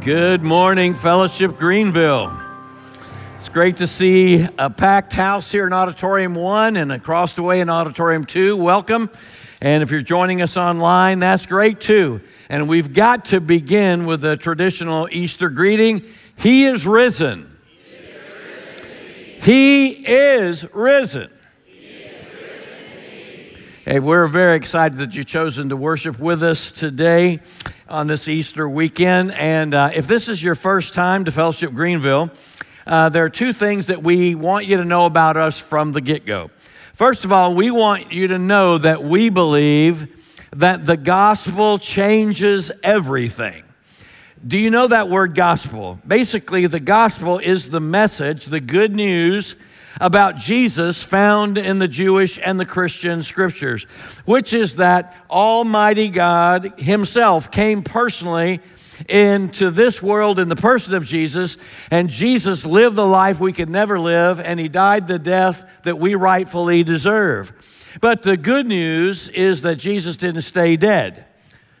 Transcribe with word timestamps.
Good 0.00 0.42
morning, 0.42 0.94
Fellowship 0.94 1.58
Greenville. 1.58 2.34
It's 3.36 3.50
great 3.50 3.76
to 3.76 3.86
see 3.86 4.46
a 4.58 4.70
packed 4.70 5.12
house 5.12 5.52
here 5.52 5.66
in 5.66 5.74
Auditorium 5.74 6.34
1 6.34 6.76
and 6.76 6.90
across 6.90 7.34
the 7.34 7.42
way 7.42 7.60
in 7.60 7.68
Auditorium 7.68 8.24
2. 8.24 8.56
Welcome. 8.56 9.10
And 9.60 9.82
if 9.82 9.90
you're 9.90 10.00
joining 10.00 10.40
us 10.40 10.56
online, 10.56 11.18
that's 11.18 11.44
great 11.44 11.80
too. 11.80 12.22
And 12.48 12.66
we've 12.66 12.94
got 12.94 13.26
to 13.26 13.42
begin 13.42 14.06
with 14.06 14.22
the 14.22 14.38
traditional 14.38 15.06
Easter 15.12 15.50
greeting 15.50 16.02
He 16.34 16.64
is 16.64 16.86
risen. 16.86 17.58
He 19.42 19.88
is 19.90 20.66
risen. 20.72 21.28
Hey, 23.84 23.98
we're 23.98 24.28
very 24.28 24.56
excited 24.56 24.98
that 24.98 25.14
you've 25.14 25.26
chosen 25.26 25.68
to 25.70 25.76
worship 25.76 26.18
with 26.18 26.42
us 26.42 26.72
today 26.72 27.40
on 27.90 28.06
this 28.06 28.28
Easter 28.28 28.68
weekend. 28.68 29.32
And 29.32 29.74
uh, 29.74 29.90
if 29.92 30.06
this 30.06 30.28
is 30.28 30.42
your 30.42 30.54
first 30.54 30.94
time 30.94 31.24
to 31.24 31.32
Fellowship 31.32 31.72
Greenville, 31.72 32.30
uh, 32.86 33.08
there 33.08 33.24
are 33.24 33.30
two 33.30 33.52
things 33.52 33.88
that 33.88 34.02
we 34.02 34.36
want 34.36 34.66
you 34.66 34.76
to 34.76 34.84
know 34.84 35.06
about 35.06 35.36
us 35.36 35.58
from 35.58 35.92
the 35.92 36.00
get 36.00 36.24
go. 36.24 36.50
First 36.94 37.24
of 37.24 37.32
all, 37.32 37.54
we 37.54 37.70
want 37.70 38.12
you 38.12 38.28
to 38.28 38.38
know 38.38 38.78
that 38.78 39.02
we 39.02 39.28
believe 39.28 40.14
that 40.52 40.86
the 40.86 40.96
gospel 40.96 41.78
changes 41.78 42.70
everything. 42.82 43.64
Do 44.46 44.56
you 44.56 44.70
know 44.70 44.86
that 44.86 45.08
word 45.08 45.34
gospel? 45.34 45.98
Basically, 46.06 46.66
the 46.66 46.80
gospel 46.80 47.38
is 47.38 47.70
the 47.70 47.80
message, 47.80 48.46
the 48.46 48.60
good 48.60 48.94
news 48.94 49.56
about 50.00 50.36
Jesus 50.36 51.02
found 51.02 51.58
in 51.58 51.78
the 51.78 51.88
Jewish 51.88 52.38
and 52.42 52.60
the 52.60 52.66
Christian 52.66 53.22
scriptures, 53.22 53.84
which 54.24 54.52
is 54.52 54.76
that 54.76 55.16
Almighty 55.30 56.08
God 56.08 56.78
Himself 56.78 57.50
came 57.50 57.82
personally 57.82 58.60
into 59.08 59.70
this 59.70 60.02
world 60.02 60.38
in 60.38 60.48
the 60.48 60.56
person 60.56 60.94
of 60.94 61.04
Jesus, 61.04 61.56
and 61.90 62.10
Jesus 62.10 62.66
lived 62.66 62.96
the 62.96 63.06
life 63.06 63.40
we 63.40 63.52
could 63.52 63.70
never 63.70 63.98
live, 63.98 64.40
and 64.40 64.60
He 64.60 64.68
died 64.68 65.08
the 65.08 65.18
death 65.18 65.64
that 65.84 65.98
we 65.98 66.14
rightfully 66.14 66.84
deserve. 66.84 67.52
But 68.00 68.22
the 68.22 68.36
good 68.36 68.66
news 68.66 69.28
is 69.28 69.62
that 69.62 69.76
Jesus 69.76 70.16
didn't 70.16 70.42
stay 70.42 70.76
dead. 70.76 71.24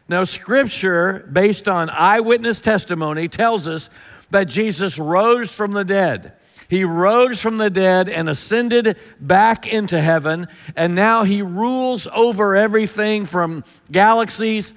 Now, 0.08 0.24
Scripture, 0.24 1.28
based 1.32 1.68
on 1.68 1.88
eyewitness 1.88 2.60
testimony, 2.60 3.28
tells 3.28 3.68
us 3.68 3.90
that 4.30 4.48
Jesus 4.48 4.98
rose 4.98 5.54
from 5.54 5.72
the 5.72 5.84
dead. 5.84 6.32
He 6.70 6.84
rose 6.84 7.42
from 7.42 7.58
the 7.58 7.68
dead 7.68 8.08
and 8.08 8.28
ascended 8.28 8.96
back 9.20 9.66
into 9.66 10.00
heaven, 10.00 10.46
and 10.76 10.94
now 10.94 11.24
he 11.24 11.42
rules 11.42 12.06
over 12.14 12.54
everything 12.54 13.26
from 13.26 13.64
galaxies 13.90 14.72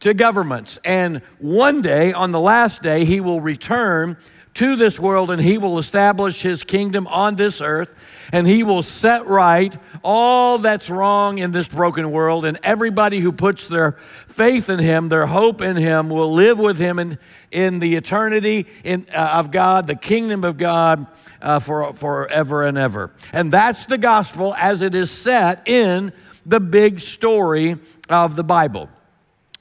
to 0.00 0.14
governments. 0.14 0.78
And 0.86 1.20
one 1.38 1.82
day, 1.82 2.14
on 2.14 2.32
the 2.32 2.40
last 2.40 2.80
day, 2.80 3.04
he 3.04 3.20
will 3.20 3.42
return 3.42 4.16
to 4.54 4.76
this 4.76 4.98
world 4.98 5.30
and 5.30 5.42
he 5.42 5.58
will 5.58 5.78
establish 5.78 6.40
his 6.40 6.62
kingdom 6.62 7.06
on 7.08 7.34
this 7.34 7.60
earth 7.60 7.92
and 8.32 8.46
he 8.46 8.62
will 8.62 8.82
set 8.82 9.26
right 9.26 9.76
all 10.04 10.58
that's 10.58 10.88
wrong 10.88 11.38
in 11.38 11.50
this 11.50 11.66
broken 11.66 12.12
world 12.12 12.44
and 12.44 12.58
everybody 12.62 13.18
who 13.18 13.32
puts 13.32 13.66
their 13.66 13.92
faith 14.28 14.68
in 14.70 14.78
him 14.78 15.08
their 15.08 15.26
hope 15.26 15.60
in 15.60 15.76
him 15.76 16.08
will 16.08 16.32
live 16.32 16.56
with 16.56 16.78
him 16.78 17.00
in, 17.00 17.18
in 17.50 17.80
the 17.80 17.96
eternity 17.96 18.66
in, 18.84 19.04
uh, 19.12 19.32
of 19.34 19.50
god 19.50 19.88
the 19.88 19.96
kingdom 19.96 20.44
of 20.44 20.56
god 20.56 21.04
uh, 21.44 21.60
for 21.60 21.92
forever 21.92 22.64
and 22.64 22.76
ever. 22.78 23.12
And 23.32 23.52
that's 23.52 23.84
the 23.84 23.98
gospel 23.98 24.54
as 24.54 24.80
it 24.80 24.94
is 24.94 25.10
set 25.10 25.68
in 25.68 26.12
the 26.46 26.58
big 26.58 26.98
story 26.98 27.76
of 28.08 28.34
the 28.34 28.42
Bible. 28.42 28.88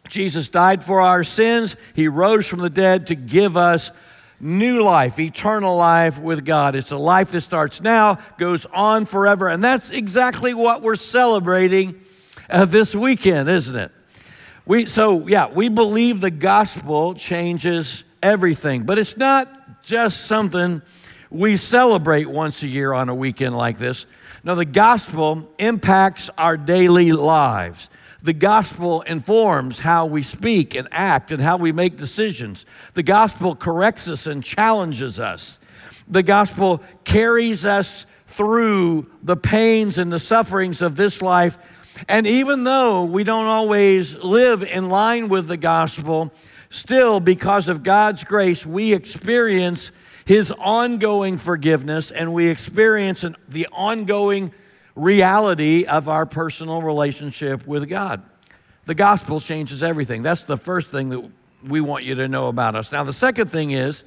Jesus 0.10 0.50
died 0.50 0.84
for 0.84 1.02
our 1.02 1.24
sins. 1.24 1.76
He 1.94 2.08
rose 2.08 2.48
from 2.48 2.60
the 2.60 2.70
dead 2.70 3.08
to 3.08 3.16
give 3.16 3.58
us 3.58 3.92
new 4.40 4.82
life, 4.82 5.20
eternal 5.20 5.76
life 5.76 6.20
with 6.20 6.46
God. 6.46 6.76
It's 6.76 6.92
a 6.92 6.98
life 6.98 7.32
that 7.32 7.42
starts 7.42 7.82
now, 7.82 8.20
goes 8.38 8.66
on 8.66 9.06
forever. 9.06 9.50
And 9.50 9.64
that's 9.64 9.90
exactly 9.90 10.54
what 10.54 10.82
we're 10.82 10.96
celebrating 10.96 12.00
uh, 12.50 12.66
this 12.66 12.96
weekend, 12.96 13.50
isn't 13.50 13.76
it? 13.76 13.92
We, 14.66 14.86
so, 14.86 15.28
yeah, 15.28 15.48
we 15.48 15.68
believe 15.68 16.22
the 16.22 16.32
gospel 16.32 17.14
changes 17.14 18.06
everything, 18.22 18.84
but 18.84 18.98
it's 18.98 19.18
not 19.18 19.84
just 19.84 20.26
something 20.26 20.82
we 21.34 21.58
celebrate 21.58 22.30
once 22.30 22.62
a 22.62 22.68
year 22.68 22.94
on 22.94 23.10
a 23.10 23.16
weekend 23.16 23.58
like 23.58 23.80
this. 23.80 24.06
No, 24.44 24.56
the 24.56 24.66
gospel 24.66 25.50
impacts 25.58 26.30
our 26.38 26.58
daily 26.58 27.12
lives. 27.12 27.90
The 28.22 28.34
gospel 28.34 29.02
informs 29.02 29.80
how 29.80 30.06
we 30.06 30.22
speak 30.22 30.76
and 30.76 30.88
act 30.92 31.32
and 31.32 31.42
how 31.42 31.58
we 31.58 31.72
make 31.72 31.98
decisions. 31.98 32.66
The 32.94 33.04
gospel 33.04 33.56
corrects 33.56 34.08
us 34.08 34.28
and 34.28 34.44
challenges 34.44 35.20
us. 35.20 35.60
The 36.08 36.24
gospel 36.24 36.84
carries 37.04 37.66
us 37.66 38.06
through 38.28 39.08
the 39.24 39.36
pains 39.36 39.98
and 39.98 40.14
the 40.14 40.20
sufferings 40.20 40.82
of 40.82 40.96
this 40.96 41.22
life. 41.22 41.58
And 42.08 42.28
even 42.28 42.64
though 42.64 43.06
we 43.06 43.24
don't 43.24 43.48
always 43.48 44.16
live 44.18 44.64
in 44.64 44.90
line 44.90 45.30
with 45.30 45.48
the 45.48 45.58
gospel, 45.58 46.32
still, 46.70 47.20
because 47.20 47.68
of 47.68 47.82
God's 47.82 48.24
grace, 48.24 48.66
we 48.66 48.94
experience 48.94 49.92
his 50.26 50.52
ongoing 50.52 51.38
forgiveness, 51.38 52.12
and 52.12 52.34
we 52.34 52.48
experience 52.48 53.24
an, 53.24 53.36
the 53.48 53.68
ongoing 53.72 54.54
reality 54.96 55.86
of 55.86 56.08
our 56.08 56.26
personal 56.26 56.82
relationship 56.82 57.66
with 57.66 57.90
God. 57.90 58.22
The 58.86 58.96
gospel 58.96 59.40
changes 59.40 59.82
everything. 59.82 60.24
That's 60.24 60.44
the 60.44 60.58
first 60.58 60.90
thing 60.90 61.10
that 61.10 61.32
we 61.66 61.82
want 61.82 62.04
you 62.04 62.16
to 62.16 62.28
know 62.28 62.48
about 62.48 62.76
us. 62.76 62.92
Now, 62.92 63.04
the 63.04 63.14
second 63.14 63.48
thing 63.48 63.72
is 63.72 64.04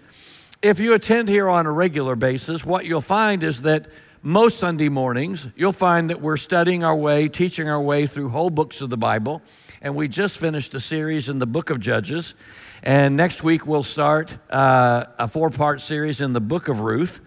if 0.63 0.81
you 0.81 0.95
attend 0.95 1.29
here 1.29 1.49
on 1.49 1.67
a 1.67 1.73
regular 1.73 2.17
basis, 2.17 2.65
what 2.65 2.85
you'll 2.85 3.01
find 3.01 3.43
is 3.43 3.63
that 3.63 3.89
most 4.23 4.59
Sunday 4.59 4.89
mornings, 4.89 5.47
you'll 5.57 5.73
find 5.73 6.11
that 6.11 6.21
we're 6.21 6.37
studying 6.37 6.83
our 6.83 6.97
way, 6.97 7.29
teaching 7.29 7.69
our 7.69 7.81
way 7.81 8.07
through 8.07 8.29
whole 8.31 8.51
books 8.51 8.81
of 8.81 8.91
the 8.91 8.97
Bible. 8.97 9.43
And 9.87 9.95
we 9.95 10.09
just 10.09 10.39
finished 10.39 10.75
a 10.75 10.81
series 10.81 11.29
in 11.29 11.39
the 11.39 11.47
book 11.47 11.71
of 11.71 11.79
Judges. 11.79 12.35
And 12.83 13.17
next 13.17 13.45
week, 13.45 13.69
we'll 13.69 13.85
start 13.85 14.37
uh, 14.51 15.05
a 15.17 15.29
four 15.29 15.49
part 15.49 15.81
series 15.81 16.21
in 16.21 16.33
the 16.33 16.41
book 16.41 16.67
of 16.67 16.81
Ruth. 16.81 17.21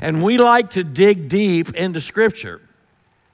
And 0.00 0.22
we 0.22 0.38
like 0.38 0.70
to 0.70 0.84
dig 0.84 1.28
deep 1.28 1.74
into 1.74 2.00
Scripture. 2.00 2.60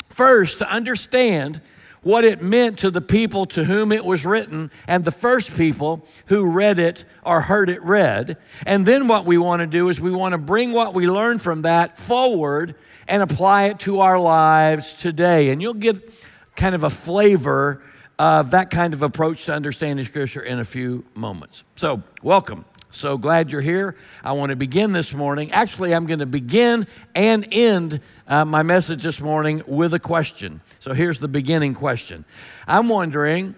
First, 0.08 0.60
to 0.60 0.72
understand 0.72 1.60
what 2.00 2.24
it 2.24 2.40
meant 2.40 2.78
to 2.78 2.90
the 2.90 3.02
people 3.02 3.44
to 3.48 3.64
whom 3.64 3.92
it 3.92 4.02
was 4.02 4.24
written 4.24 4.70
and 4.88 5.04
the 5.04 5.12
first 5.12 5.54
people 5.58 6.06
who 6.28 6.50
read 6.50 6.78
it 6.78 7.04
or 7.22 7.42
heard 7.42 7.68
it 7.68 7.82
read. 7.82 8.38
And 8.64 8.86
then 8.86 9.08
what 9.08 9.26
we 9.26 9.36
want 9.36 9.60
to 9.60 9.66
do 9.66 9.90
is 9.90 10.00
we 10.00 10.10
want 10.10 10.32
to 10.32 10.38
bring 10.38 10.72
what 10.72 10.94
we 10.94 11.06
learned 11.06 11.42
from 11.42 11.62
that 11.62 11.98
forward 11.98 12.76
and 13.06 13.22
apply 13.22 13.64
it 13.64 13.80
to 13.80 14.00
our 14.00 14.18
lives 14.18 14.94
today. 14.94 15.50
And 15.50 15.60
you'll 15.60 15.74
get 15.74 16.14
kind 16.56 16.74
of 16.74 16.82
a 16.82 16.90
flavor 16.90 17.82
of 18.20 18.50
that 18.50 18.70
kind 18.70 18.92
of 18.92 19.02
approach 19.02 19.46
to 19.46 19.54
understanding 19.54 20.04
Scripture 20.04 20.42
in 20.42 20.58
a 20.58 20.64
few 20.64 21.06
moments. 21.14 21.64
So, 21.76 22.02
welcome. 22.22 22.66
So 22.90 23.16
glad 23.16 23.50
you're 23.50 23.62
here. 23.62 23.96
I 24.22 24.32
want 24.32 24.50
to 24.50 24.56
begin 24.56 24.92
this 24.92 25.14
morning. 25.14 25.52
Actually, 25.52 25.94
I'm 25.94 26.04
going 26.04 26.18
to 26.18 26.26
begin 26.26 26.86
and 27.14 27.48
end 27.50 28.00
uh, 28.26 28.44
my 28.44 28.62
message 28.62 29.02
this 29.02 29.22
morning 29.22 29.62
with 29.66 29.94
a 29.94 29.98
question. 29.98 30.60
So 30.80 30.92
here's 30.92 31.18
the 31.18 31.28
beginning 31.28 31.72
question 31.72 32.26
I'm 32.68 32.90
wondering, 32.90 33.54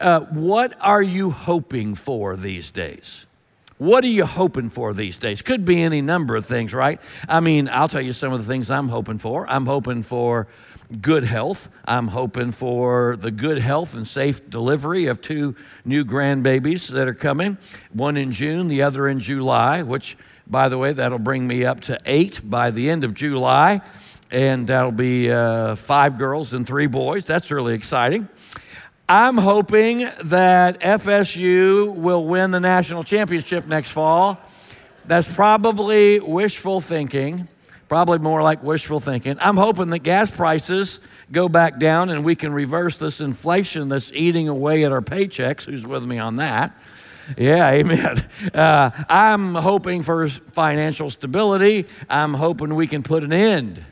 uh, 0.00 0.20
what 0.20 0.74
are 0.80 1.02
you 1.02 1.28
hoping 1.28 1.94
for 1.94 2.34
these 2.34 2.70
days? 2.70 3.26
What 3.78 4.04
are 4.04 4.08
you 4.08 4.24
hoping 4.24 4.70
for 4.70 4.94
these 4.94 5.18
days? 5.18 5.42
Could 5.42 5.64
be 5.64 5.82
any 5.82 6.00
number 6.00 6.34
of 6.34 6.46
things, 6.46 6.72
right? 6.72 7.00
I 7.28 7.40
mean, 7.40 7.68
I'll 7.68 7.88
tell 7.88 8.02
you 8.02 8.12
some 8.12 8.32
of 8.32 8.44
the 8.44 8.50
things 8.50 8.70
I'm 8.70 8.88
hoping 8.88 9.18
for. 9.18 9.48
I'm 9.48 9.66
hoping 9.66 10.02
for 10.02 10.48
good 11.00 11.24
health. 11.24 11.68
I'm 11.84 12.08
hoping 12.08 12.52
for 12.52 13.16
the 13.16 13.30
good 13.30 13.58
health 13.58 13.94
and 13.94 14.06
safe 14.06 14.48
delivery 14.48 15.06
of 15.06 15.20
two 15.20 15.54
new 15.84 16.04
grandbabies 16.04 16.88
that 16.88 17.08
are 17.08 17.14
coming, 17.14 17.58
one 17.92 18.16
in 18.16 18.32
June, 18.32 18.68
the 18.68 18.82
other 18.82 19.08
in 19.08 19.20
July, 19.20 19.82
which, 19.82 20.16
by 20.46 20.68
the 20.68 20.78
way, 20.78 20.92
that'll 20.92 21.18
bring 21.18 21.46
me 21.46 21.64
up 21.64 21.80
to 21.82 22.00
eight 22.06 22.40
by 22.42 22.70
the 22.70 22.90
end 22.90 23.04
of 23.04 23.14
July. 23.14 23.80
And 24.30 24.66
that'll 24.66 24.92
be 24.92 25.30
uh, 25.30 25.74
five 25.74 26.18
girls 26.18 26.52
and 26.52 26.66
three 26.66 26.86
boys. 26.86 27.24
That's 27.24 27.50
really 27.50 27.74
exciting. 27.74 28.28
I'm 29.08 29.38
hoping 29.38 30.06
that 30.24 30.80
FSU 30.80 31.94
will 31.94 32.26
win 32.26 32.50
the 32.50 32.60
national 32.60 33.04
championship 33.04 33.66
next 33.66 33.90
fall. 33.90 34.38
That's 35.06 35.32
probably 35.32 36.20
wishful 36.20 36.82
thinking. 36.82 37.48
Probably 37.88 38.18
more 38.18 38.42
like 38.42 38.62
wishful 38.62 39.00
thinking. 39.00 39.38
I'm 39.40 39.56
hoping 39.56 39.88
that 39.90 40.00
gas 40.00 40.30
prices 40.30 41.00
go 41.32 41.48
back 41.48 41.78
down 41.78 42.10
and 42.10 42.22
we 42.22 42.36
can 42.36 42.52
reverse 42.52 42.98
this 42.98 43.20
inflation 43.20 43.88
that's 43.88 44.12
eating 44.12 44.46
away 44.48 44.84
at 44.84 44.92
our 44.92 45.00
paychecks. 45.00 45.64
Who's 45.64 45.86
with 45.86 46.04
me 46.04 46.18
on 46.18 46.36
that? 46.36 46.76
Yeah, 47.36 47.70
amen. 47.70 48.28
Uh, 48.52 48.90
I'm 49.08 49.54
hoping 49.54 50.02
for 50.02 50.28
financial 50.28 51.08
stability. 51.08 51.86
I'm 52.10 52.34
hoping 52.34 52.74
we 52.74 52.86
can 52.86 53.02
put 53.02 53.24
an 53.24 53.32
end 53.32 53.82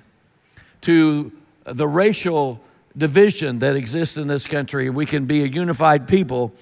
to 0.82 1.32
the 1.64 1.88
racial 1.88 2.60
division 2.96 3.60
that 3.60 3.76
exists 3.76 4.18
in 4.18 4.28
this 4.28 4.46
country. 4.46 4.90
We 4.90 5.06
can 5.06 5.24
be 5.24 5.42
a 5.42 5.46
unified 5.46 6.06
people. 6.06 6.52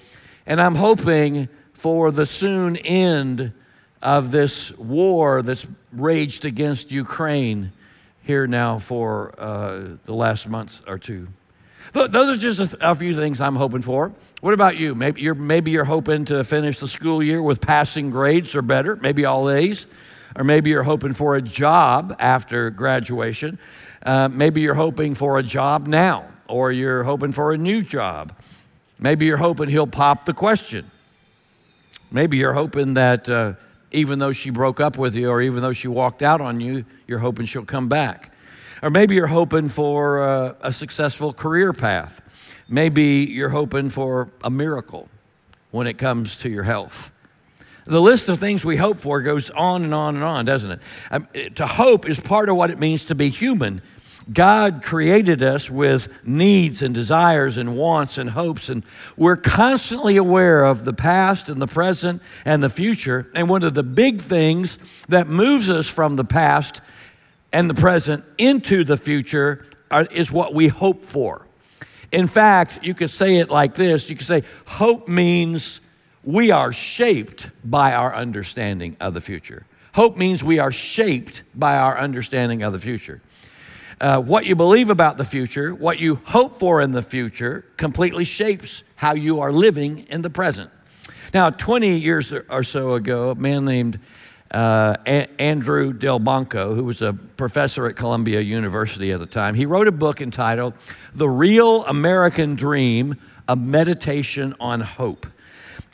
And 0.45 0.61
I'm 0.61 0.75
hoping 0.75 1.49
for 1.73 2.11
the 2.11 2.25
soon 2.25 2.77
end 2.77 3.51
of 4.05 4.29
this 4.29 4.71
war 4.77 5.41
that's 5.41 5.67
raged 5.91 6.45
against 6.45 6.91
Ukraine 6.91 7.71
here 8.21 8.45
now 8.45 8.77
for 8.77 9.33
uh, 9.39 9.97
the 10.03 10.13
last 10.13 10.47
month 10.47 10.83
or 10.87 10.99
two. 10.99 11.27
Those 11.91 12.37
are 12.37 12.39
just 12.39 12.75
a, 12.79 12.93
few 12.93 13.15
things 13.15 13.41
I'm 13.41 13.55
hoping 13.55 13.81
for. 13.81 14.13
What 14.41 14.53
about 14.53 14.77
you? 14.77 14.93
Maybe 14.93 15.21
you're, 15.21 15.33
maybe 15.33 15.71
you're 15.71 15.85
hoping 15.85 16.25
to 16.25 16.43
finish 16.43 16.79
the 16.79 16.87
school 16.87 17.23
year 17.23 17.41
with 17.41 17.61
passing 17.61 18.11
grades 18.11 18.55
or 18.55 18.61
better, 18.61 18.95
maybe 18.95 19.25
all 19.25 19.49
A's. 19.49 19.87
Or 20.35 20.43
maybe 20.43 20.69
you're 20.69 20.83
hoping 20.83 21.13
for 21.13 21.35
a 21.35 21.41
job 21.41 22.15
after 22.19 22.69
graduation. 22.69 23.57
Uh, 24.03 24.27
maybe 24.27 24.61
you're 24.61 24.75
hoping 24.75 25.15
for 25.15 25.39
a 25.39 25.43
job 25.43 25.87
now, 25.87 26.27
or 26.47 26.71
you're 26.71 27.03
hoping 27.03 27.31
for 27.31 27.53
a 27.53 27.57
new 27.57 27.81
job. 27.81 28.33
Maybe 28.99 29.25
you're 29.25 29.37
hoping 29.37 29.69
he'll 29.69 29.87
pop 29.87 30.25
the 30.25 30.33
question. 30.33 30.91
Maybe 32.11 32.37
you're 32.37 32.53
hoping 32.53 32.95
that 32.95 33.27
uh, 33.29 33.53
even 33.95 34.19
though 34.19 34.31
she 34.31 34.49
broke 34.49 34.79
up 34.79 34.97
with 34.97 35.15
you, 35.15 35.29
or 35.29 35.41
even 35.41 35.61
though 35.61 35.73
she 35.73 35.87
walked 35.87 36.21
out 36.21 36.41
on 36.41 36.59
you, 36.59 36.85
you're 37.07 37.19
hoping 37.19 37.45
she'll 37.45 37.65
come 37.65 37.89
back. 37.89 38.33
Or 38.83 38.89
maybe 38.89 39.15
you're 39.15 39.27
hoping 39.27 39.69
for 39.69 40.21
uh, 40.21 40.53
a 40.61 40.71
successful 40.71 41.33
career 41.33 41.73
path. 41.73 42.21
Maybe 42.67 43.27
you're 43.31 43.49
hoping 43.49 43.89
for 43.89 44.29
a 44.43 44.49
miracle 44.49 45.09
when 45.71 45.87
it 45.87 45.97
comes 45.97 46.37
to 46.37 46.49
your 46.49 46.63
health. 46.63 47.11
The 47.85 48.01
list 48.01 48.29
of 48.29 48.39
things 48.39 48.65
we 48.65 48.77
hope 48.77 48.99
for 48.99 49.21
goes 49.21 49.51
on 49.51 49.83
and 49.83 49.93
on 49.93 50.15
and 50.15 50.23
on, 50.23 50.45
doesn't 50.45 50.71
it? 50.71 50.79
Um, 51.11 51.27
to 51.55 51.67
hope 51.67 52.07
is 52.09 52.19
part 52.19 52.49
of 52.49 52.55
what 52.55 52.71
it 52.71 52.79
means 52.79 53.05
to 53.05 53.15
be 53.15 53.29
human. 53.29 53.81
God 54.31 54.81
created 54.81 55.43
us 55.43 55.69
with 55.69 56.09
needs 56.25 56.81
and 56.81 56.95
desires 56.95 57.57
and 57.57 57.77
wants 57.77 58.17
and 58.17 58.29
hopes, 58.29 58.69
and 58.69 58.83
we're 59.15 59.35
constantly 59.35 60.17
aware 60.17 60.65
of 60.65 60.83
the 60.83 60.93
past 60.93 61.47
and 61.47 61.61
the 61.61 61.67
present 61.67 62.21
and 62.43 62.63
the 62.63 62.69
future. 62.69 63.29
And 63.35 63.47
one 63.47 63.63
of 63.63 63.75
the 63.75 63.83
big 63.83 64.21
things 64.21 64.79
that 65.09 65.27
moves 65.27 65.69
us 65.69 65.87
from 65.87 66.15
the 66.15 66.23
past 66.23 66.81
and 67.53 67.69
the 67.69 67.75
present 67.75 68.25
into 68.37 68.83
the 68.83 68.97
future 68.97 69.65
are, 69.91 70.05
is 70.05 70.31
what 70.31 70.53
we 70.53 70.67
hope 70.67 71.03
for. 71.03 71.45
In 72.11 72.27
fact, 72.27 72.79
you 72.83 72.93
could 72.93 73.09
say 73.09 73.37
it 73.37 73.49
like 73.49 73.75
this 73.75 74.09
you 74.09 74.15
could 74.15 74.27
say, 74.27 74.43
hope 74.65 75.07
means 75.07 75.81
we 76.23 76.49
are 76.49 76.73
shaped 76.73 77.49
by 77.63 77.93
our 77.93 78.13
understanding 78.13 78.97
of 78.99 79.13
the 79.13 79.21
future. 79.21 79.65
Hope 79.93 80.17
means 80.17 80.43
we 80.43 80.59
are 80.59 80.71
shaped 80.71 81.43
by 81.53 81.77
our 81.77 81.97
understanding 81.97 82.63
of 82.63 82.73
the 82.73 82.79
future. 82.79 83.21
Uh, 83.99 84.21
what 84.21 84.45
you 84.45 84.55
believe 84.55 84.89
about 84.89 85.17
the 85.17 85.23
future, 85.23 85.73
what 85.73 85.99
you 85.99 86.15
hope 86.25 86.59
for 86.59 86.81
in 86.81 86.91
the 86.91 87.01
future, 87.01 87.63
completely 87.77 88.25
shapes 88.25 88.83
how 88.95 89.13
you 89.13 89.39
are 89.39 89.53
living 89.53 89.99
in 90.09 90.21
the 90.21 90.29
present. 90.29 90.69
Now, 91.33 91.49
20 91.49 91.99
years 91.99 92.33
or 92.33 92.63
so 92.63 92.93
ago, 92.93 93.31
a 93.31 93.35
man 93.35 93.63
named 93.65 93.99
uh, 94.51 94.95
a- 95.05 95.41
Andrew 95.41 95.93
Delbanco, 95.93 96.75
who 96.75 96.83
was 96.83 97.01
a 97.01 97.13
professor 97.13 97.87
at 97.87 97.95
Columbia 97.95 98.41
University 98.41 99.11
at 99.11 99.19
the 99.19 99.25
time, 99.25 99.55
he 99.55 99.65
wrote 99.65 99.87
a 99.87 99.91
book 99.93 100.21
entitled 100.21 100.73
The 101.13 101.29
Real 101.29 101.85
American 101.85 102.55
Dream 102.55 103.15
A 103.47 103.55
Meditation 103.55 104.55
on 104.59 104.81
Hope. 104.81 105.25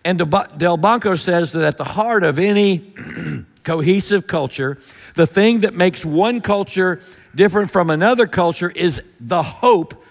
And 0.03 0.19
Delbanco 0.19 1.19
says 1.19 1.51
that 1.51 1.63
at 1.65 1.77
the 1.77 1.83
heart 1.83 2.23
of 2.23 2.39
any 2.39 2.93
cohesive 3.63 4.25
culture, 4.25 4.79
the 5.15 5.27
thing 5.27 5.61
that 5.61 5.75
makes 5.75 6.03
one 6.03 6.41
culture 6.41 7.01
different 7.35 7.71
from 7.71 7.89
another 7.89 8.27
culture 8.27 8.69
is 8.69 9.01
the 9.19 9.43
hope 9.43 10.03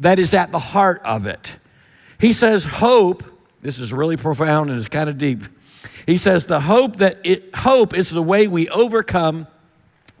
that 0.00 0.18
is 0.18 0.34
at 0.34 0.50
the 0.50 0.58
heart 0.58 1.02
of 1.04 1.26
it. 1.26 1.56
He 2.18 2.32
says, 2.32 2.64
hope, 2.64 3.22
this 3.60 3.78
is 3.78 3.92
really 3.92 4.16
profound 4.16 4.70
and 4.70 4.78
it's 4.78 4.88
kind 4.88 5.08
of 5.08 5.18
deep. 5.18 5.44
He 6.06 6.18
says 6.18 6.46
the 6.46 6.60
hope 6.60 6.96
that 6.96 7.18
it, 7.24 7.54
hope 7.54 7.94
is 7.94 8.10
the 8.10 8.22
way 8.22 8.46
we 8.46 8.68
overcome 8.68 9.46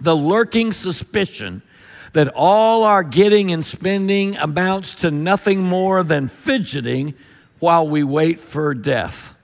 the 0.00 0.16
lurking 0.16 0.72
suspicion 0.72 1.62
that 2.12 2.28
all 2.34 2.84
our 2.84 3.02
getting 3.02 3.52
and 3.52 3.64
spending 3.64 4.36
amounts 4.36 4.94
to 4.96 5.10
nothing 5.10 5.60
more 5.60 6.02
than 6.02 6.28
fidgeting 6.28 7.14
while 7.58 7.88
we 7.88 8.04
wait 8.04 8.38
for 8.38 8.74
death. 8.74 9.36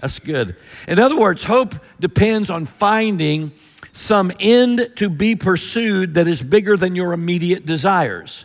That's 0.00 0.18
good. 0.18 0.56
In 0.86 0.98
other 0.98 1.18
words, 1.18 1.44
hope 1.44 1.74
depends 1.98 2.50
on 2.50 2.66
finding 2.66 3.52
some 3.94 4.32
end 4.40 4.90
to 4.96 5.08
be 5.08 5.36
pursued 5.36 6.14
that 6.14 6.26
is 6.26 6.42
bigger 6.42 6.76
than 6.76 6.96
your 6.96 7.12
immediate 7.12 7.64
desires. 7.64 8.44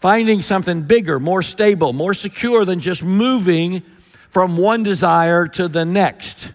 Finding 0.00 0.42
something 0.42 0.82
bigger, 0.82 1.18
more 1.18 1.42
stable, 1.42 1.94
more 1.94 2.12
secure 2.12 2.66
than 2.66 2.80
just 2.80 3.02
moving 3.02 3.82
from 4.28 4.58
one 4.58 4.82
desire 4.82 5.48
to 5.48 5.66
the 5.66 5.86
next. 5.86 6.52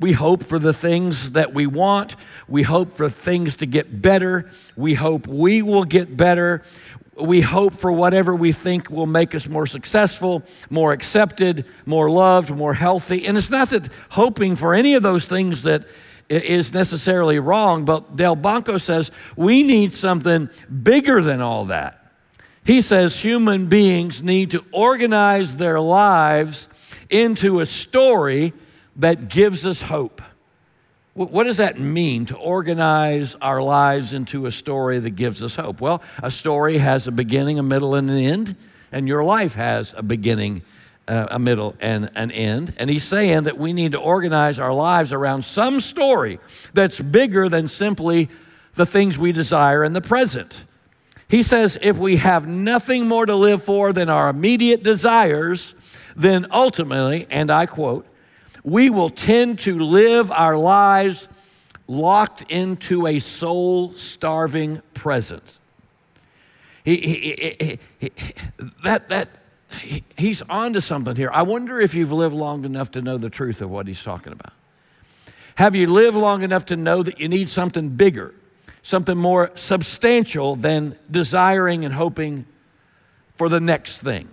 We 0.00 0.10
hope 0.10 0.42
for 0.42 0.58
the 0.58 0.72
things 0.72 1.32
that 1.32 1.54
we 1.54 1.66
want. 1.66 2.16
We 2.48 2.64
hope 2.64 2.96
for 2.96 3.08
things 3.08 3.56
to 3.56 3.66
get 3.66 4.02
better. 4.02 4.50
We 4.74 4.94
hope 4.94 5.28
we 5.28 5.62
will 5.62 5.84
get 5.84 6.16
better. 6.16 6.64
We 7.16 7.40
hope 7.40 7.74
for 7.74 7.92
whatever 7.92 8.34
we 8.34 8.50
think 8.50 8.90
will 8.90 9.06
make 9.06 9.32
us 9.32 9.46
more 9.46 9.66
successful, 9.66 10.42
more 10.70 10.92
accepted, 10.92 11.66
more 11.86 12.10
loved, 12.10 12.50
more 12.50 12.74
healthy. 12.74 13.26
And 13.26 13.38
it's 13.38 13.50
not 13.50 13.70
that 13.70 13.88
hoping 14.08 14.56
for 14.56 14.74
any 14.74 14.94
of 14.94 15.04
those 15.04 15.24
things 15.24 15.62
that 15.62 15.84
is 16.30 16.72
necessarily 16.72 17.38
wrong, 17.38 17.84
but 17.84 18.16
Delbanco 18.16 18.80
says 18.80 19.10
we 19.36 19.62
need 19.62 19.92
something 19.92 20.48
bigger 20.82 21.20
than 21.20 21.40
all 21.40 21.66
that. 21.66 21.96
He 22.64 22.82
says 22.82 23.18
human 23.18 23.68
beings 23.68 24.22
need 24.22 24.52
to 24.52 24.64
organize 24.72 25.56
their 25.56 25.80
lives 25.80 26.68
into 27.08 27.60
a 27.60 27.66
story 27.66 28.52
that 28.96 29.28
gives 29.28 29.66
us 29.66 29.82
hope. 29.82 30.22
What 31.14 31.44
does 31.44 31.56
that 31.56 31.78
mean 31.78 32.26
to 32.26 32.36
organize 32.36 33.34
our 33.34 33.60
lives 33.60 34.14
into 34.14 34.46
a 34.46 34.52
story 34.52 35.00
that 35.00 35.10
gives 35.10 35.42
us 35.42 35.56
hope? 35.56 35.80
Well, 35.80 36.02
a 36.22 36.30
story 36.30 36.78
has 36.78 37.08
a 37.08 37.12
beginning, 37.12 37.58
a 37.58 37.62
middle, 37.62 37.96
and 37.96 38.08
an 38.08 38.16
end, 38.16 38.56
and 38.92 39.08
your 39.08 39.24
life 39.24 39.54
has 39.54 39.92
a 39.96 40.02
beginning, 40.02 40.62
uh, 41.10 41.26
a 41.32 41.38
middle, 41.40 41.74
and 41.80 42.08
an 42.14 42.30
end. 42.30 42.72
And 42.76 42.88
he's 42.88 43.02
saying 43.02 43.44
that 43.44 43.58
we 43.58 43.72
need 43.72 43.92
to 43.92 43.98
organize 43.98 44.60
our 44.60 44.72
lives 44.72 45.12
around 45.12 45.44
some 45.44 45.80
story 45.80 46.38
that's 46.72 47.00
bigger 47.00 47.48
than 47.48 47.66
simply 47.66 48.28
the 48.74 48.86
things 48.86 49.18
we 49.18 49.32
desire 49.32 49.82
in 49.82 49.92
the 49.92 50.00
present. 50.00 50.64
He 51.26 51.42
says 51.42 51.76
if 51.82 51.98
we 51.98 52.16
have 52.18 52.46
nothing 52.46 53.08
more 53.08 53.26
to 53.26 53.34
live 53.34 53.64
for 53.64 53.92
than 53.92 54.08
our 54.08 54.28
immediate 54.28 54.84
desires, 54.84 55.74
then 56.14 56.46
ultimately, 56.52 57.26
and 57.28 57.50
I 57.50 57.66
quote, 57.66 58.06
we 58.62 58.88
will 58.88 59.10
tend 59.10 59.58
to 59.60 59.78
live 59.80 60.30
our 60.30 60.56
lives 60.56 61.26
locked 61.88 62.42
into 62.48 63.08
a 63.08 63.18
soul 63.18 63.92
starving 63.94 64.80
presence. 64.94 65.60
He, 66.84 66.96
he, 66.96 67.78
he, 67.98 68.10
that, 68.84 69.08
that, 69.08 69.39
he's 70.16 70.42
on 70.42 70.72
to 70.74 70.80
something 70.80 71.16
here. 71.16 71.30
I 71.32 71.42
wonder 71.42 71.80
if 71.80 71.94
you've 71.94 72.12
lived 72.12 72.34
long 72.34 72.64
enough 72.64 72.92
to 72.92 73.02
know 73.02 73.18
the 73.18 73.30
truth 73.30 73.62
of 73.62 73.70
what 73.70 73.86
he's 73.86 74.02
talking 74.02 74.32
about. 74.32 74.52
Have 75.54 75.74
you 75.74 75.86
lived 75.86 76.16
long 76.16 76.42
enough 76.42 76.66
to 76.66 76.76
know 76.76 77.02
that 77.02 77.20
you 77.20 77.28
need 77.28 77.48
something 77.48 77.90
bigger, 77.90 78.34
something 78.82 79.16
more 79.16 79.50
substantial 79.54 80.56
than 80.56 80.96
desiring 81.10 81.84
and 81.84 81.94
hoping 81.94 82.46
for 83.36 83.48
the 83.48 83.60
next 83.60 83.98
thing? 83.98 84.28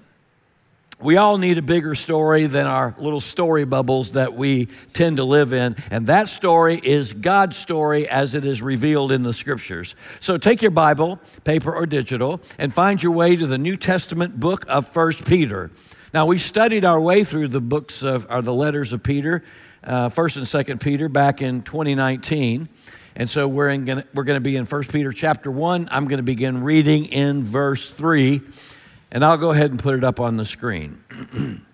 We 1.00 1.18
all 1.18 1.38
need 1.38 1.60
a 1.60 1.62
bigger 1.62 1.94
story 1.94 2.48
than 2.48 2.66
our 2.66 2.96
little 2.98 3.20
story 3.20 3.66
bubbles 3.66 4.13
that 4.13 4.34
we 4.34 4.66
tend 4.94 5.18
to 5.18 5.24
live 5.24 5.54
in. 5.54 5.75
And 5.92 6.08
that 6.08 6.27
story 6.27 6.82
is 6.84 7.13
God's 7.13 7.56
story 7.56 8.10
as 8.10 8.34
it 8.34 8.44
is 8.44 8.63
revealed 8.63 9.12
in 9.12 9.22
the 9.22 9.32
scriptures. 9.32 9.96
So 10.22 10.39
take 10.39 10.63
your 10.63 10.72
Bible, 10.72 11.20
paper 11.44 11.72
or 11.72 11.86
digital, 11.86 12.42
and 12.58 12.74
find 12.74 13.01
your 13.01 13.12
way 13.12 13.36
to 13.36 13.46
the 13.46 13.60
New 13.60 13.77
Testament 13.77 14.39
book 14.39 14.66
of 14.68 14.88
First 14.88 15.27
Peter. 15.27 15.70
Now, 16.16 16.25
we 16.25 16.39
studied 16.39 16.84
our 16.84 17.00
way 17.00 17.24
through 17.24 17.50
the 17.50 17.62
books 17.62 18.01
of, 18.01 18.25
or 18.27 18.42
the 18.42 18.54
letters 18.54 18.92
of 18.92 19.04
Peter, 19.04 19.44
uh, 19.84 20.10
1st 20.10 20.38
and 20.38 20.46
2nd 20.48 20.82
Peter, 20.82 21.10
back 21.10 21.44
in 21.44 21.62
2019. 21.62 22.70
And 23.16 23.30
so 23.30 23.48
we're, 23.48 23.70
in, 23.70 24.04
we're 24.16 24.24
going 24.24 24.38
to 24.38 24.42
be 24.42 24.56
in 24.56 24.66
First 24.66 24.92
Peter 24.92 25.12
chapter 25.12 25.51
1. 25.51 25.89
I'm 25.92 26.06
going 26.06 26.18
to 26.18 26.24
begin 26.24 26.63
reading 26.63 27.06
in 27.06 27.44
verse 27.44 27.88
3 27.88 28.42
and 29.12 29.24
I'll 29.24 29.38
go 29.38 29.52
ahead 29.52 29.72
and 29.72 29.80
put 29.80 29.96
it 29.96 30.04
up 30.04 30.20
on 30.20 30.38
the 30.38 30.46
screen. 30.46 31.02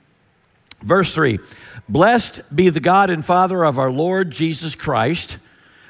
Verse 0.82 1.14
3 1.14 1.40
Blessed 1.90 2.42
be 2.56 2.70
the 2.70 2.80
God 2.80 3.10
and 3.10 3.24
Father 3.24 3.64
of 3.64 3.80
our 3.80 3.92
Lord 3.92 4.32
Jesus 4.32 4.76
Christ. 4.76 5.38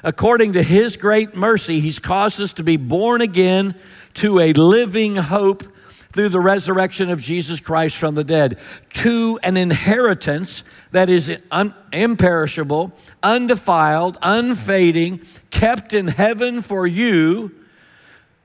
According 0.02 0.52
to 0.54 0.62
his 0.62 0.96
great 0.96 1.34
mercy, 1.34 1.80
he's 1.80 1.98
caused 1.98 2.40
us 2.40 2.52
to 2.54 2.62
be 2.62 2.76
born 2.76 3.22
again 3.22 3.74
to 4.14 4.38
a 4.38 4.52
living 4.52 5.16
hope 5.16 5.64
through 6.12 6.28
the 6.28 6.40
resurrection 6.40 7.10
of 7.10 7.20
Jesus 7.20 7.58
Christ 7.58 7.96
from 7.96 8.14
the 8.14 8.22
dead, 8.22 8.60
to 8.92 9.38
an 9.42 9.56
inheritance 9.56 10.62
that 10.92 11.08
is 11.08 11.36
un- 11.50 11.74
imperishable, 11.92 12.92
undefiled, 13.22 14.16
unfading, 14.22 15.22
kept 15.50 15.92
in 15.92 16.06
heaven 16.06 16.62
for 16.62 16.86
you 16.86 17.52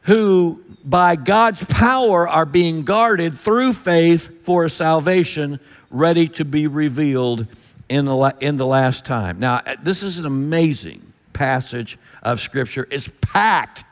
who 0.09 0.59
by 0.83 1.15
God's 1.15 1.63
power 1.65 2.27
are 2.27 2.47
being 2.47 2.81
guarded 2.81 3.37
through 3.37 3.73
faith 3.73 4.43
for 4.43 4.67
salvation 4.67 5.59
ready 5.91 6.27
to 6.29 6.45
be 6.45 6.65
revealed 6.65 7.45
in 7.89 8.05
the, 8.05 8.35
in 8.39 8.57
the 8.57 8.65
last 8.65 9.05
time. 9.05 9.39
Now, 9.39 9.61
this 9.83 10.01
is 10.01 10.17
an 10.17 10.25
amazing 10.25 11.13
passage 11.31 11.99
of 12.23 12.39
Scripture. 12.39 12.87
It's 12.89 13.07
packed 13.21 13.83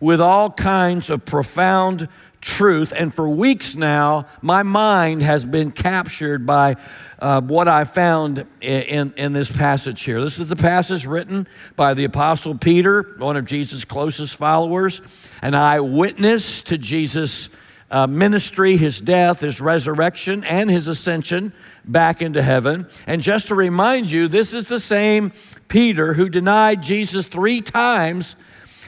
with 0.00 0.22
all 0.22 0.50
kinds 0.50 1.10
of 1.10 1.26
profound 1.26 2.08
truth. 2.40 2.94
And 2.96 3.12
for 3.12 3.28
weeks 3.28 3.74
now, 3.74 4.28
my 4.40 4.62
mind 4.62 5.20
has 5.20 5.44
been 5.44 5.72
captured 5.72 6.46
by 6.46 6.76
uh, 7.18 7.42
what 7.42 7.68
I 7.68 7.84
found 7.84 8.46
in, 8.62 8.82
in, 8.82 9.14
in, 9.18 9.32
this 9.34 9.50
passage 9.50 10.02
here. 10.04 10.22
This 10.22 10.38
is 10.38 10.48
the 10.48 10.56
passage 10.56 11.06
written 11.06 11.46
by 11.74 11.92
the 11.92 12.04
Apostle 12.04 12.56
Peter, 12.56 13.14
one 13.18 13.36
of 13.36 13.44
Jesus' 13.44 13.84
closest 13.84 14.36
followers, 14.36 15.00
an 15.46 15.54
eyewitness 15.54 16.62
to 16.62 16.76
Jesus' 16.76 17.50
uh, 17.88 18.08
ministry, 18.08 18.76
his 18.76 19.00
death, 19.00 19.38
his 19.38 19.60
resurrection, 19.60 20.42
and 20.42 20.68
his 20.68 20.88
ascension 20.88 21.52
back 21.84 22.20
into 22.20 22.42
heaven. 22.42 22.84
And 23.06 23.22
just 23.22 23.46
to 23.46 23.54
remind 23.54 24.10
you, 24.10 24.26
this 24.26 24.52
is 24.52 24.64
the 24.64 24.80
same 24.80 25.32
Peter 25.68 26.14
who 26.14 26.28
denied 26.28 26.82
Jesus 26.82 27.26
three 27.26 27.60
times 27.60 28.34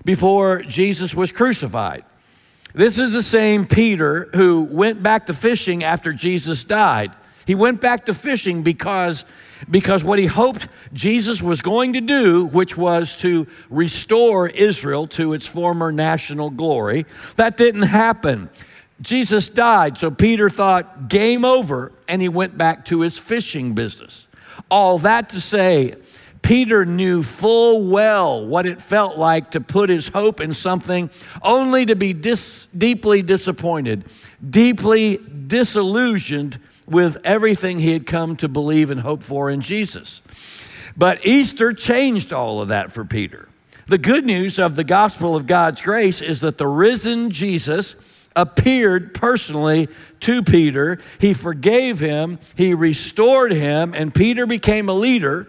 before 0.05 0.63
Jesus 0.63 1.15
was 1.15 1.31
crucified. 1.31 2.05
This 2.75 2.99
is 2.99 3.13
the 3.13 3.23
same 3.23 3.65
Peter 3.65 4.29
who 4.35 4.65
went 4.65 5.01
back 5.01 5.27
to 5.27 5.35
fishing 5.35 5.85
after 5.85 6.13
Jesus 6.13 6.65
died. 6.65 7.13
He 7.49 7.55
went 7.55 7.81
back 7.81 8.05
to 8.05 8.13
fishing 8.15 8.63
because, 8.63 9.25
because 9.71 10.05
what 10.05 10.19
he 10.19 10.27
hoped 10.27 10.69
Jesus 10.93 11.41
was 11.41 11.63
going 11.63 11.95
to 11.95 12.03
do, 12.03 12.45
which 12.45 12.77
was 12.77 13.17
to 13.17 13.47
restore 13.71 14.51
Israel 14.51 15.07
to 15.07 15.33
its 15.33 15.47
former 15.47 15.91
national 15.91 16.51
glory, 16.51 17.07
that 17.37 17.57
didn't 17.57 17.85
happen. 17.85 18.51
Jesus 19.01 19.49
died, 19.49 19.97
so 19.97 20.11
Peter 20.11 20.51
thought, 20.51 21.09
game 21.09 21.47
over, 21.47 21.91
and 22.07 22.21
he 22.21 22.29
went 22.29 22.59
back 22.59 22.85
to 22.85 23.01
his 23.01 23.17
fishing 23.17 23.73
business. 23.73 24.29
All 24.71 24.99
that 24.99 25.31
to 25.31 25.41
say, 25.41 25.95
Peter 26.43 26.85
knew 26.85 27.23
full 27.23 27.87
well 27.87 28.47
what 28.47 28.67
it 28.67 28.83
felt 28.83 29.17
like 29.17 29.53
to 29.53 29.63
put 29.63 29.89
his 29.89 30.09
hope 30.09 30.43
in 30.43 30.53
something 30.53 31.09
only 31.41 31.87
to 31.87 31.97
be 31.97 32.13
dis- 32.13 32.67
deeply 32.77 33.23
disappointed, 33.23 34.05
deeply 34.51 35.19
disillusioned 35.47 36.59
with 36.89 37.19
everything 37.25 37.81
he 37.81 37.93
had 37.93 38.07
come 38.07 38.37
to 38.37 38.49
believe 38.49 38.91
and 38.91 39.01
hope 39.01 39.23
for 39.23 39.51
in 39.51 39.61
Jesus. 39.61 40.23
But 40.97 41.25
Easter 41.27 41.73
changed 41.73 42.33
all 42.33 42.61
of 42.61 42.69
that 42.69 42.93
for 42.93 43.05
Peter. 43.05 43.49
The 43.87 43.99
good 43.99 44.27
news 44.27 44.59
of 44.59 44.77
the 44.77 44.85
gospel 44.85 45.37
of 45.37 45.47
God's 45.47 45.81
grace 45.81 46.21
is 46.21 46.41
that 46.41 46.59
the 46.59 46.67
risen 46.67 47.31
Jesus 47.31 47.95
appeared 48.37 49.15
personally 49.15 49.89
to 50.21 50.43
Peter. 50.43 51.01
He 51.19 51.33
forgave 51.33 51.99
him, 51.99 52.39
he 52.55 52.75
restored 52.75 53.53
him, 53.53 53.95
and 53.95 54.15
Peter 54.15 54.47
became 54.47 54.89
a 54.89 54.93
leader 54.93 55.49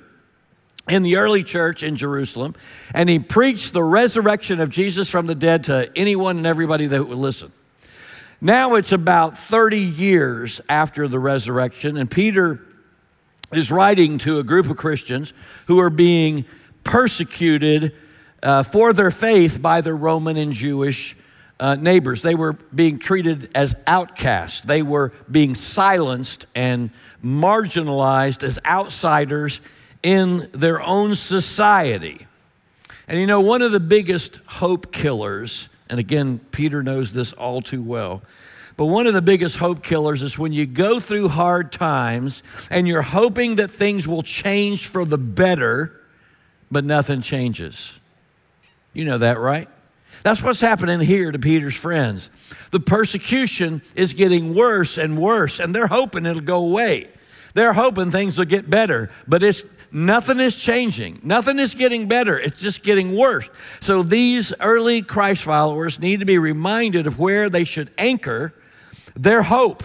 in 0.88 1.04
the 1.04 1.18
early 1.18 1.44
church 1.44 1.84
in 1.84 1.98
Jerusalem, 1.98 2.56
and 2.94 3.10
he 3.10 3.20
preached 3.20 3.74
the 3.74 3.84
resurrection 3.84 4.60
of 4.60 4.70
Jesus 4.70 5.10
from 5.10 5.28
the 5.28 5.36
dead 5.36 5.66
to 5.66 5.92
anyone 5.96 6.38
and 6.38 6.48
everybody 6.48 6.88
that 6.88 7.08
would 7.08 7.18
listen. 7.18 7.52
Now 8.42 8.76
it's 8.76 8.94
about 8.94 9.38
30 9.38 9.80
years 9.80 10.62
after 10.70 11.10
the 11.10 11.20
resurrection, 11.20 11.98
and 11.98 12.10
Peter 12.10 12.66
is 13.52 13.70
writing 13.70 14.18
to 14.20 14.40
a 14.40 14.44
group 14.44 14.70
of 14.70 14.78
Christians 14.78 15.34
who 15.68 15.80
are 15.80 15.90
being 15.90 16.46
persecuted 16.86 17.96
uh, 18.42 18.64
for 18.64 18.94
their 18.94 19.12
faith 19.12 19.62
by 19.62 19.82
their 19.82 19.96
Roman 19.96 20.38
and 20.38 20.54
Jewish 20.54 21.18
uh, 21.60 21.76
neighbors. 21.76 22.22
They 22.22 22.36
were 22.36 22.54
being 22.54 22.98
treated 22.98 23.50
as 23.54 23.76
outcasts, 23.86 24.62
they 24.62 24.84
were 24.84 25.12
being 25.30 25.56
silenced 25.56 26.46
and 26.56 26.92
marginalized 27.22 28.44
as 28.44 28.58
outsiders 28.66 29.60
in 30.02 30.50
their 30.54 30.82
own 30.82 31.16
society. 31.16 32.26
And 33.10 33.20
you 33.20 33.28
know, 33.28 33.42
one 33.42 33.62
of 33.62 33.74
the 33.74 33.82
biggest 33.82 34.38
hope 34.46 34.94
killers, 34.94 35.68
and 35.90 36.00
again, 36.00 36.40
Peter 36.52 36.84
knows 36.84 37.14
this 37.14 37.34
all 37.34 37.62
too 37.62 37.82
well, 37.82 38.22
but 38.78 38.86
one 38.86 39.08
of 39.08 39.14
the 39.14 39.22
biggest 39.22 39.58
hope 39.58 39.84
killers 39.84 40.22
is 40.22 40.40
when 40.40 40.54
you 40.54 40.66
go 40.66 41.00
through 41.00 41.28
hard 41.30 41.72
times 41.72 42.44
and 42.70 42.88
you're 42.88 43.02
hoping 43.02 43.58
that 43.58 43.70
things 43.72 44.08
will 44.08 44.24
change 44.24 44.88
for 44.88 45.04
the 45.04 45.18
better, 45.18 46.00
but 46.72 46.86
nothing 46.86 47.22
changes. 47.22 48.00
You 48.94 49.06
know 49.06 49.18
that, 49.18 49.38
right? 49.38 49.68
That's 50.24 50.42
what's 50.42 50.62
happening 50.62 51.00
here 51.00 51.32
to 51.32 51.40
Peter's 51.40 51.76
friends. 51.76 52.30
The 52.72 52.80
persecution 52.80 53.82
is 53.96 54.14
getting 54.14 54.56
worse 54.56 54.98
and 54.98 55.18
worse, 55.18 55.60
and 55.60 55.74
they're 55.74 55.88
hoping 55.88 56.26
it'll 56.26 56.42
go 56.42 56.64
away. 56.64 57.10
They're 57.54 57.74
hoping 57.74 58.12
things 58.12 58.38
will 58.38 58.46
get 58.46 58.70
better, 58.70 59.12
but 59.28 59.44
it's 59.44 59.64
nothing 59.92 60.40
is 60.40 60.56
changing. 60.56 61.20
Nothing 61.24 61.60
is 61.60 61.76
getting 61.76 62.08
better. 62.08 62.40
It's 62.40 62.60
just 62.60 62.84
getting 62.84 63.16
worse. 63.16 63.50
So 63.82 64.04
these 64.04 64.54
early 64.60 65.02
Christ 65.02 65.44
followers 65.44 66.00
need 66.00 66.20
to 66.20 66.26
be 66.26 66.38
reminded 66.38 67.08
of 67.08 67.20
where 67.20 67.50
they 67.50 67.64
should 67.64 67.92
anchor 67.98 68.54
their 69.16 69.42
hope, 69.42 69.84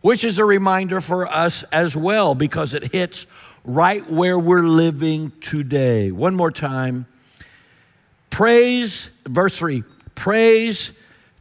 which 0.00 0.24
is 0.24 0.38
a 0.38 0.44
reminder 0.44 1.00
for 1.00 1.26
us 1.26 1.62
as 1.64 1.96
well 1.96 2.34
because 2.34 2.74
it 2.74 2.92
hits 2.92 3.26
right 3.64 4.08
where 4.10 4.38
we're 4.38 4.62
living 4.62 5.32
today. 5.40 6.10
One 6.10 6.34
more 6.34 6.50
time. 6.50 7.06
Praise, 8.30 9.10
verse 9.26 9.56
3 9.56 9.84
praise 10.14 10.92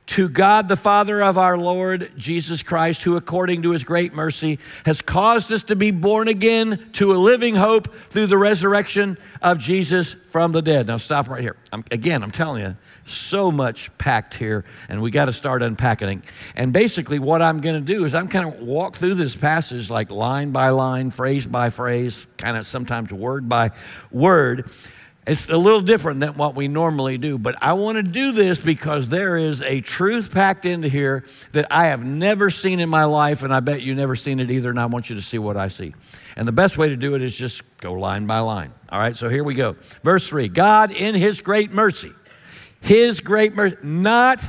to 0.05 0.27
God 0.27 0.67
the 0.67 0.75
Father 0.75 1.21
of 1.21 1.37
our 1.37 1.57
Lord 1.57 2.11
Jesus 2.17 2.61
Christ, 2.61 3.03
who 3.03 3.15
according 3.15 3.61
to 3.63 3.71
his 3.71 3.83
great 3.83 4.13
mercy 4.13 4.59
has 4.85 5.01
caused 5.01 5.51
us 5.51 5.63
to 5.63 5.75
be 5.75 5.91
born 5.91 6.27
again 6.27 6.89
to 6.93 7.13
a 7.13 7.15
living 7.15 7.55
hope 7.55 7.93
through 8.09 8.27
the 8.27 8.37
resurrection 8.37 9.17
of 9.41 9.59
Jesus 9.59 10.13
from 10.13 10.51
the 10.51 10.61
dead. 10.61 10.87
Now, 10.87 10.97
stop 10.97 11.29
right 11.29 11.41
here. 11.41 11.55
I'm, 11.71 11.83
again, 11.89 12.21
I'm 12.21 12.31
telling 12.31 12.63
you, 12.63 12.75
so 13.05 13.51
much 13.51 13.95
packed 13.97 14.33
here, 14.33 14.65
and 14.89 15.01
we 15.01 15.11
got 15.11 15.25
to 15.25 15.33
start 15.33 15.61
unpacking. 15.61 16.23
And 16.55 16.73
basically, 16.73 17.19
what 17.19 17.41
I'm 17.41 17.61
going 17.61 17.83
to 17.83 17.93
do 17.93 18.05
is 18.05 18.13
I'm 18.15 18.27
kind 18.27 18.53
of 18.53 18.61
walk 18.61 18.97
through 18.97 19.15
this 19.15 19.35
passage 19.35 19.89
like 19.89 20.11
line 20.11 20.51
by 20.51 20.69
line, 20.69 21.11
phrase 21.11 21.45
by 21.45 21.69
phrase, 21.69 22.27
kind 22.37 22.57
of 22.57 22.65
sometimes 22.65 23.11
word 23.11 23.47
by 23.47 23.71
word. 24.11 24.69
It's 25.25 25.49
a 25.49 25.57
little 25.57 25.79
different 25.79 26.19
than 26.19 26.33
what 26.33 26.53
we 26.53 26.67
normally 26.67 27.17
do, 27.17 27.37
but 27.37 27.55
I 27.61 27.73
want 27.73 27.95
to 27.95 28.03
do 28.03 28.33
this 28.33 28.59
because 28.59 29.07
there 29.07 29.37
is 29.37 29.61
a 29.61 29.79
truth 29.79 30.33
packed 30.33 30.65
into 30.65 30.89
here 30.89 31.23
that 31.53 31.71
I 31.71 31.85
have 31.85 32.03
never 32.03 32.49
seen 32.49 32.81
in 32.81 32.89
my 32.89 33.05
life, 33.05 33.41
and 33.41 33.53
I 33.53 33.61
bet 33.61 33.81
you 33.81 33.95
never 33.95 34.17
seen 34.17 34.41
it 34.41 34.51
either, 34.51 34.69
and 34.69 34.79
I 34.79 34.85
want 34.87 35.09
you 35.09 35.15
to 35.15 35.21
see 35.21 35.37
what 35.37 35.55
I 35.55 35.69
see. 35.69 35.93
And 36.35 36.45
the 36.45 36.51
best 36.51 36.77
way 36.77 36.89
to 36.89 36.97
do 36.97 37.15
it 37.15 37.21
is 37.21 37.37
just 37.37 37.61
go 37.77 37.93
line 37.93 38.27
by 38.27 38.39
line. 38.39 38.73
All 38.89 38.99
right, 38.99 39.15
so 39.15 39.29
here 39.29 39.45
we 39.45 39.53
go. 39.53 39.77
Verse 40.03 40.27
3 40.27 40.49
God, 40.49 40.91
in 40.91 41.15
His 41.15 41.39
great 41.39 41.71
mercy, 41.71 42.11
His 42.81 43.21
great 43.21 43.55
mercy, 43.55 43.77
not 43.81 44.41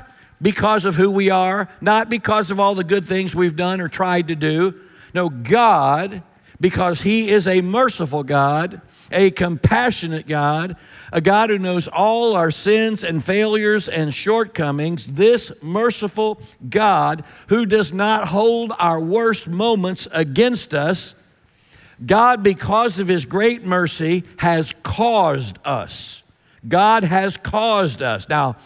because 0.43 0.85
of 0.85 0.97
who 0.97 1.13
we 1.13 1.31
are, 1.31 1.69
not 1.81 2.11
because 2.11 2.51
of 2.51 2.59
all 2.59 2.75
the 2.75 2.83
good 2.83 3.07
things 3.07 3.33
we've 3.33 3.57
done 3.57 3.81
or 3.81 3.89
tried 3.89 4.27
to 4.29 4.35
do. 4.35 4.75
No, 5.15 5.29
God, 5.29 6.25
because 6.59 7.01
He 7.01 7.31
is 7.31 7.47
a 7.47 7.61
merciful 7.61 8.25
God 8.25 8.81
a 9.11 9.31
compassionate 9.31 10.27
God, 10.27 10.77
a 11.13 11.21
God 11.21 11.51
who 11.51 11.59
knows 11.59 11.89
all 11.89 12.37
our 12.37 12.51
sins 12.51 13.05
and 13.05 13.25
failures 13.25 13.89
and 13.89 14.13
shortcomings, 14.13 15.07
this 15.07 15.53
merciful 15.63 16.41
God 16.69 17.25
who 17.49 17.67
does 17.67 17.93
not 17.93 18.29
hold 18.29 18.73
our 18.79 19.01
worst 19.01 19.49
moments 19.49 20.09
against 20.13 20.75
us. 20.75 21.15
God, 22.05 22.43
because 22.43 22.99
of 22.99 23.09
his 23.09 23.25
great 23.25 23.65
mercy, 23.65 24.25
has 24.39 24.75
caused 24.83 25.59
us. 25.65 26.23
God 26.67 27.05
has 27.05 27.37
caused 27.37 28.03
us. 28.03 28.29
Now, 28.29 28.57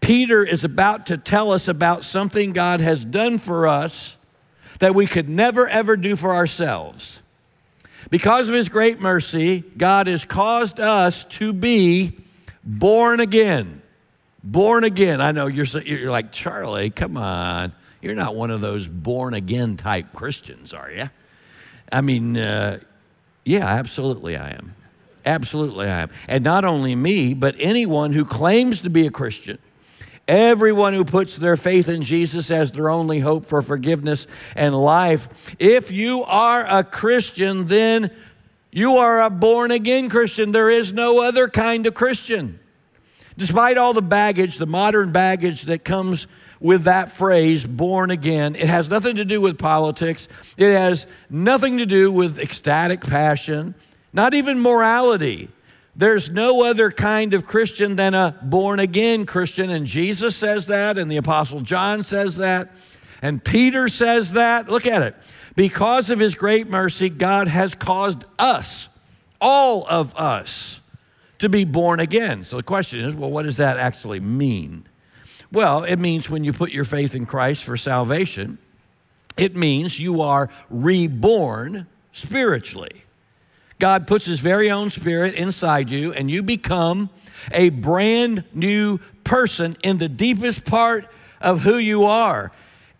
Peter 0.00 0.44
is 0.44 0.64
about 0.64 1.06
to 1.06 1.16
tell 1.16 1.52
us 1.52 1.68
about 1.68 2.04
something 2.04 2.52
God 2.52 2.80
has 2.80 3.04
done 3.04 3.38
for 3.38 3.66
us 3.66 4.16
that 4.80 4.94
we 4.94 5.06
could 5.06 5.28
never, 5.28 5.66
ever 5.66 5.96
do 5.96 6.16
for 6.16 6.34
ourselves. 6.34 7.22
Because 8.10 8.48
of 8.48 8.54
his 8.54 8.68
great 8.68 9.00
mercy, 9.00 9.60
God 9.76 10.06
has 10.06 10.24
caused 10.24 10.80
us 10.80 11.24
to 11.24 11.52
be 11.52 12.18
born 12.62 13.20
again. 13.20 13.82
Born 14.42 14.84
again. 14.84 15.20
I 15.20 15.32
know 15.32 15.46
you're, 15.46 15.64
you're 15.64 16.10
like, 16.10 16.32
Charlie, 16.32 16.90
come 16.90 17.16
on. 17.16 17.72
You're 18.02 18.14
not 18.14 18.34
one 18.34 18.50
of 18.50 18.60
those 18.60 18.86
born 18.86 19.32
again 19.32 19.76
type 19.76 20.12
Christians, 20.12 20.74
are 20.74 20.90
you? 20.90 21.08
I 21.90 22.02
mean, 22.02 22.36
uh, 22.36 22.80
yeah, 23.44 23.66
absolutely 23.66 24.36
I 24.36 24.50
am. 24.50 24.74
Absolutely 25.24 25.86
I 25.86 26.02
am. 26.02 26.10
And 26.28 26.44
not 26.44 26.64
only 26.64 26.94
me, 26.94 27.32
but 27.32 27.54
anyone 27.58 28.12
who 28.12 28.24
claims 28.26 28.82
to 28.82 28.90
be 28.90 29.06
a 29.06 29.10
Christian 29.10 29.58
Everyone 30.26 30.94
who 30.94 31.04
puts 31.04 31.36
their 31.36 31.56
faith 31.56 31.88
in 31.88 32.02
Jesus 32.02 32.50
as 32.50 32.72
their 32.72 32.88
only 32.88 33.20
hope 33.20 33.46
for 33.46 33.60
forgiveness 33.60 34.26
and 34.56 34.74
life. 34.74 35.54
If 35.58 35.90
you 35.90 36.24
are 36.24 36.64
a 36.66 36.82
Christian, 36.82 37.66
then 37.66 38.10
you 38.72 38.96
are 38.96 39.22
a 39.22 39.30
born 39.30 39.70
again 39.70 40.08
Christian. 40.08 40.52
There 40.52 40.70
is 40.70 40.92
no 40.92 41.22
other 41.22 41.48
kind 41.48 41.86
of 41.86 41.94
Christian. 41.94 42.58
Despite 43.36 43.76
all 43.76 43.92
the 43.92 44.02
baggage, 44.02 44.56
the 44.56 44.66
modern 44.66 45.12
baggage 45.12 45.62
that 45.62 45.84
comes 45.84 46.26
with 46.58 46.84
that 46.84 47.12
phrase, 47.12 47.66
born 47.66 48.10
again. 48.10 48.54
It 48.56 48.68
has 48.68 48.88
nothing 48.88 49.16
to 49.16 49.24
do 49.26 49.40
with 49.40 49.58
politics, 49.58 50.28
it 50.56 50.72
has 50.72 51.06
nothing 51.28 51.78
to 51.78 51.86
do 51.86 52.10
with 52.10 52.38
ecstatic 52.38 53.02
passion, 53.02 53.74
not 54.14 54.32
even 54.32 54.58
morality. 54.58 55.50
There's 55.96 56.30
no 56.30 56.64
other 56.64 56.90
kind 56.90 57.34
of 57.34 57.46
Christian 57.46 57.96
than 57.96 58.14
a 58.14 58.36
born 58.42 58.80
again 58.80 59.26
Christian. 59.26 59.70
And 59.70 59.86
Jesus 59.86 60.34
says 60.34 60.66
that, 60.66 60.98
and 60.98 61.10
the 61.10 61.18
Apostle 61.18 61.60
John 61.60 62.02
says 62.02 62.36
that, 62.38 62.72
and 63.22 63.42
Peter 63.42 63.88
says 63.88 64.32
that. 64.32 64.68
Look 64.68 64.86
at 64.86 65.02
it. 65.02 65.16
Because 65.56 66.10
of 66.10 66.18
his 66.18 66.34
great 66.34 66.68
mercy, 66.68 67.08
God 67.08 67.46
has 67.46 67.74
caused 67.74 68.24
us, 68.38 68.88
all 69.40 69.86
of 69.88 70.16
us, 70.16 70.80
to 71.38 71.48
be 71.48 71.64
born 71.64 72.00
again. 72.00 72.42
So 72.42 72.56
the 72.56 72.64
question 72.64 73.00
is 73.00 73.14
well, 73.14 73.30
what 73.30 73.44
does 73.44 73.58
that 73.58 73.78
actually 73.78 74.20
mean? 74.20 74.84
Well, 75.52 75.84
it 75.84 75.98
means 75.98 76.28
when 76.28 76.42
you 76.42 76.52
put 76.52 76.72
your 76.72 76.84
faith 76.84 77.14
in 77.14 77.26
Christ 77.26 77.64
for 77.64 77.76
salvation, 77.76 78.58
it 79.36 79.54
means 79.54 80.00
you 80.00 80.22
are 80.22 80.50
reborn 80.68 81.86
spiritually. 82.12 83.03
God 83.78 84.06
puts 84.06 84.24
his 84.24 84.40
very 84.40 84.70
own 84.70 84.90
spirit 84.90 85.34
inside 85.34 85.90
you, 85.90 86.12
and 86.12 86.30
you 86.30 86.42
become 86.42 87.10
a 87.50 87.70
brand 87.70 88.44
new 88.52 88.98
person 89.24 89.76
in 89.82 89.98
the 89.98 90.08
deepest 90.08 90.64
part 90.64 91.10
of 91.40 91.60
who 91.60 91.76
you 91.76 92.04
are. 92.04 92.52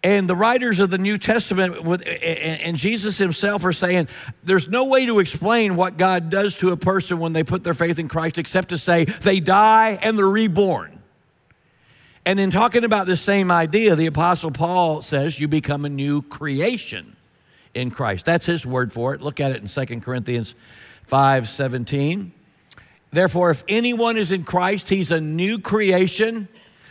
And 0.03 0.29
the 0.29 0.37
writers 0.37 0.81
of 0.81 0.91
the 0.91 0.99
New 0.99 1.17
Testament 1.17 1.77
and 2.23 2.77
Jesus 2.77 3.17
himself 3.17 3.65
are 3.65 3.73
saying 3.73 4.09
there's 4.43 4.69
no 4.69 4.87
way 4.87 5.07
to 5.07 5.19
explain 5.19 5.77
what 5.77 5.97
God 5.97 6.29
does 6.29 6.57
to 6.57 6.73
a 6.73 6.77
person 6.77 7.21
when 7.21 7.33
they 7.33 7.43
put 7.43 7.65
their 7.65 7.73
faith 7.73 7.99
in 7.99 8.09
Christ 8.09 8.37
except 8.37 8.69
to 8.69 8.77
say 8.77 9.07
they 9.07 9.41
die 9.41 9.99
and 10.03 10.19
they're 10.19 10.29
reborn. 10.29 11.03
And 12.27 12.39
in 12.39 12.51
talking 12.51 12.85
about 12.85 13.07
the 13.07 13.17
same 13.17 13.51
idea, 13.51 13.97
the 13.97 14.07
Apostle 14.07 14.51
Paul 14.51 15.01
says 15.01 15.41
you 15.41 15.49
become 15.49 15.87
a 15.87 15.91
new 15.91 16.21
creation 16.21 17.14
in 17.75 17.91
Christ. 17.91 18.25
That's 18.25 18.47
his 18.47 18.65
word 18.65 18.93
for 18.93 19.15
it. 19.15 19.21
Look 19.21 19.41
at 19.41 19.53
it 19.53 19.63
in 19.63 19.69
2 19.69 20.01
Corinthians 20.01 20.55
5 21.05 21.49
17. 21.49 22.33
Therefore, 23.13 23.51
if 23.51 23.63
anyone 23.69 24.17
is 24.17 24.33
in 24.33 24.43
Christ, 24.45 24.89
he's 24.89 25.11
a 25.11 25.21
new 25.21 25.59
creation. 25.59 26.49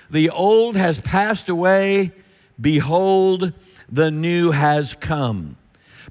The 0.09 0.29
old 0.29 0.77
has 0.77 0.99
passed 1.01 1.49
away 1.49 2.11
Behold, 2.59 3.53
the 3.89 4.11
new 4.11 4.51
has 4.51 4.93
come. 4.93 5.57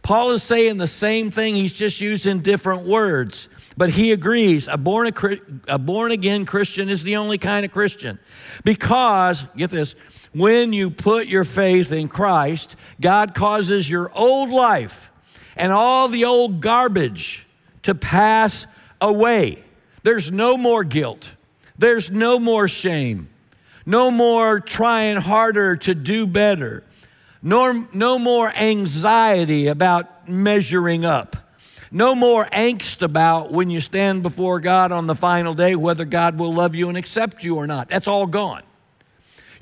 Paul 0.02 0.32
is 0.32 0.42
saying 0.42 0.78
the 0.78 0.88
same 0.88 1.30
thing, 1.30 1.54
he's 1.54 1.72
just 1.72 2.00
using 2.00 2.40
different 2.40 2.86
words. 2.86 3.48
But 3.76 3.90
he 3.90 4.12
agrees 4.12 4.68
a 4.68 4.76
born, 4.76 5.10
a 5.66 5.78
born 5.78 6.12
again 6.12 6.44
Christian 6.44 6.88
is 6.88 7.04
the 7.04 7.16
only 7.16 7.38
kind 7.38 7.64
of 7.64 7.72
Christian. 7.72 8.18
Because, 8.64 9.46
get 9.56 9.70
this, 9.70 9.94
when 10.32 10.72
you 10.72 10.90
put 10.90 11.26
your 11.26 11.44
faith 11.44 11.92
in 11.92 12.08
Christ, 12.08 12.76
God 13.00 13.34
causes 13.34 13.88
your 13.88 14.10
old 14.14 14.50
life 14.50 15.10
and 15.56 15.72
all 15.72 16.08
the 16.08 16.24
old 16.24 16.60
garbage 16.60 17.46
to 17.82 17.94
pass 17.94 18.66
away. 19.00 19.62
There's 20.02 20.30
no 20.30 20.56
more 20.56 20.84
guilt, 20.84 21.32
there's 21.78 22.10
no 22.10 22.38
more 22.38 22.68
shame, 22.68 23.28
no 23.84 24.10
more 24.10 24.60
trying 24.60 25.16
harder 25.16 25.76
to 25.76 25.94
do 25.94 26.26
better. 26.26 26.84
No, 27.44 27.88
no 27.92 28.20
more 28.20 28.48
anxiety 28.54 29.66
about 29.66 30.28
measuring 30.28 31.04
up. 31.04 31.36
No 31.90 32.14
more 32.14 32.44
angst 32.46 33.02
about 33.02 33.50
when 33.50 33.68
you 33.68 33.80
stand 33.80 34.22
before 34.22 34.60
God 34.60 34.92
on 34.92 35.08
the 35.08 35.16
final 35.16 35.52
day 35.52 35.74
whether 35.74 36.04
God 36.04 36.38
will 36.38 36.54
love 36.54 36.76
you 36.76 36.88
and 36.88 36.96
accept 36.96 37.42
you 37.42 37.56
or 37.56 37.66
not. 37.66 37.88
That's 37.88 38.06
all 38.06 38.26
gone. 38.26 38.62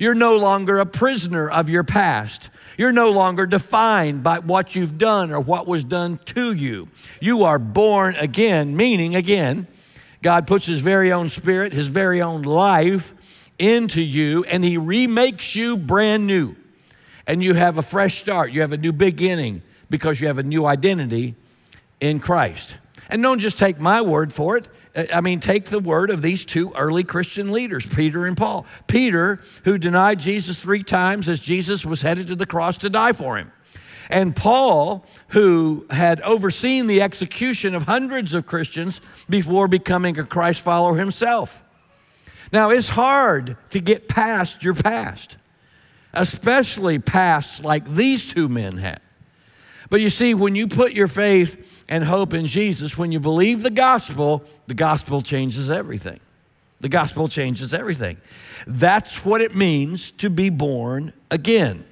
You're 0.01 0.15
no 0.15 0.37
longer 0.37 0.79
a 0.79 0.85
prisoner 0.87 1.47
of 1.47 1.69
your 1.69 1.83
past. 1.83 2.49
You're 2.75 2.91
no 2.91 3.11
longer 3.11 3.45
defined 3.45 4.23
by 4.23 4.39
what 4.39 4.75
you've 4.75 4.97
done 4.97 5.31
or 5.31 5.39
what 5.39 5.67
was 5.67 5.83
done 5.83 6.17
to 6.25 6.53
you. 6.53 6.87
You 7.19 7.43
are 7.43 7.59
born 7.59 8.15
again, 8.15 8.75
meaning 8.75 9.15
again, 9.15 9.67
God 10.23 10.47
puts 10.47 10.65
His 10.65 10.81
very 10.81 11.11
own 11.11 11.29
spirit, 11.29 11.71
His 11.71 11.85
very 11.85 12.19
own 12.19 12.41
life 12.41 13.13
into 13.61 14.01
you 14.01 14.43
and 14.45 14.63
he 14.63 14.77
remakes 14.77 15.55
you 15.55 15.77
brand 15.77 16.25
new. 16.25 16.55
And 17.27 17.43
you 17.43 17.53
have 17.53 17.77
a 17.77 17.83
fresh 17.83 18.19
start. 18.19 18.51
You 18.51 18.61
have 18.61 18.73
a 18.73 18.77
new 18.77 18.91
beginning 18.91 19.61
because 19.89 20.19
you 20.19 20.27
have 20.27 20.39
a 20.39 20.43
new 20.43 20.65
identity 20.65 21.35
in 21.99 22.19
Christ. 22.19 22.77
And 23.07 23.21
don't 23.21 23.37
just 23.37 23.59
take 23.59 23.79
my 23.79 24.01
word 24.01 24.33
for 24.33 24.57
it. 24.57 24.67
I 24.95 25.21
mean, 25.21 25.39
take 25.39 25.65
the 25.65 25.79
word 25.79 26.09
of 26.09 26.21
these 26.21 26.43
two 26.43 26.73
early 26.73 27.03
Christian 27.03 27.51
leaders, 27.51 27.85
Peter 27.85 28.25
and 28.25 28.35
Paul. 28.35 28.65
Peter, 28.87 29.39
who 29.63 29.77
denied 29.77 30.19
Jesus 30.19 30.59
three 30.59 30.83
times 30.83 31.29
as 31.29 31.39
Jesus 31.39 31.85
was 31.85 32.01
headed 32.01 32.27
to 32.27 32.35
the 32.35 32.45
cross 32.45 32.77
to 32.79 32.89
die 32.89 33.13
for 33.13 33.37
him. 33.37 33.51
And 34.09 34.35
Paul, 34.35 35.05
who 35.29 35.85
had 35.89 36.19
overseen 36.21 36.87
the 36.87 37.01
execution 37.01 37.73
of 37.73 37.83
hundreds 37.83 38.33
of 38.33 38.45
Christians 38.45 38.99
before 39.29 39.69
becoming 39.69 40.19
a 40.19 40.25
Christ 40.25 40.61
follower 40.61 40.97
himself. 40.97 41.63
Now, 42.51 42.71
it's 42.71 42.89
hard 42.89 43.55
to 43.69 43.79
get 43.79 44.09
past 44.09 44.61
your 44.61 44.73
past, 44.73 45.37
especially 46.11 46.99
past 46.99 47.63
like 47.63 47.85
these 47.85 48.33
two 48.33 48.49
men 48.49 48.75
had. 48.75 48.99
But 49.89 50.01
you 50.01 50.09
see, 50.09 50.33
when 50.33 50.55
you 50.55 50.67
put 50.67 50.91
your 50.91 51.07
faith 51.07 51.70
and 51.91 52.05
hope 52.05 52.33
in 52.33 52.47
Jesus, 52.47 52.97
when 52.97 53.11
you 53.11 53.19
believe 53.19 53.63
the 53.63 53.69
gospel, 53.69 54.45
the 54.65 54.73
gospel 54.73 55.21
changes 55.21 55.69
everything. 55.69 56.21
The 56.79 56.87
gospel 56.87 57.27
changes 57.27 57.73
everything. 57.73 58.17
That's 58.65 59.25
what 59.25 59.41
it 59.41 59.53
means 59.55 60.11
to 60.11 60.29
be 60.29 60.49
born 60.49 61.11
again. 61.29 61.83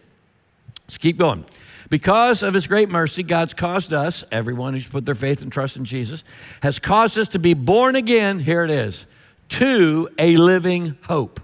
Let's 0.85 0.97
keep 0.97 1.17
going. 1.17 1.43
Because 1.89 2.43
of 2.43 2.53
his 2.53 2.65
great 2.65 2.89
mercy, 2.89 3.23
God's 3.23 3.53
caused 3.53 3.91
us, 3.91 4.23
everyone 4.31 4.73
who's 4.73 4.87
put 4.87 5.03
their 5.03 5.15
faith 5.15 5.41
and 5.41 5.51
trust 5.51 5.75
in 5.75 5.83
Jesus, 5.83 6.23
has 6.61 6.79
caused 6.79 7.17
us 7.17 7.27
to 7.29 7.39
be 7.39 7.53
born 7.53 7.97
again. 7.97 8.39
Here 8.39 8.63
it 8.63 8.71
is 8.71 9.05
to 9.49 10.07
a 10.17 10.37
living 10.37 10.97
hope. 11.03 11.41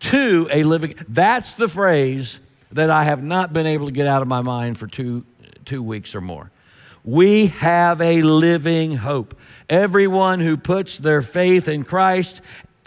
To 0.00 0.48
a 0.52 0.64
living, 0.64 0.96
that's 1.08 1.54
the 1.54 1.68
phrase 1.68 2.40
that 2.72 2.90
I 2.90 3.04
have 3.04 3.22
not 3.22 3.54
been 3.54 3.66
able 3.66 3.86
to 3.86 3.92
get 3.92 4.06
out 4.06 4.20
of 4.20 4.28
my 4.28 4.42
mind 4.42 4.76
for 4.76 4.86
two, 4.86 5.24
two 5.64 5.82
weeks 5.82 6.14
or 6.14 6.20
more. 6.20 6.50
We 7.04 7.48
have 7.48 8.00
a 8.00 8.22
living 8.22 8.96
hope. 8.96 9.38
Everyone 9.68 10.40
who 10.40 10.56
puts 10.56 10.96
their 10.96 11.20
faith 11.20 11.68
in 11.68 11.84
Christ 11.84 12.40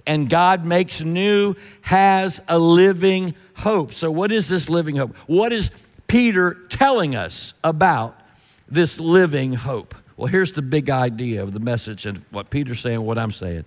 and 0.08 0.30
God 0.30 0.66
makes 0.66 1.02
new 1.02 1.56
has 1.82 2.42
a 2.48 2.58
living 2.58 3.36
hope. 3.56 3.94
So, 3.94 4.10
what 4.10 4.32
is 4.32 4.48
this 4.48 4.70
living 4.70 4.96
hope? 4.96 5.16
What 5.28 5.54
is 5.54 5.70
Peter 6.08 6.56
telling 6.70 7.16
us 7.16 7.54
about 7.64 8.20
this 8.68 9.00
living 9.00 9.54
hope? 9.54 9.94
Well, 10.16 10.28
here's 10.28 10.54
the 10.54 10.64
big 10.64 10.90
idea 10.90 11.44
of 11.44 11.54
the 11.54 11.60
message 11.60 12.08
and 12.08 12.18
what 12.32 12.50
Peter's 12.50 12.80
saying, 12.80 13.02
what 13.02 13.20
I'm 13.20 13.32
saying. 13.32 13.66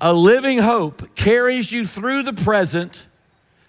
A 0.00 0.12
living 0.12 0.58
hope 0.58 1.16
carries 1.16 1.72
you 1.72 1.86
through 1.86 2.22
the 2.22 2.32
present 2.32 3.06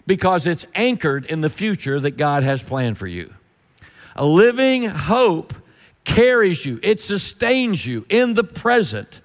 because 0.06 0.46
it's 0.46 0.66
anchored 0.76 1.26
in 1.26 1.42
the 1.42 1.50
future 1.50 2.00
that 2.00 2.12
God 2.12 2.44
has 2.44 2.62
planned 2.62 2.98
for 2.98 3.08
you. 3.08 3.34
A 4.16 4.26
living 4.26 4.84
hope 4.84 5.54
carries 6.06 6.66
you, 6.66 6.80
it 6.82 7.00
sustains 7.00 7.86
you 7.86 8.06
in 8.10 8.34
the 8.34 8.44
present 8.44 9.22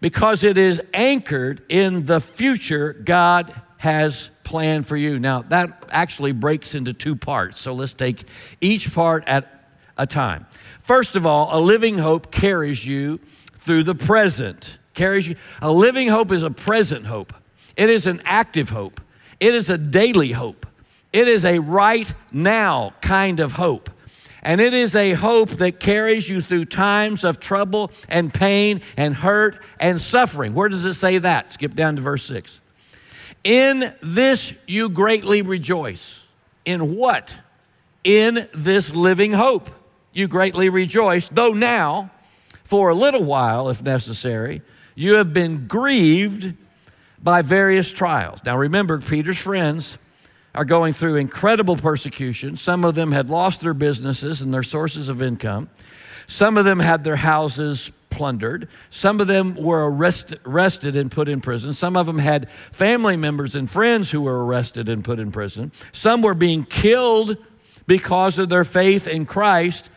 because 0.00 0.42
it 0.44 0.56
is 0.56 0.80
anchored 0.94 1.62
in 1.68 2.06
the 2.06 2.20
future 2.20 2.92
God 2.92 3.52
has 3.78 4.30
planned 4.44 4.86
for 4.86 4.96
you. 4.96 5.18
Now, 5.18 5.42
that 5.42 5.84
actually 5.90 6.32
breaks 6.32 6.74
into 6.74 6.92
two 6.92 7.16
parts. 7.16 7.60
So 7.60 7.74
let's 7.74 7.94
take 7.94 8.24
each 8.60 8.94
part 8.94 9.24
at 9.26 9.66
a 9.98 10.06
time. 10.06 10.46
First 10.82 11.16
of 11.16 11.26
all, 11.26 11.48
a 11.56 11.60
living 11.60 11.98
hope 11.98 12.30
carries 12.32 12.86
you 12.86 13.20
through 13.54 13.84
the 13.84 13.94
present 13.94 14.78
carries 14.94 15.26
you. 15.26 15.36
A 15.60 15.70
living 15.70 16.08
hope 16.08 16.32
is 16.32 16.42
a 16.42 16.50
present 16.50 17.06
hope, 17.06 17.32
it 17.76 17.90
is 17.90 18.06
an 18.06 18.20
active 18.24 18.70
hope, 18.70 19.00
it 19.40 19.54
is 19.54 19.70
a 19.70 19.78
daily 19.78 20.32
hope, 20.32 20.66
it 21.12 21.28
is 21.28 21.44
a 21.44 21.58
right 21.58 22.12
now 22.30 22.92
kind 23.00 23.40
of 23.40 23.52
hope. 23.52 23.90
And 24.42 24.60
it 24.60 24.74
is 24.74 24.96
a 24.96 25.12
hope 25.12 25.50
that 25.50 25.78
carries 25.78 26.28
you 26.28 26.40
through 26.40 26.64
times 26.64 27.22
of 27.22 27.38
trouble 27.38 27.92
and 28.08 28.32
pain 28.32 28.80
and 28.96 29.14
hurt 29.14 29.62
and 29.78 30.00
suffering. 30.00 30.54
Where 30.54 30.68
does 30.68 30.84
it 30.84 30.94
say 30.94 31.18
that? 31.18 31.52
Skip 31.52 31.74
down 31.74 31.96
to 31.96 32.02
verse 32.02 32.24
6. 32.24 32.60
In 33.44 33.94
this 34.02 34.54
you 34.66 34.88
greatly 34.88 35.42
rejoice. 35.42 36.24
In 36.64 36.96
what? 36.96 37.36
In 38.02 38.48
this 38.52 38.92
living 38.92 39.32
hope 39.32 39.70
you 40.12 40.28
greatly 40.28 40.68
rejoice, 40.68 41.28
though 41.28 41.52
now, 41.52 42.10
for 42.64 42.90
a 42.90 42.94
little 42.94 43.24
while, 43.24 43.68
if 43.68 43.82
necessary, 43.82 44.62
you 44.94 45.14
have 45.14 45.32
been 45.32 45.66
grieved 45.66 46.54
by 47.22 47.42
various 47.42 47.90
trials. 47.92 48.44
Now 48.44 48.58
remember, 48.58 48.98
Peter's 48.98 49.38
friends 49.38 49.98
are 50.54 50.64
going 50.64 50.92
through 50.92 51.16
incredible 51.16 51.76
persecution. 51.76 52.56
Some 52.56 52.84
of 52.84 52.94
them 52.94 53.12
had 53.12 53.28
lost 53.28 53.60
their 53.60 53.74
businesses 53.74 54.42
and 54.42 54.52
their 54.52 54.62
sources 54.62 55.08
of 55.08 55.22
income. 55.22 55.68
Some 56.26 56.56
of 56.56 56.64
them 56.64 56.78
had 56.78 57.04
their 57.04 57.16
houses 57.16 57.90
plundered. 58.10 58.68
Some 58.90 59.20
of 59.20 59.26
them 59.26 59.54
were 59.56 59.90
arrest, 59.90 60.34
arrested 60.44 60.96
and 60.96 61.10
put 61.10 61.28
in 61.28 61.40
prison. 61.40 61.72
Some 61.72 61.96
of 61.96 62.06
them 62.06 62.18
had 62.18 62.50
family 62.50 63.16
members 63.16 63.54
and 63.56 63.68
friends 63.68 64.10
who 64.10 64.22
were 64.22 64.44
arrested 64.44 64.88
and 64.88 65.02
put 65.02 65.18
in 65.18 65.32
prison. 65.32 65.72
Some 65.92 66.22
were 66.22 66.34
being 66.34 66.64
killed 66.64 67.36
because 67.86 68.38
of 68.38 68.48
their 68.48 68.64
faith 68.64 69.08
in 69.08 69.26
Christ. 69.26 69.90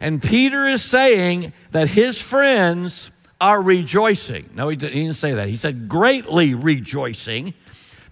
And 0.00 0.20
Peter 0.20 0.66
is 0.66 0.82
saying 0.82 1.52
that 1.70 1.88
his 1.88 2.20
friends 2.20 3.10
are 3.40 3.62
rejoicing. 3.62 4.50
No, 4.54 4.68
he 4.68 4.76
didn't 4.76 5.14
say 5.14 5.34
that. 5.34 5.48
He 5.48 5.56
said 5.56 5.88
greatly 5.88 6.54
rejoicing, 6.54 7.54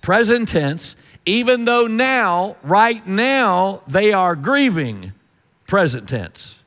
present 0.00 0.48
tense, 0.48 0.96
even 1.28 1.66
though 1.66 1.86
now, 1.86 2.56
right 2.62 3.06
now, 3.06 3.82
they 3.86 4.14
are 4.14 4.34
grieving, 4.34 5.12
present 5.66 6.08
tense. 6.08 6.62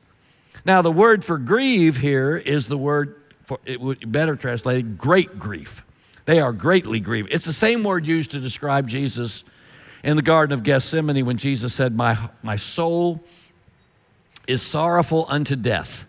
Now, 0.64 0.82
the 0.82 0.92
word 0.92 1.24
for 1.24 1.36
grieve 1.36 1.96
here 1.96 2.36
is 2.36 2.68
the 2.68 2.78
word, 2.78 3.20
for, 3.44 3.58
it 3.66 3.80
would 3.80 4.12
better 4.12 4.36
translated, 4.36 4.96
great 4.96 5.36
grief. 5.36 5.84
They 6.26 6.38
are 6.40 6.52
greatly 6.52 7.00
grieved. 7.00 7.30
It's 7.32 7.44
the 7.44 7.52
same 7.52 7.82
word 7.82 8.06
used 8.06 8.30
to 8.30 8.38
describe 8.40 8.88
Jesus 8.88 9.42
in 10.04 10.14
the 10.14 10.22
Garden 10.22 10.54
of 10.54 10.62
Gethsemane 10.62 11.26
when 11.26 11.38
Jesus 11.38 11.74
said, 11.74 11.96
My, 11.96 12.16
my 12.44 12.54
soul 12.54 13.20
is 14.46 14.62
sorrowful 14.62 15.26
unto 15.28 15.56
death. 15.56 16.06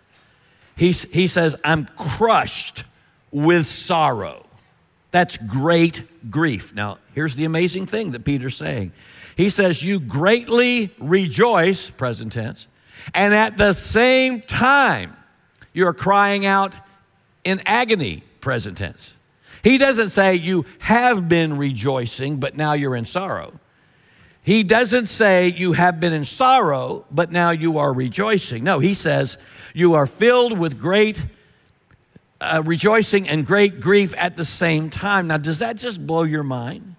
He, 0.75 0.91
he 0.91 1.25
says, 1.25 1.55
I'm 1.65 1.85
crushed 1.85 2.83
with 3.31 3.65
sorrow. 3.65 4.42
That's 5.13 5.37
great 5.37 6.01
grief. 6.31 6.73
Now, 6.73 6.97
here's 7.13 7.35
the 7.35 7.45
amazing 7.45 7.85
thing 7.85 8.11
that 8.11 8.25
Peter's 8.25 8.57
saying. 8.57 8.93
He 9.37 9.51
says, 9.51 9.83
You 9.83 9.99
greatly 9.99 10.89
rejoice, 10.97 11.91
present 11.91 12.33
tense, 12.33 12.67
and 13.13 13.35
at 13.35 13.55
the 13.55 13.73
same 13.73 14.41
time, 14.41 15.15
you're 15.71 15.93
crying 15.93 16.47
out 16.47 16.75
in 17.43 17.61
agony, 17.67 18.23
present 18.41 18.79
tense. 18.79 19.15
He 19.61 19.77
doesn't 19.77 20.09
say 20.09 20.33
you 20.33 20.65
have 20.79 21.29
been 21.29 21.59
rejoicing, 21.59 22.39
but 22.39 22.57
now 22.57 22.73
you're 22.73 22.95
in 22.95 23.05
sorrow. 23.05 23.53
He 24.41 24.63
doesn't 24.63 25.07
say 25.07 25.49
you 25.49 25.73
have 25.73 25.99
been 25.99 26.13
in 26.13 26.25
sorrow, 26.25 27.05
but 27.11 27.31
now 27.31 27.51
you 27.51 27.77
are 27.77 27.93
rejoicing. 27.93 28.63
No, 28.63 28.79
he 28.79 28.95
says 28.95 29.37
you 29.75 29.93
are 29.93 30.07
filled 30.07 30.57
with 30.57 30.81
great 30.81 31.23
uh, 32.43 32.61
rejoicing 32.65 33.27
and 33.27 33.45
great 33.45 33.79
grief 33.79 34.13
at 34.17 34.35
the 34.35 34.45
same 34.45 34.89
time. 34.89 35.27
Now, 35.27 35.37
does 35.37 35.59
that 35.59 35.77
just 35.77 36.05
blow 36.05 36.23
your 36.23 36.43
mind? 36.43 36.95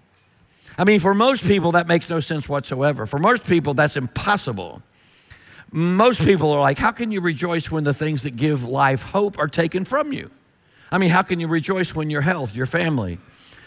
I 0.77 0.83
mean, 0.83 0.99
for 0.99 1.13
most 1.13 1.45
people, 1.45 1.73
that 1.73 1.87
makes 1.87 2.09
no 2.09 2.19
sense 2.19 2.49
whatsoever. 2.49 3.05
For 3.05 3.19
most 3.19 3.45
people, 3.45 3.73
that's 3.73 3.95
impossible. 3.95 4.81
Most 5.71 6.23
people 6.23 6.51
are 6.51 6.59
like, 6.59 6.77
how 6.77 6.91
can 6.91 7.11
you 7.11 7.21
rejoice 7.21 7.71
when 7.71 7.83
the 7.83 7.93
things 7.93 8.23
that 8.23 8.35
give 8.35 8.65
life 8.65 9.03
hope 9.03 9.39
are 9.39 9.47
taken 9.47 9.85
from 9.85 10.11
you? 10.11 10.31
I 10.91 10.97
mean, 10.97 11.09
how 11.09 11.21
can 11.21 11.39
you 11.39 11.47
rejoice 11.47 11.95
when 11.95 12.09
your 12.09 12.21
health, 12.21 12.53
your 12.53 12.65
family, 12.65 13.19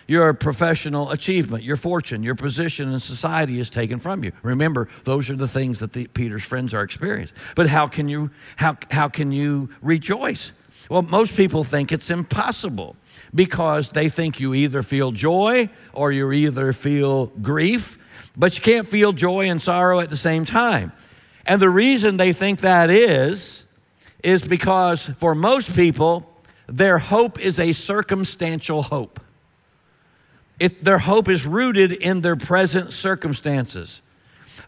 your 0.08 0.32
professional 0.32 1.10
achievement, 1.10 1.62
your 1.62 1.76
fortune, 1.76 2.22
your 2.22 2.34
position 2.34 2.88
in 2.92 2.98
society 2.98 3.60
is 3.60 3.68
taken 3.68 4.00
from 4.00 4.24
you. 4.24 4.32
Remember, 4.42 4.88
those 5.04 5.28
are 5.30 5.36
the 5.36 5.46
things 5.46 5.80
that 5.80 5.92
the, 5.92 6.06
Peter's 6.08 6.42
friends 6.42 6.72
are 6.72 6.82
experiencing. 6.82 7.36
But 7.54 7.68
how 7.68 7.86
can 7.86 8.08
you 8.08 8.30
how 8.56 8.78
how 8.90 9.08
can 9.08 9.30
you 9.30 9.68
rejoice? 9.82 10.52
Well, 10.88 11.03
most 11.03 11.37
people 11.37 11.64
think 11.64 11.92
it's 11.92 12.11
impossible 12.11 12.96
because 13.35 13.90
they 13.90 14.09
think 14.09 14.40
you 14.40 14.55
either 14.55 14.83
feel 14.83 15.12
joy 15.12 15.68
or 15.92 16.12
you 16.12 16.33
either 16.33 16.72
feel 16.72 17.27
grief, 17.27 17.98
but 18.37 18.57
you 18.57 18.62
can't 18.62 18.88
feel 18.88 19.12
joy 19.12 19.51
and 19.51 19.61
sorrow 19.61 20.01
at 20.01 20.09
the 20.09 20.16
same 20.16 20.44
time. 20.44 20.92
And 21.44 21.61
the 21.61 21.70
reason 21.70 22.16
they 22.16 22.33
think 22.33 22.61
that 22.61 22.90
is 22.90 23.64
is 24.22 24.42
because 24.46 25.07
for 25.18 25.35
most 25.35 25.74
people 25.77 26.29
their 26.68 26.98
hope 26.98 27.40
is 27.40 27.59
a 27.59 27.72
circumstantial 27.72 28.83
hope. 28.83 29.20
It, 30.61 30.85
their 30.85 30.98
hope 30.98 31.29
is 31.29 31.46
rooted 31.46 31.92
in 31.92 32.20
their 32.20 32.37
present 32.37 32.92
circumstances. 32.92 34.03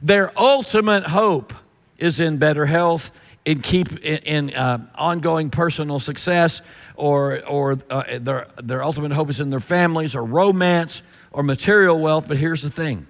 Their 0.01 0.33
ultimate 0.39 1.05
hope 1.05 1.53
is 1.99 2.21
in 2.21 2.39
better 2.39 2.65
health, 2.65 3.11
in 3.45 3.61
keep 3.61 3.93
in, 4.05 4.49
in 4.49 4.55
uh, 4.55 4.87
ongoing 4.95 5.51
personal 5.51 6.01
success, 6.01 6.63
or 6.97 7.45
or 7.47 7.79
uh, 7.89 8.19
their 8.21 8.47
their 8.63 8.83
ultimate 8.83 9.13
hope 9.13 9.31
is 9.31 9.41
in 9.41 9.51
their 9.51 9.61
families, 9.61 10.15
or 10.15 10.25
romance, 10.25 11.03
or 11.33 11.43
material 11.43 11.99
wealth. 11.99 12.29
But 12.29 12.39
here's 12.39 12.63
the 12.63 12.71
thing: 12.71 13.07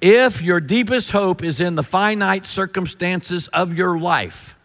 if 0.00 0.42
your 0.42 0.60
deepest 0.60 1.10
hope 1.10 1.42
is 1.42 1.60
in 1.60 1.74
the 1.74 1.82
finite 1.82 2.46
circumstances 2.46 3.48
of 3.48 3.74
your 3.74 3.98
life, 3.98 4.56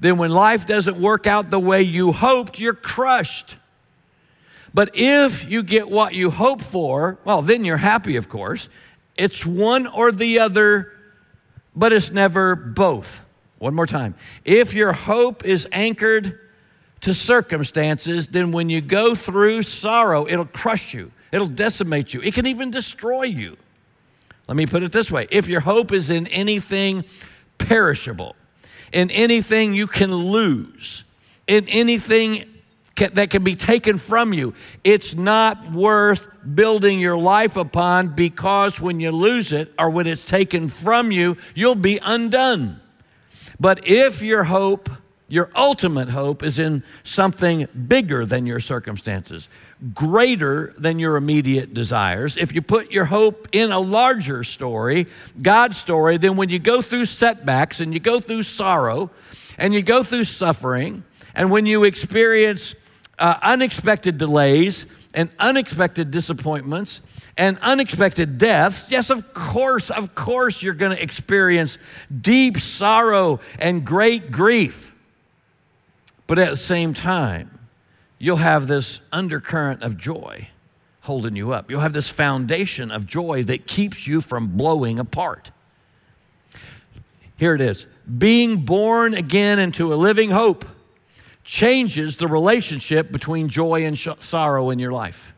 then 0.00 0.18
when 0.18 0.30
life 0.30 0.66
doesn't 0.66 0.96
work 0.96 1.26
out 1.26 1.50
the 1.50 1.60
way 1.60 1.82
you 1.82 2.12
hoped, 2.12 2.58
you're 2.58 2.74
crushed. 2.74 3.56
But 4.74 4.90
if 4.94 5.48
you 5.48 5.62
get 5.62 5.88
what 5.88 6.14
you 6.14 6.30
hope 6.30 6.60
for, 6.60 7.18
well, 7.24 7.42
then 7.42 7.64
you're 7.64 7.76
happy, 7.76 8.16
of 8.16 8.28
course. 8.28 8.68
It's 9.16 9.46
one 9.46 9.86
or 9.86 10.10
the 10.10 10.40
other, 10.40 10.92
but 11.76 11.92
it's 11.92 12.10
never 12.10 12.56
both. 12.56 13.23
One 13.64 13.74
more 13.74 13.86
time. 13.86 14.14
If 14.44 14.74
your 14.74 14.92
hope 14.92 15.42
is 15.42 15.66
anchored 15.72 16.38
to 17.00 17.14
circumstances, 17.14 18.28
then 18.28 18.52
when 18.52 18.68
you 18.68 18.82
go 18.82 19.14
through 19.14 19.62
sorrow, 19.62 20.26
it'll 20.28 20.44
crush 20.44 20.92
you, 20.92 21.10
it'll 21.32 21.46
decimate 21.46 22.12
you, 22.12 22.20
it 22.20 22.34
can 22.34 22.46
even 22.46 22.70
destroy 22.70 23.22
you. 23.22 23.56
Let 24.48 24.58
me 24.58 24.66
put 24.66 24.82
it 24.82 24.92
this 24.92 25.10
way 25.10 25.28
if 25.30 25.48
your 25.48 25.60
hope 25.60 25.92
is 25.92 26.10
in 26.10 26.26
anything 26.26 27.06
perishable, 27.56 28.36
in 28.92 29.10
anything 29.10 29.72
you 29.72 29.86
can 29.86 30.14
lose, 30.14 31.04
in 31.46 31.66
anything 31.68 32.44
that 32.96 33.30
can 33.30 33.44
be 33.44 33.56
taken 33.56 33.96
from 33.96 34.34
you. 34.34 34.52
It's 34.84 35.14
not 35.14 35.72
worth 35.72 36.28
building 36.54 37.00
your 37.00 37.16
life 37.16 37.56
upon 37.56 38.08
because 38.08 38.78
when 38.78 39.00
you 39.00 39.10
lose 39.10 39.52
it 39.52 39.72
or 39.78 39.88
when 39.88 40.06
it's 40.06 40.22
taken 40.22 40.68
from 40.68 41.10
you, 41.10 41.38
you'll 41.54 41.76
be 41.76 41.98
undone. 42.04 42.82
But 43.58 43.86
if 43.86 44.22
your 44.22 44.44
hope, 44.44 44.90
your 45.28 45.50
ultimate 45.56 46.08
hope, 46.08 46.42
is 46.42 46.58
in 46.58 46.82
something 47.02 47.66
bigger 47.88 48.26
than 48.26 48.46
your 48.46 48.60
circumstances, 48.60 49.48
greater 49.94 50.74
than 50.78 50.98
your 50.98 51.16
immediate 51.16 51.74
desires, 51.74 52.36
if 52.36 52.54
you 52.54 52.62
put 52.62 52.90
your 52.90 53.04
hope 53.04 53.48
in 53.52 53.70
a 53.70 53.78
larger 53.78 54.44
story, 54.44 55.06
God's 55.40 55.76
story, 55.76 56.16
then 56.16 56.36
when 56.36 56.48
you 56.48 56.58
go 56.58 56.82
through 56.82 57.06
setbacks 57.06 57.80
and 57.80 57.92
you 57.92 58.00
go 58.00 58.20
through 58.20 58.42
sorrow 58.42 59.10
and 59.58 59.72
you 59.72 59.82
go 59.82 60.02
through 60.02 60.24
suffering, 60.24 61.04
and 61.34 61.50
when 61.50 61.66
you 61.66 61.84
experience 61.84 62.74
uh, 63.18 63.38
unexpected 63.42 64.18
delays 64.18 64.86
and 65.14 65.30
unexpected 65.38 66.10
disappointments 66.10 67.00
and 67.36 67.58
unexpected 67.58 68.38
deaths, 68.38 68.90
yes, 68.90 69.10
of 69.10 69.34
course, 69.34 69.90
of 69.90 70.14
course, 70.14 70.62
you're 70.62 70.74
going 70.74 70.96
to 70.96 71.02
experience 71.02 71.78
deep 72.20 72.58
sorrow 72.58 73.40
and 73.58 73.84
great 73.84 74.30
grief. 74.30 74.94
But 76.26 76.38
at 76.38 76.50
the 76.50 76.56
same 76.56 76.94
time, 76.94 77.58
you'll 78.18 78.36
have 78.36 78.66
this 78.66 79.00
undercurrent 79.12 79.82
of 79.82 79.96
joy 79.96 80.48
holding 81.00 81.36
you 81.36 81.52
up. 81.52 81.70
You'll 81.70 81.80
have 81.80 81.92
this 81.92 82.08
foundation 82.08 82.90
of 82.90 83.06
joy 83.06 83.42
that 83.44 83.66
keeps 83.66 84.06
you 84.06 84.20
from 84.20 84.56
blowing 84.56 84.98
apart. 84.98 85.50
Here 87.36 87.54
it 87.54 87.60
is 87.60 87.86
being 88.18 88.58
born 88.64 89.14
again 89.14 89.58
into 89.58 89.92
a 89.92 89.96
living 89.96 90.30
hope 90.30 90.64
changes 91.42 92.16
the 92.16 92.26
relationship 92.26 93.12
between 93.12 93.48
joy 93.48 93.84
and 93.84 93.98
sh- 93.98 94.08
sorrow 94.20 94.70
in 94.70 94.78
your 94.78 94.92
life. 94.92 95.33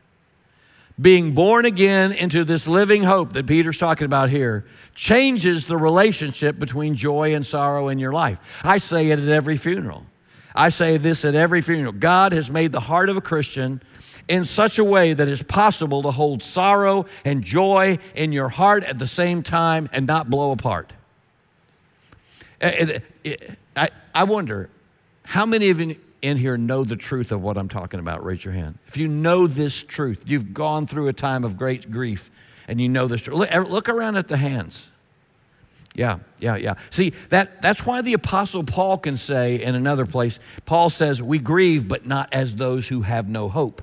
Being 0.99 1.33
born 1.33 1.67
again 1.67 2.13
into 2.13 2.43
this 2.45 2.67
living 2.67 3.03
hope 3.03 3.35
that 3.35 3.47
Peter's 3.47 3.77
talking 3.77 4.07
about 4.07 4.31
here 4.31 4.65
changes 4.95 5.67
the 5.67 5.77
relationship 5.77 6.59
between 6.59 6.95
joy 6.95 7.35
and 7.35 7.45
sorrow 7.45 7.89
in 7.89 7.99
your 7.99 8.13
life. 8.13 8.39
I 8.65 8.79
say 8.79 9.11
it 9.11 9.19
at 9.19 9.29
every 9.29 9.59
funeral. 9.59 10.07
I 10.55 10.71
say 10.71 10.97
this 10.97 11.27
at 11.27 11.35
every 11.35 11.61
funeral. 11.61 11.93
God 11.93 12.33
has 12.33 12.51
made 12.51 12.73
the 12.73 12.81
heart 12.81 13.11
of 13.11 13.19
a 13.19 13.21
Christian 13.21 13.83
in 14.27 14.47
such 14.47 14.79
a 14.79 14.85
way 14.85 15.13
that 15.13 15.29
it's 15.29 15.43
possible 15.43 16.03
to 16.03 16.11
hold 16.11 16.43
sorrow 16.43 17.05
and 17.27 17.45
joy 17.45 17.99
in 18.15 18.33
your 18.33 18.49
heart 18.49 18.83
at 18.85 18.99
the 18.99 19.07
same 19.07 19.43
time 19.43 19.91
and 19.93 20.07
not 20.07 20.31
blow 20.31 20.51
apart. 20.51 20.95
Eh, 22.63 23.01
eh, 23.25 23.33
eh, 23.33 23.37
I, 23.77 23.91
I 24.15 24.25
wonder 24.25 24.71
how 25.25 25.45
many 25.45 25.69
of 25.69 25.79
you 25.79 25.97
in 26.27 26.37
here 26.37 26.57
know 26.57 26.85
the 26.85 26.97
truth 26.97 27.33
of 27.33 27.43
what 27.43 27.57
I'm 27.57 27.69
talking 27.69 28.01
about? 28.01 28.25
Raise 28.25 28.45
your 28.45 28.55
hand. 28.55 28.79
If 28.87 28.97
you 28.97 29.09
know 29.09 29.47
this 29.47 29.83
truth, 29.83 30.25
you've 30.27 30.53
gone 30.53 30.87
through 30.87 31.09
a 31.09 31.13
time 31.13 31.45
of 31.45 31.57
great 31.57 31.91
grief 31.91 32.31
and 32.69 32.81
you 32.81 32.89
know 32.89 33.07
this 33.07 33.23
truth. 33.23 33.39
Look, 33.39 33.71
look 33.71 33.89
around 33.89 34.17
at 34.17 34.29
the 34.29 34.37
hands. 34.37 34.89
Yeah, 35.95 36.19
yeah, 36.41 36.57
yeah. 36.57 36.75
See, 36.91 37.15
that, 37.31 37.63
that's 37.63 37.87
why 37.87 38.03
the 38.03 38.13
Apostle 38.13 38.63
Paul 38.65 38.99
can 38.99 39.17
say 39.17 39.63
in 39.63 39.75
another 39.75 40.05
place, 40.05 40.39
Paul 40.67 40.91
says, 40.91 41.23
We 41.23 41.39
grieve, 41.39 41.89
but 41.89 42.05
not 42.05 42.29
as 42.33 42.55
those 42.55 42.87
who 42.87 43.01
have 43.01 43.29
no 43.29 43.49
hope. 43.49 43.81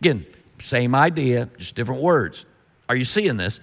Again, 0.00 0.26
same 0.58 0.94
idea, 0.94 1.48
just 1.56 1.74
different 1.74 2.02
words. 2.02 2.44
Are 2.88 2.94
you 2.94 3.06
seeing 3.06 3.38
this? 3.38 3.60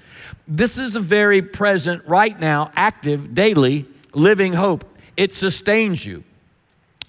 This 0.47 0.77
is 0.79 0.95
a 0.95 0.99
very 0.99 1.41
present, 1.43 2.03
right 2.07 2.37
now, 2.37 2.71
active, 2.75 3.35
daily, 3.35 3.85
living 4.13 4.53
hope. 4.53 4.83
It 5.15 5.31
sustains 5.31 6.03
you. 6.03 6.23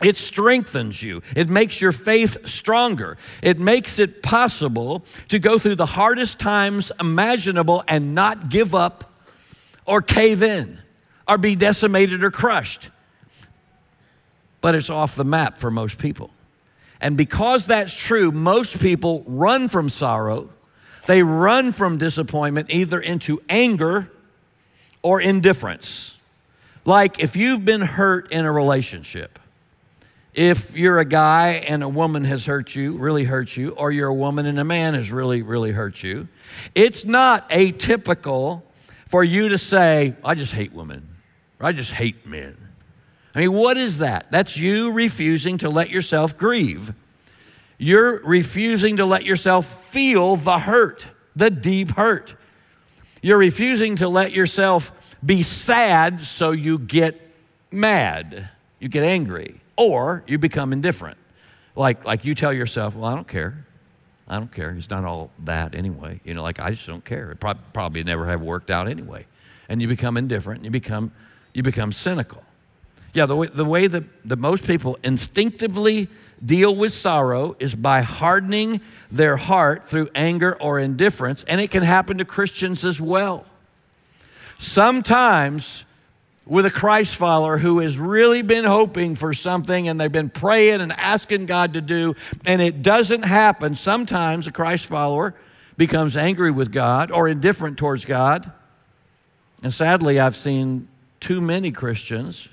It 0.02 0.16
strengthens 0.16 1.02
you. 1.02 1.22
It 1.36 1.48
makes 1.48 1.80
your 1.80 1.92
faith 1.92 2.48
stronger. 2.48 3.16
It 3.42 3.58
makes 3.58 3.98
it 3.98 4.22
possible 4.22 5.04
to 5.28 5.38
go 5.38 5.58
through 5.58 5.76
the 5.76 5.86
hardest 5.86 6.40
times 6.40 6.90
imaginable 7.00 7.84
and 7.86 8.14
not 8.14 8.50
give 8.50 8.74
up 8.74 9.12
or 9.86 10.02
cave 10.02 10.42
in 10.42 10.78
or 11.28 11.38
be 11.38 11.54
decimated 11.54 12.22
or 12.22 12.30
crushed. 12.30 12.90
But 14.60 14.74
it's 14.74 14.90
off 14.90 15.14
the 15.14 15.24
map 15.24 15.58
for 15.58 15.70
most 15.70 15.98
people. 15.98 16.30
And 17.00 17.16
because 17.16 17.66
that's 17.66 17.94
true, 17.94 18.32
most 18.32 18.80
people 18.80 19.24
run 19.26 19.68
from 19.68 19.88
sorrow. 19.88 20.50
They 21.06 21.22
run 21.22 21.72
from 21.72 21.98
disappointment 21.98 22.70
either 22.70 22.98
into 22.98 23.40
anger 23.48 24.10
or 25.02 25.20
indifference. 25.20 26.18
Like 26.86 27.20
if 27.20 27.36
you've 27.36 27.64
been 27.64 27.82
hurt 27.82 28.32
in 28.32 28.44
a 28.44 28.52
relationship, 28.52 29.38
if 30.34 30.74
you're 30.74 30.98
a 30.98 31.04
guy 31.04 31.64
and 31.68 31.82
a 31.82 31.88
woman 31.88 32.24
has 32.24 32.44
hurt 32.44 32.74
you, 32.74 32.92
really 32.98 33.24
hurt 33.24 33.56
you, 33.56 33.70
or 33.70 33.92
you're 33.92 34.08
a 34.08 34.14
woman 34.14 34.46
and 34.46 34.58
a 34.58 34.64
man 34.64 34.94
has 34.94 35.12
really, 35.12 35.42
really 35.42 35.70
hurt 35.70 36.02
you, 36.02 36.28
it's 36.74 37.04
not 37.04 37.48
atypical 37.50 38.62
for 39.06 39.22
you 39.22 39.50
to 39.50 39.58
say, 39.58 40.14
I 40.24 40.34
just 40.34 40.52
hate 40.52 40.72
women, 40.72 41.08
or 41.60 41.66
I 41.66 41.72
just 41.72 41.92
hate 41.92 42.26
men. 42.26 42.56
I 43.34 43.40
mean, 43.40 43.52
what 43.52 43.76
is 43.76 43.98
that? 43.98 44.30
That's 44.30 44.56
you 44.56 44.92
refusing 44.92 45.58
to 45.58 45.70
let 45.70 45.90
yourself 45.90 46.36
grieve. 46.36 46.92
You're 47.78 48.20
refusing 48.20 48.96
to 48.98 49.04
let 49.04 49.24
yourself 49.24 49.86
feel 49.86 50.36
the 50.36 50.58
hurt, 50.58 51.08
the 51.36 51.50
deep 51.50 51.92
hurt. 51.92 52.34
You're 53.22 53.38
refusing 53.38 53.96
to 53.96 54.08
let 54.08 54.32
yourself 54.32 54.92
be 55.24 55.42
sad 55.42 56.20
so 56.20 56.50
you 56.50 56.78
get 56.78 57.20
mad, 57.70 58.48
you 58.78 58.88
get 58.88 59.02
angry, 59.02 59.60
or 59.76 60.22
you 60.26 60.38
become 60.38 60.72
indifferent. 60.72 61.18
Like, 61.76 62.04
like 62.04 62.24
you 62.24 62.34
tell 62.34 62.52
yourself, 62.52 62.94
well, 62.94 63.06
I 63.10 63.14
don't 63.14 63.28
care. 63.28 63.66
I 64.28 64.38
don't 64.38 64.52
care. 64.52 64.70
It's 64.70 64.90
not 64.90 65.04
all 65.04 65.30
that 65.44 65.74
anyway. 65.74 66.20
You 66.24 66.34
know, 66.34 66.42
like 66.42 66.60
I 66.60 66.70
just 66.70 66.86
don't 66.86 67.04
care. 67.04 67.32
It 67.32 67.40
pro- 67.40 67.54
probably 67.72 68.04
never 68.04 68.26
have 68.26 68.40
worked 68.40 68.70
out 68.70 68.88
anyway. 68.88 69.26
And 69.68 69.82
you 69.82 69.88
become 69.88 70.16
indifferent. 70.16 70.58
And 70.58 70.64
you 70.64 70.70
become 70.70 71.12
you 71.52 71.62
become 71.62 71.92
cynical. 71.92 72.42
Yeah, 73.14 73.26
the 73.26 73.36
way, 73.36 73.46
the 73.46 73.64
way 73.64 73.86
that, 73.86 74.04
that 74.28 74.38
most 74.38 74.66
people 74.66 74.98
instinctively 75.04 76.08
deal 76.44 76.74
with 76.74 76.92
sorrow 76.92 77.56
is 77.60 77.74
by 77.74 78.02
hardening 78.02 78.80
their 79.10 79.36
heart 79.36 79.84
through 79.84 80.10
anger 80.16 80.60
or 80.60 80.80
indifference, 80.80 81.44
and 81.44 81.60
it 81.60 81.70
can 81.70 81.84
happen 81.84 82.18
to 82.18 82.24
Christians 82.24 82.84
as 82.84 83.00
well. 83.00 83.46
Sometimes 84.58 85.84
with 86.46 86.66
a 86.66 86.70
Christ 86.70 87.16
follower 87.16 87.56
who 87.56 87.78
has 87.78 87.98
really 87.98 88.42
been 88.42 88.64
hoping 88.64 89.16
for 89.16 89.32
something 89.32 89.88
and 89.88 89.98
they've 89.98 90.12
been 90.12 90.28
praying 90.28 90.80
and 90.80 90.92
asking 90.92 91.46
God 91.46 91.74
to 91.74 91.80
do, 91.80 92.14
and 92.44 92.60
it 92.60 92.82
doesn't 92.82 93.22
happen, 93.22 93.74
sometimes 93.74 94.46
a 94.46 94.52
Christ 94.52 94.86
follower 94.86 95.34
becomes 95.76 96.16
angry 96.16 96.50
with 96.50 96.70
God 96.70 97.10
or 97.10 97.28
indifferent 97.28 97.78
towards 97.78 98.04
God. 98.04 98.50
And 99.62 99.72
sadly, 99.72 100.20
I've 100.20 100.36
seen 100.36 100.88
too 101.20 101.40
many 101.40 101.70
Christians 101.70 102.48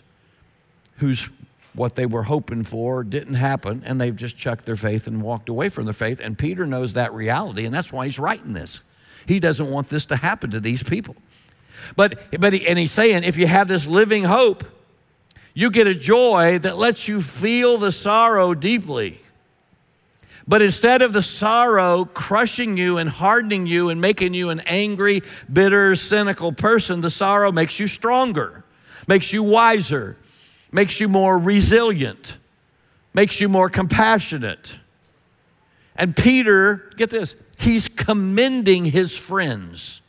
whose 0.97 1.29
what 1.73 1.95
they 1.95 2.05
were 2.05 2.23
hoping 2.23 2.63
for 2.63 3.03
didn't 3.03 3.35
happen, 3.35 3.81
and 3.85 3.99
they've 3.99 4.15
just 4.15 4.37
chucked 4.37 4.65
their 4.65 4.75
faith 4.75 5.07
and 5.07 5.21
walked 5.21 5.47
away 5.47 5.69
from 5.69 5.85
their 5.85 5.93
faith. 5.93 6.19
And 6.19 6.37
Peter 6.37 6.65
knows 6.65 6.93
that 6.93 7.13
reality, 7.13 7.65
and 7.65 7.73
that's 7.73 7.93
why 7.93 8.05
he's 8.05 8.19
writing 8.19 8.53
this. 8.53 8.81
He 9.25 9.39
doesn't 9.39 9.69
want 9.69 9.87
this 9.89 10.05
to 10.07 10.15
happen 10.17 10.51
to 10.51 10.59
these 10.59 10.83
people. 10.83 11.15
But, 11.95 12.39
but 12.39 12.53
he, 12.53 12.67
and 12.67 12.77
he's 12.77 12.91
saying, 12.91 13.23
if 13.23 13.37
you 13.37 13.47
have 13.47 13.67
this 13.67 13.85
living 13.85 14.23
hope, 14.23 14.63
you 15.53 15.69
get 15.69 15.87
a 15.87 15.95
joy 15.95 16.59
that 16.59 16.77
lets 16.77 17.07
you 17.07 17.21
feel 17.21 17.77
the 17.77 17.91
sorrow 17.91 18.53
deeply. 18.53 19.21
But 20.47 20.61
instead 20.61 21.01
of 21.01 21.13
the 21.13 21.21
sorrow 21.21 22.05
crushing 22.05 22.77
you 22.77 22.97
and 22.97 23.09
hardening 23.09 23.67
you 23.67 23.89
and 23.89 24.01
making 24.01 24.33
you 24.33 24.49
an 24.49 24.61
angry, 24.61 25.21
bitter, 25.51 25.95
cynical 25.95 26.51
person, 26.51 27.01
the 27.01 27.11
sorrow 27.11 27.51
makes 27.51 27.79
you 27.79 27.87
stronger, 27.87 28.63
makes 29.07 29.31
you 29.31 29.43
wiser, 29.43 30.17
makes 30.71 30.99
you 30.99 31.07
more 31.07 31.37
resilient, 31.37 32.37
makes 33.13 33.39
you 33.39 33.49
more 33.49 33.69
compassionate. 33.69 34.79
And 35.95 36.15
Peter, 36.15 36.89
get 36.95 37.09
this, 37.09 37.35
he's 37.59 37.87
commending 37.87 38.85
his 38.85 39.17
friends 39.17 40.00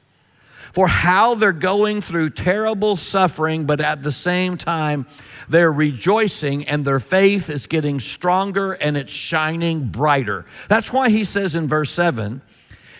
for 0.72 0.88
how 0.88 1.34
they're 1.34 1.52
going 1.52 2.00
through 2.00 2.30
terrible 2.30 2.96
suffering, 2.96 3.66
but 3.66 3.80
at 3.80 4.02
the 4.02 4.12
same 4.12 4.56
time, 4.56 5.06
they're 5.48 5.72
rejoicing 5.72 6.66
and 6.66 6.84
their 6.84 7.00
faith 7.00 7.50
is 7.50 7.66
getting 7.66 8.00
stronger 8.00 8.72
and 8.72 8.96
it's 8.96 9.12
shining 9.12 9.88
brighter. 9.88 10.46
That's 10.68 10.92
why 10.92 11.10
he 11.10 11.24
says 11.24 11.54
in 11.54 11.68
verse 11.68 11.90
7 11.90 12.42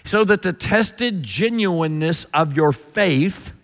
so 0.04 0.24
that 0.24 0.42
the 0.42 0.52
tested 0.52 1.22
genuineness 1.22 2.24
of 2.26 2.56
your 2.56 2.72
faith, 2.72 3.54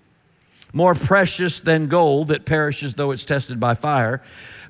more 0.72 0.94
precious 0.94 1.60
than 1.60 1.88
gold 1.88 2.28
that 2.28 2.44
perishes 2.44 2.94
though 2.94 3.10
it's 3.10 3.24
tested 3.24 3.58
by 3.58 3.74
fire, 3.74 4.22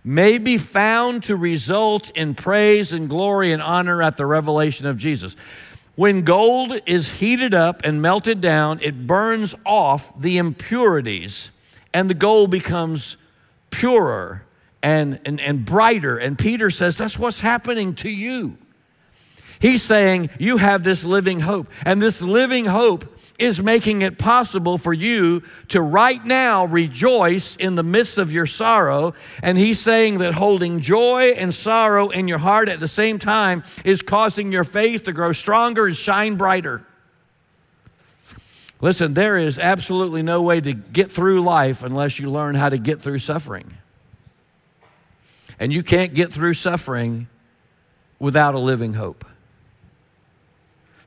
may 0.05 0.39
be 0.39 0.57
found 0.57 1.25
to 1.25 1.37
result 1.37 2.11
in 2.17 2.35
praise 2.35 2.93
and 2.93 3.09
glory 3.09 3.53
and 3.53 3.61
honor 3.61 4.03
at 4.03 4.17
the 4.17 4.25
revelation 4.25 4.87
of 4.87 4.97
Jesus. 4.97 5.37
When 5.99 6.23
gold 6.23 6.81
is 6.87 7.11
heated 7.19 7.55
up 7.55 7.81
and 7.83 8.01
melted 8.01 8.41
down, 8.41 8.79
it 8.83 9.09
burns 9.09 9.57
off 9.67 10.17
the 10.21 10.39
impurities, 10.39 11.51
and 11.93 12.09
the 12.09 12.15
gold 12.15 12.53
becomes 12.53 13.17
purer 13.71 14.45
and, 14.81 15.19
and, 15.25 15.41
and 15.41 15.65
brighter. 15.65 16.17
And 16.17 16.39
Peter 16.39 16.71
says, 16.71 16.97
That's 16.97 17.19
what's 17.19 17.41
happening 17.41 17.97
to 17.97 18.09
you. 18.09 18.57
He's 19.59 19.83
saying, 19.83 20.31
You 20.39 20.59
have 20.59 20.85
this 20.85 21.05
living 21.05 21.41
hope. 21.41 21.67
And 21.85 22.01
this 22.01 22.23
living 22.23 22.67
hope 22.67 23.18
is 23.39 23.63
making 23.63 24.03
it 24.03 24.19
possible 24.19 24.77
for 24.77 24.93
you 24.93 25.43
to 25.69 25.81
right 25.81 26.25
now 26.25 26.65
rejoice 26.65 27.55
in 27.57 27.77
the 27.77 27.85
midst 27.85 28.19
of 28.19 28.33
your 28.33 28.47
sorrow. 28.47 29.15
And 29.43 29.57
he's 29.57 29.79
saying 29.79 30.19
that 30.19 30.35
holding 30.35 30.81
joy 30.81 31.35
and 31.37 31.55
sorrow 31.55 32.09
in 32.09 32.27
your 32.27 32.39
heart 32.39 32.69
at 32.69 32.81
the 32.81 32.89
same 32.89 33.19
time 33.21 33.63
is 33.85 34.03
causing 34.03 34.51
your 34.51 34.65
faith 34.65 35.05
to 35.05 35.13
grow 35.13 35.33
stronger 35.33 35.87
and 35.87 35.97
shine 35.97 36.35
brighter. 36.35 36.85
Listen, 38.81 39.15
there 39.15 39.37
is 39.37 39.59
absolutely 39.59 40.23
no 40.23 40.43
way 40.43 40.61
to 40.61 40.73
get 40.73 41.11
through 41.11 41.41
life 41.41 41.83
unless 41.83 42.19
you 42.19 42.31
learn 42.31 42.55
how 42.55 42.69
to 42.69 42.79
get 42.79 43.01
through 43.01 43.19
suffering. 43.19 43.73
And 45.61 45.73
you 45.73 45.83
can't 45.83 46.15
get 46.15 46.33
through 46.33 46.55
suffering 46.55 47.29
without 48.19 48.55
a 48.55 48.59
living 48.59 48.95
hope. 48.95 49.25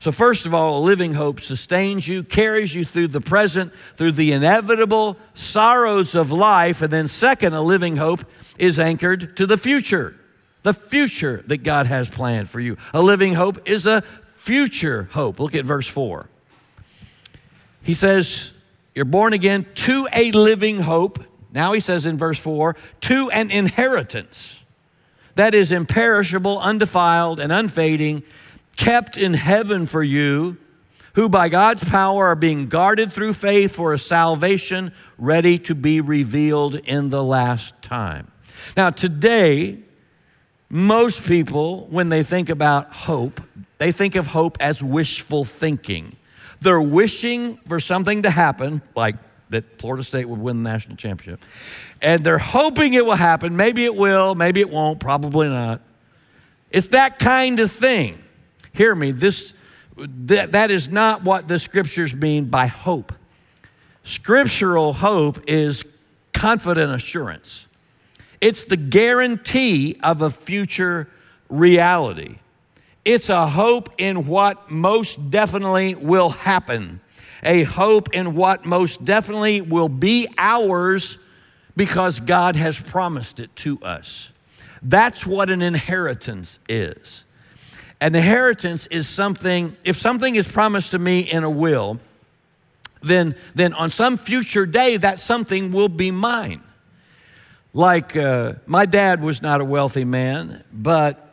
So, 0.02 0.10
first 0.10 0.46
of 0.46 0.52
all, 0.52 0.78
a 0.78 0.82
living 0.82 1.14
hope 1.14 1.40
sustains 1.40 2.08
you, 2.08 2.24
carries 2.24 2.74
you 2.74 2.84
through 2.84 3.06
the 3.06 3.20
present, 3.20 3.72
through 3.94 4.10
the 4.10 4.32
inevitable 4.32 5.16
sorrows 5.34 6.16
of 6.16 6.32
life. 6.32 6.82
And 6.82 6.92
then, 6.92 7.06
second, 7.06 7.52
a 7.52 7.62
living 7.62 7.96
hope 7.96 8.24
is 8.58 8.80
anchored 8.80 9.36
to 9.36 9.46
the 9.46 9.56
future, 9.56 10.16
the 10.64 10.74
future 10.74 11.44
that 11.46 11.58
God 11.58 11.86
has 11.86 12.10
planned 12.10 12.48
for 12.48 12.58
you. 12.58 12.78
A 12.92 13.00
living 13.00 13.34
hope 13.34 13.68
is 13.68 13.86
a 13.86 14.00
future 14.38 15.08
hope. 15.12 15.38
Look 15.38 15.54
at 15.54 15.64
verse 15.64 15.86
4. 15.86 16.28
He 17.84 17.94
says, 17.94 18.52
You're 18.96 19.04
born 19.04 19.34
again 19.34 19.66
to 19.86 20.08
a 20.12 20.32
living 20.32 20.80
hope. 20.80 21.22
Now 21.52 21.74
he 21.74 21.80
says 21.80 22.06
in 22.06 22.18
verse 22.18 22.40
4, 22.40 22.74
to 23.02 23.30
an 23.30 23.52
inheritance 23.52 24.64
that 25.36 25.54
is 25.54 25.70
imperishable, 25.70 26.58
undefiled, 26.58 27.38
and 27.38 27.52
unfading 27.52 28.24
kept 28.76 29.16
in 29.16 29.34
heaven 29.34 29.86
for 29.86 30.02
you, 30.02 30.56
who 31.14 31.28
by 31.28 31.48
God's 31.48 31.84
power 31.84 32.28
are 32.28 32.36
being 32.36 32.68
guarded 32.68 33.12
through 33.12 33.34
faith 33.34 33.74
for 33.74 33.92
a 33.92 33.98
salvation 33.98 34.92
ready 35.18 35.58
to 35.58 35.74
be 35.74 36.00
revealed 36.00 36.74
in 36.74 37.10
the 37.10 37.22
last 37.22 37.80
time. 37.82 38.30
Now, 38.76 38.90
today, 38.90 39.78
most 40.70 41.26
people, 41.26 41.86
when 41.90 42.08
they 42.08 42.22
think 42.22 42.48
about 42.48 42.94
hope, 42.94 43.42
they 43.76 43.92
think 43.92 44.14
of 44.14 44.26
hope 44.26 44.56
as 44.58 44.82
wishful 44.82 45.44
thinking. 45.44 46.16
They're 46.60 46.80
wishing 46.80 47.56
for 47.68 47.78
something 47.78 48.22
to 48.22 48.30
happen, 48.30 48.80
like 48.94 49.16
that 49.50 49.78
Florida 49.78 50.04
State 50.04 50.26
would 50.26 50.38
win 50.38 50.62
the 50.62 50.70
national 50.70 50.96
championship, 50.96 51.44
and 52.00 52.24
they're 52.24 52.38
hoping 52.38 52.94
it 52.94 53.04
will 53.04 53.16
happen. 53.16 53.56
Maybe 53.56 53.84
it 53.84 53.94
will, 53.94 54.34
maybe 54.34 54.60
it 54.60 54.70
won't, 54.70 54.98
probably 54.98 55.48
not. 55.48 55.82
It's 56.70 56.86
that 56.88 57.18
kind 57.18 57.60
of 57.60 57.70
thing. 57.70 58.21
Hear 58.72 58.94
me, 58.94 59.12
this, 59.12 59.54
that, 59.96 60.52
that 60.52 60.70
is 60.70 60.88
not 60.88 61.22
what 61.22 61.48
the 61.48 61.58
scriptures 61.58 62.14
mean 62.14 62.46
by 62.46 62.66
hope. 62.66 63.12
Scriptural 64.04 64.92
hope 64.92 65.38
is 65.46 65.84
confident 66.32 66.92
assurance, 66.92 67.66
it's 68.40 68.64
the 68.64 68.76
guarantee 68.76 69.98
of 70.02 70.22
a 70.22 70.30
future 70.30 71.08
reality. 71.48 72.36
It's 73.04 73.28
a 73.28 73.48
hope 73.48 73.90
in 73.98 74.26
what 74.26 74.70
most 74.70 75.30
definitely 75.30 75.96
will 75.96 76.30
happen, 76.30 77.00
a 77.42 77.64
hope 77.64 78.14
in 78.14 78.34
what 78.34 78.64
most 78.64 79.04
definitely 79.04 79.60
will 79.60 79.88
be 79.88 80.28
ours 80.38 81.18
because 81.76 82.20
God 82.20 82.54
has 82.56 82.78
promised 82.78 83.40
it 83.40 83.54
to 83.56 83.80
us. 83.82 84.30
That's 84.82 85.26
what 85.26 85.50
an 85.50 85.62
inheritance 85.62 86.60
is. 86.68 87.24
An 88.02 88.16
inheritance 88.16 88.88
is 88.88 89.08
something, 89.08 89.76
if 89.84 89.96
something 89.96 90.34
is 90.34 90.44
promised 90.44 90.90
to 90.90 90.98
me 90.98 91.20
in 91.20 91.44
a 91.44 91.48
will, 91.48 92.00
then, 93.00 93.36
then 93.54 93.74
on 93.74 93.90
some 93.90 94.16
future 94.16 94.66
day, 94.66 94.96
that 94.96 95.20
something 95.20 95.70
will 95.70 95.88
be 95.88 96.10
mine. 96.10 96.64
Like 97.72 98.16
uh, 98.16 98.54
my 98.66 98.86
dad 98.86 99.22
was 99.22 99.40
not 99.40 99.60
a 99.60 99.64
wealthy 99.64 100.04
man, 100.04 100.64
but 100.72 101.32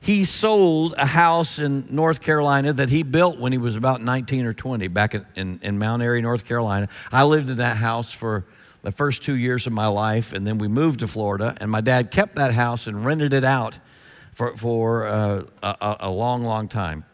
he 0.00 0.24
sold 0.24 0.94
a 0.96 1.04
house 1.04 1.58
in 1.58 1.94
North 1.94 2.22
Carolina 2.22 2.72
that 2.72 2.88
he 2.88 3.02
built 3.02 3.38
when 3.38 3.52
he 3.52 3.58
was 3.58 3.76
about 3.76 4.00
19 4.00 4.46
or 4.46 4.54
20 4.54 4.88
back 4.88 5.14
in, 5.14 5.26
in, 5.34 5.60
in, 5.62 5.78
Mount 5.78 6.00
Airy, 6.00 6.22
North 6.22 6.46
Carolina. 6.46 6.88
I 7.12 7.24
lived 7.24 7.50
in 7.50 7.58
that 7.58 7.76
house 7.76 8.10
for 8.10 8.46
the 8.80 8.90
first 8.90 9.22
two 9.22 9.36
years 9.36 9.66
of 9.66 9.74
my 9.74 9.88
life, 9.88 10.32
and 10.32 10.46
then 10.46 10.56
we 10.56 10.68
moved 10.68 11.00
to 11.00 11.06
Florida, 11.06 11.54
and 11.60 11.70
my 11.70 11.82
dad 11.82 12.10
kept 12.10 12.36
that 12.36 12.54
house 12.54 12.86
and 12.86 13.04
rented 13.04 13.34
it 13.34 13.44
out 13.44 13.78
for, 14.36 14.56
for 14.56 15.06
uh, 15.08 15.42
a, 15.62 15.96
a, 16.00 16.10
long, 16.10 16.44
long 16.44 16.68
time. 16.68 17.04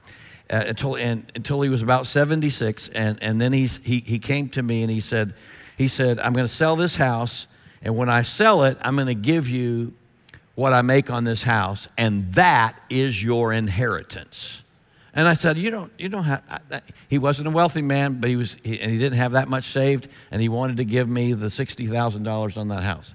Uh, 0.50 0.64
until, 0.68 0.96
and, 0.96 1.24
until 1.34 1.62
he 1.62 1.70
was 1.70 1.80
about 1.80 2.06
76, 2.06 2.90
and, 2.90 3.18
and 3.22 3.40
then 3.40 3.52
he's, 3.52 3.78
he, 3.78 4.00
he 4.00 4.18
came 4.18 4.50
to 4.50 4.62
me 4.62 4.82
and 4.82 4.90
he 4.90 5.00
said, 5.00 5.32
he 5.78 5.88
said, 5.88 6.18
I'm 6.18 6.34
going 6.34 6.46
to 6.46 6.52
sell 6.52 6.76
this 6.76 6.96
house 6.96 7.46
and 7.82 7.96
when 7.96 8.08
I 8.08 8.22
sell 8.22 8.62
it, 8.64 8.78
I'm 8.80 8.94
going 8.94 9.08
to 9.08 9.14
give 9.14 9.48
you 9.48 9.92
what 10.54 10.72
I 10.72 10.82
make 10.82 11.10
on 11.10 11.24
this 11.24 11.42
house, 11.42 11.88
and 11.96 12.32
that 12.34 12.78
is 12.90 13.22
your 13.22 13.52
inheritance. 13.52 14.62
And 15.14 15.26
I 15.26 15.34
said, 15.34 15.56
you 15.56 15.70
don't, 15.70 15.92
you 15.98 16.08
don't 16.08 16.24
have. 16.24 16.42
He 17.08 17.18
wasn't 17.18 17.48
a 17.48 17.50
wealthy 17.50 17.82
man, 17.82 18.20
but 18.20 18.30
he 18.30 18.36
was, 18.36 18.56
he, 18.62 18.80
and 18.80 18.90
he 18.90 18.98
didn't 18.98 19.18
have 19.18 19.32
that 19.32 19.48
much 19.48 19.64
saved, 19.64 20.08
and 20.30 20.40
he 20.40 20.48
wanted 20.48 20.76
to 20.78 20.84
give 20.84 21.08
me 21.08 21.32
the 21.32 21.50
sixty 21.50 21.86
thousand 21.86 22.22
dollars 22.22 22.56
on 22.56 22.68
that 22.68 22.82
house. 22.82 23.14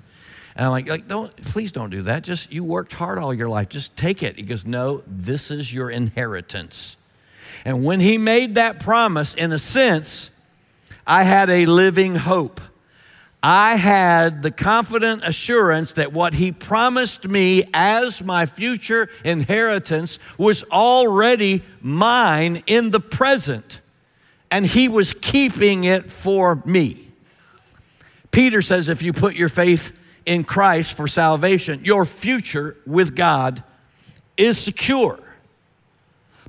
And 0.57 0.65
I'm 0.65 0.71
like, 0.71 0.89
like, 0.89 1.07
don't, 1.07 1.33
please 1.37 1.71
don't 1.71 1.91
do 1.91 2.01
that. 2.01 2.23
Just 2.23 2.51
you 2.51 2.63
worked 2.63 2.91
hard 2.91 3.19
all 3.19 3.31
your 3.31 3.47
life. 3.47 3.69
Just 3.69 3.95
take 3.95 4.23
it. 4.23 4.37
He 4.37 4.41
goes, 4.41 4.65
no, 4.65 5.03
this 5.05 5.51
is 5.51 5.71
your 5.71 5.91
inheritance. 5.91 6.97
And 7.63 7.85
when 7.85 7.99
he 7.99 8.17
made 8.17 8.55
that 8.55 8.79
promise, 8.79 9.35
in 9.35 9.51
a 9.51 9.59
sense, 9.59 10.31
I 11.05 11.21
had 11.23 11.51
a 11.51 11.67
living 11.67 12.15
hope. 12.15 12.59
I 13.43 13.75
had 13.75 14.41
the 14.41 14.49
confident 14.49 15.23
assurance 15.23 15.93
that 15.93 16.11
what 16.11 16.33
he 16.33 16.51
promised 16.51 17.27
me 17.27 17.65
as 17.71 18.23
my 18.23 18.47
future 18.47 19.09
inheritance 19.23 20.17
was 20.39 20.63
already 20.65 21.63
mine 21.81 22.63
in 22.65 22.89
the 22.89 22.99
present, 22.99 23.79
and 24.49 24.65
he 24.65 24.87
was 24.87 25.13
keeping 25.13 25.83
it 25.83 26.11
for 26.11 26.63
me. 26.65 27.07
Peter 28.31 28.63
says 28.63 28.89
if 28.89 29.03
you 29.03 29.13
put 29.13 29.35
your 29.35 29.49
faith 29.49 29.96
in 30.27 30.43
Christ 30.43 30.95
for 30.95 31.07
salvation, 31.07 31.83
your 31.83 32.05
future 32.05 32.75
with 32.85 33.15
God 33.15 33.63
is 34.37 34.59
secure. 34.59 35.19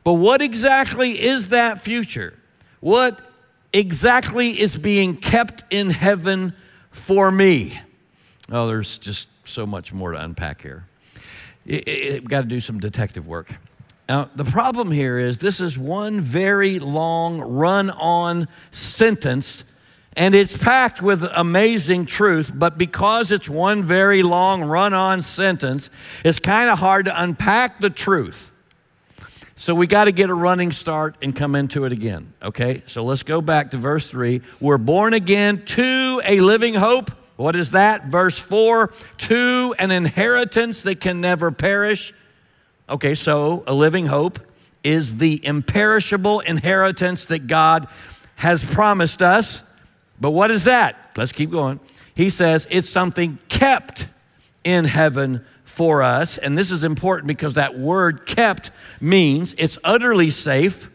But 0.05 0.15
what 0.15 0.43
exactly 0.43 1.13
is 1.13 1.49
that 1.49 1.81
future? 1.81 2.35
What 2.81 3.19
exactly 3.73 4.51
is 4.51 4.77
being 4.77 5.17
kept 5.17 5.65
in 5.73 5.89
heaven? 5.89 6.53
for 6.99 7.31
me. 7.31 7.79
Oh, 8.51 8.67
there's 8.67 8.99
just 8.99 9.29
so 9.47 9.67
much 9.67 9.93
more 9.93 10.13
to 10.13 10.23
unpack 10.23 10.63
here. 10.63 10.87
We've 11.65 12.25
got 12.25 12.43
to 12.43 12.47
do 12.47 12.61
some 12.61 12.79
detective 12.79 13.27
work. 13.27 13.55
Now, 14.09 14.31
the 14.35 14.45
problem 14.45 14.91
here 14.91 15.19
is 15.19 15.39
this 15.39 15.61
is 15.61 15.79
one 15.79 16.21
very 16.21 16.79
long 16.79 17.41
run 17.41 17.91
on 17.91 18.49
sentence, 18.71 19.65
and 20.19 20.35
it's 20.35 20.57
packed 20.57 21.01
with 21.01 21.23
amazing 21.23 22.05
truth, 22.05 22.51
but 22.53 22.77
because 22.77 23.31
it's 23.31 23.49
one 23.49 23.85
very 23.85 24.25
long 24.25 24.65
run 24.65 24.93
on 24.93 25.23
sentence, 25.23 25.91
it's 26.25 26.41
kind 26.41 26.69
of 26.69 26.77
hard 26.77 27.05
to 27.05 27.23
unpack 27.23 27.79
the 27.79 27.89
truth. 27.89 28.51
So 29.55 29.77
we 29.77 29.87
got 29.87 30.05
to 30.05 30.13
get 30.13 30.29
a 30.29 30.35
running 30.35 30.73
start 30.73 31.15
and 31.23 31.35
come 31.35 31.55
into 31.55 31.85
it 31.85 31.93
again. 31.93 32.33
Okay? 32.43 32.83
So 32.87 33.05
let's 33.05 33.23
go 33.23 33.41
back 33.41 33.71
to 33.71 33.77
verse 33.77 34.11
3. 34.11 34.43
We're 34.61 34.77
born 34.77 35.15
again 35.15 35.65
to 35.67 36.21
a 36.25 36.41
living 36.41 36.75
hope. 36.75 37.13
What 37.37 37.55
is 37.55 37.71
that? 37.71 38.07
Verse 38.07 38.41
4 38.41 38.93
to 39.19 39.75
an 39.79 39.93
inheritance 39.93 40.83
that 40.83 40.99
can 41.01 41.21
never 41.21 41.53
perish. 41.53 42.13
Okay, 42.91 43.15
so 43.15 43.63
a 43.69 43.75
living 43.75 44.07
hope 44.07 44.41
is 44.83 45.19
the 45.19 45.45
imperishable 45.47 46.41
inheritance 46.41 47.27
that 47.27 47.47
God 47.47 47.87
has 48.35 48.65
promised 48.65 49.23
us. 49.23 49.63
But 50.21 50.31
what 50.31 50.51
is 50.51 50.65
that? 50.65 51.13
Let's 51.17 51.33
keep 51.33 51.51
going. 51.51 51.81
He 52.15 52.31
says 52.31 52.67
it's 52.71 52.89
something 52.89 53.39
kept 53.49 54.09
in 54.65 54.85
heaven 54.85 55.45
for 55.65 56.03
us. 56.03 56.39
And 56.39 56.59
this 56.59 56.71
is 56.71 56.83
important 56.83 57.29
because 57.29 57.55
that 57.55 57.79
word 57.79 58.27
kept 58.27 58.73
means 59.01 59.55
it's 59.59 59.79
utterly 59.85 60.31
safe, 60.31 60.91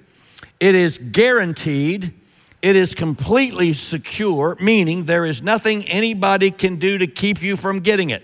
it 0.59 0.75
is 0.75 0.97
guaranteed, 0.97 2.13
it 2.62 2.75
is 2.75 2.93
completely 2.93 3.73
secure, 3.73 4.57
meaning 4.59 5.05
there 5.05 5.25
is 5.25 5.41
nothing 5.41 5.88
anybody 5.88 6.51
can 6.51 6.77
do 6.77 6.97
to 6.97 7.07
keep 7.07 7.41
you 7.41 7.55
from 7.55 7.79
getting 7.79 8.09
it. 8.09 8.23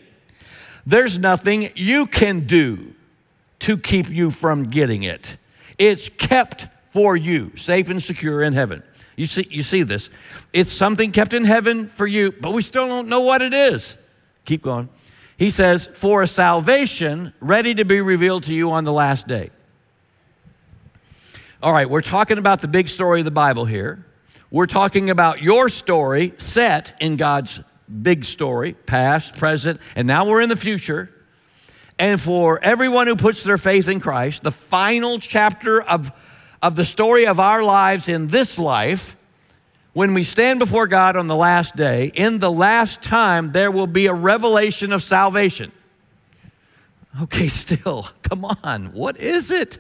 There's 0.85 1.17
nothing 1.17 1.71
you 1.75 2.05
can 2.05 2.41
do 2.47 2.95
to 3.59 3.77
keep 3.77 4.09
you 4.09 4.31
from 4.31 4.65
getting 4.65 5.03
it. 5.03 5.38
It's 5.77 6.09
kept 6.09 6.67
for 6.91 7.15
you, 7.15 7.55
safe 7.55 7.89
and 7.89 8.01
secure 8.01 8.41
in 8.43 8.53
heaven. 8.53 8.83
You 9.19 9.25
see, 9.25 9.45
you 9.49 9.63
see 9.63 9.84
this. 9.84 10.10
It's 10.53 10.71
something 10.71 11.12
kept 11.12 11.34
in 11.34 11.43
heaven 11.43 11.89
for 11.89 12.08
you, 12.08 12.32
but 12.32 12.53
we 12.53 12.62
still 12.62 12.88
don't 12.88 13.10
know 13.10 13.19
what 13.19 13.41
it 13.41 13.53
is. 13.53 13.97
Keep 14.45 14.62
going. 14.62 14.88
He 15.36 15.49
says, 15.49 15.88
for 15.88 16.21
a 16.21 16.27
salvation 16.27 17.34
ready 17.41 17.75
to 17.75 17.84
be 17.84 17.99
revealed 17.99 18.43
to 18.43 18.53
you 18.53 18.71
on 18.71 18.86
the 18.86 18.93
last 18.93 19.27
day. 19.27 19.49
All 21.62 21.73
right, 21.73 21.89
we're 21.89 21.99
talking 21.99 22.38
about 22.38 22.62
the 22.62 22.69
big 22.69 22.88
story 22.88 23.19
of 23.19 23.25
the 23.25 23.32
Bible 23.32 23.65
here. 23.65 24.05
We're 24.51 24.67
talking 24.67 25.10
about 25.10 25.41
your 25.41 25.67
story 25.67 26.32
set 26.38 26.95
in 27.01 27.17
God's 27.17 27.60
big 28.01 28.23
story, 28.23 28.71
past, 28.71 29.36
present, 29.36 29.82
and 29.97 30.08
now 30.08 30.29
we're 30.29 30.39
in 30.39 30.47
the 30.47 30.55
future. 30.55 31.13
And 31.99 32.21
for 32.21 32.63
everyone 32.63 33.08
who 33.08 33.17
puts 33.17 33.43
their 33.43 33.58
faith 33.58 33.89
in 33.89 33.99
Christ, 33.99 34.43
the 34.43 34.51
final 34.51 35.19
chapter 35.19 35.82
of, 35.82 36.10
of 36.62 36.76
the 36.76 36.86
story 36.86 37.28
of 37.28 37.39
our 37.39 37.63
lives 37.63 38.10
in 38.10 38.28
this 38.28 38.60
life 38.60 39.15
when 39.93 40.13
we 40.13 40.24
stand 40.24 40.60
before 40.60 40.88
God 40.88 41.17
on 41.17 41.28
the 41.28 41.36
last 41.36 41.76
day, 41.76 42.12
in 42.13 42.39
the 42.39 42.52
last 42.52 43.02
time, 43.02 43.52
there 43.52 43.72
will 43.72 43.88
be 43.88 44.06
a 44.08 44.13
revelation 44.13 44.93
of 44.93 45.02
salvation. 45.02 45.72
Okay, 47.24 47.48
still, 47.50 48.08
come 48.22 48.45
on, 48.63 48.93
what 48.93 49.19
is 49.19 49.52
it? 49.52 49.78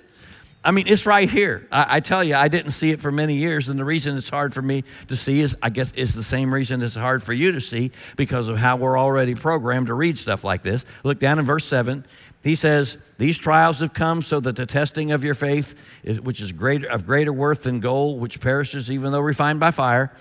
I 0.61 0.71
mean, 0.71 0.87
it's 0.87 1.05
right 1.05 1.29
here. 1.29 1.67
I, 1.71 1.97
I, 1.97 1.99
tell 2.01 2.21
you, 2.21 2.35
I 2.35 2.49
didn't 2.49 2.71
see 2.71 2.91
it 2.91 2.99
for 2.99 3.13
many 3.13 3.35
years, 3.35 3.69
and 3.69 3.79
the 3.79 3.85
reason 3.85 4.17
it's 4.17 4.27
hard 4.27 4.53
for 4.53 4.61
me 4.61 4.83
to 5.07 5.15
see 5.15 5.39
is, 5.39 5.55
I 5.61 5.69
guess, 5.69 5.93
it's 5.95 6.13
the 6.13 6.23
same 6.23 6.53
reason 6.53 6.81
it's 6.81 6.95
hard 6.95 7.23
for 7.23 7.31
you 7.31 7.53
to 7.53 7.61
see 7.61 7.91
because 8.17 8.49
of 8.49 8.57
how 8.57 8.75
we're 8.75 8.99
already 8.99 9.35
programmed 9.35 9.87
to 9.87 9.93
read 9.93 10.17
stuff 10.17 10.43
like 10.43 10.61
this. 10.61 10.85
Look 11.05 11.17
down 11.17 11.39
in 11.39 11.45
verse 11.45 11.65
7. 11.65 12.05
He 12.43 12.55
says, 12.55 12.97
These 13.17 13.37
trials 13.37 13.79
have 13.79 13.93
come 13.93 14.21
so 14.21 14.39
that 14.39 14.55
the 14.55 14.65
testing 14.65 15.11
of 15.11 15.23
your 15.23 15.33
faith, 15.33 15.77
which 16.21 16.41
is 16.41 16.51
greater, 16.51 16.87
of 16.87 17.05
greater 17.05 17.33
worth 17.33 17.63
than 17.63 17.79
gold, 17.79 18.21
which 18.21 18.39
perishes 18.39 18.89
even 18.89 19.11
though 19.11 19.19
refined 19.19 19.59
by 19.59 19.71
fire, 19.71 20.13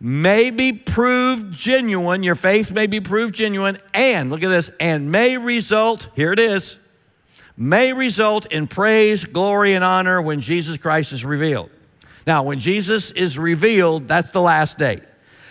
may 0.00 0.50
be 0.50 0.72
proved 0.72 1.52
genuine. 1.52 2.22
Your 2.22 2.34
faith 2.34 2.72
may 2.72 2.86
be 2.86 3.00
proved 3.00 3.34
genuine, 3.34 3.78
and 3.92 4.30
look 4.30 4.42
at 4.42 4.48
this, 4.48 4.70
and 4.80 5.12
may 5.12 5.38
result, 5.38 6.08
here 6.16 6.32
it 6.32 6.40
is, 6.40 6.78
may 7.56 7.92
result 7.92 8.46
in 8.46 8.66
praise, 8.66 9.24
glory, 9.24 9.74
and 9.74 9.84
honor 9.84 10.20
when 10.20 10.40
Jesus 10.40 10.76
Christ 10.76 11.12
is 11.12 11.24
revealed. 11.24 11.70
Now, 12.26 12.42
when 12.42 12.58
Jesus 12.58 13.12
is 13.12 13.38
revealed, 13.38 14.08
that's 14.08 14.30
the 14.30 14.40
last 14.40 14.78
day. 14.78 15.00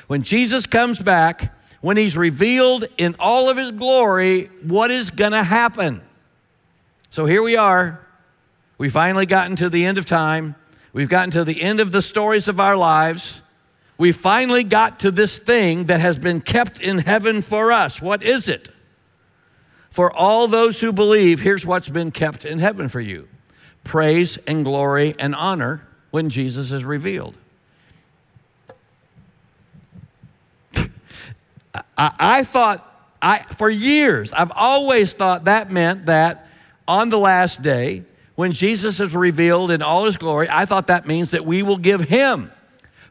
When 0.08 0.24
Jesus 0.24 0.66
comes 0.66 1.02
back, 1.02 1.54
when 1.84 1.98
he's 1.98 2.16
revealed 2.16 2.86
in 2.98 3.14
all 3.20 3.50
of 3.50 3.58
his 3.58 3.72
glory, 3.72 4.46
what 4.66 4.90
is 4.90 5.10
going 5.10 5.34
to 5.34 5.44
happen? 5.44 6.02
So 7.10 7.26
here 7.26 7.44
we 7.44 7.58
are. 7.58 8.00
We 8.78 8.88
finally 8.88 9.26
gotten 9.26 9.58
to 9.58 9.70
the 9.70 9.86
end 9.86 9.98
of 9.98 10.06
time. 10.06 10.56
We've 10.94 11.10
gotten 11.10 11.32
to 11.32 11.44
the 11.44 11.62
end 11.62 11.82
of 11.82 11.92
the 11.92 12.02
stories 12.02 12.48
of 12.48 12.62
our 12.62 12.78
lives. 12.78 13.42
We 13.98 14.14
finally 14.14 14.64
got 14.64 15.02
to 15.02 15.12
this 15.12 15.38
thing 15.38 15.88
that 15.88 16.00
has 16.00 16.18
been 16.18 16.40
kept 16.40 16.80
in 16.80 17.00
heaven 17.00 17.42
for 17.42 17.74
us. 17.74 18.02
What 18.02 18.24
is 18.24 18.48
it? 18.48 18.70
For 19.90 20.10
all 20.10 20.48
those 20.48 20.80
who 20.80 20.94
believe, 20.94 21.42
here's 21.42 21.66
what's 21.66 21.90
been 21.90 22.12
kept 22.12 22.46
in 22.46 22.60
heaven 22.60 22.88
for 22.88 23.02
you 23.02 23.28
praise 23.84 24.38
and 24.48 24.64
glory 24.64 25.16
and 25.20 25.36
honor 25.36 25.86
when 26.12 26.30
Jesus 26.30 26.72
is 26.72 26.86
revealed. 26.86 27.36
I, 31.76 32.12
I 32.20 32.44
thought, 32.44 32.90
I, 33.22 33.46
for 33.58 33.70
years, 33.70 34.34
I've 34.34 34.52
always 34.52 35.14
thought 35.14 35.46
that 35.46 35.72
meant 35.72 36.08
that 36.08 36.48
on 36.88 37.10
the 37.10 37.18
last 37.18 37.62
day, 37.62 38.04
when 38.36 38.52
Jesus 38.52 39.00
is 39.00 39.16
revealed 39.16 39.72
in 39.72 39.82
all 39.82 40.06
his 40.06 40.18
glory, 40.18 40.48
I 40.50 40.66
thought 40.66 40.88
that 40.88 41.08
means 41.08 41.32
that 41.32 41.46
we 41.46 41.64
will 41.64 41.78
give 41.78 42.02
him 42.02 42.52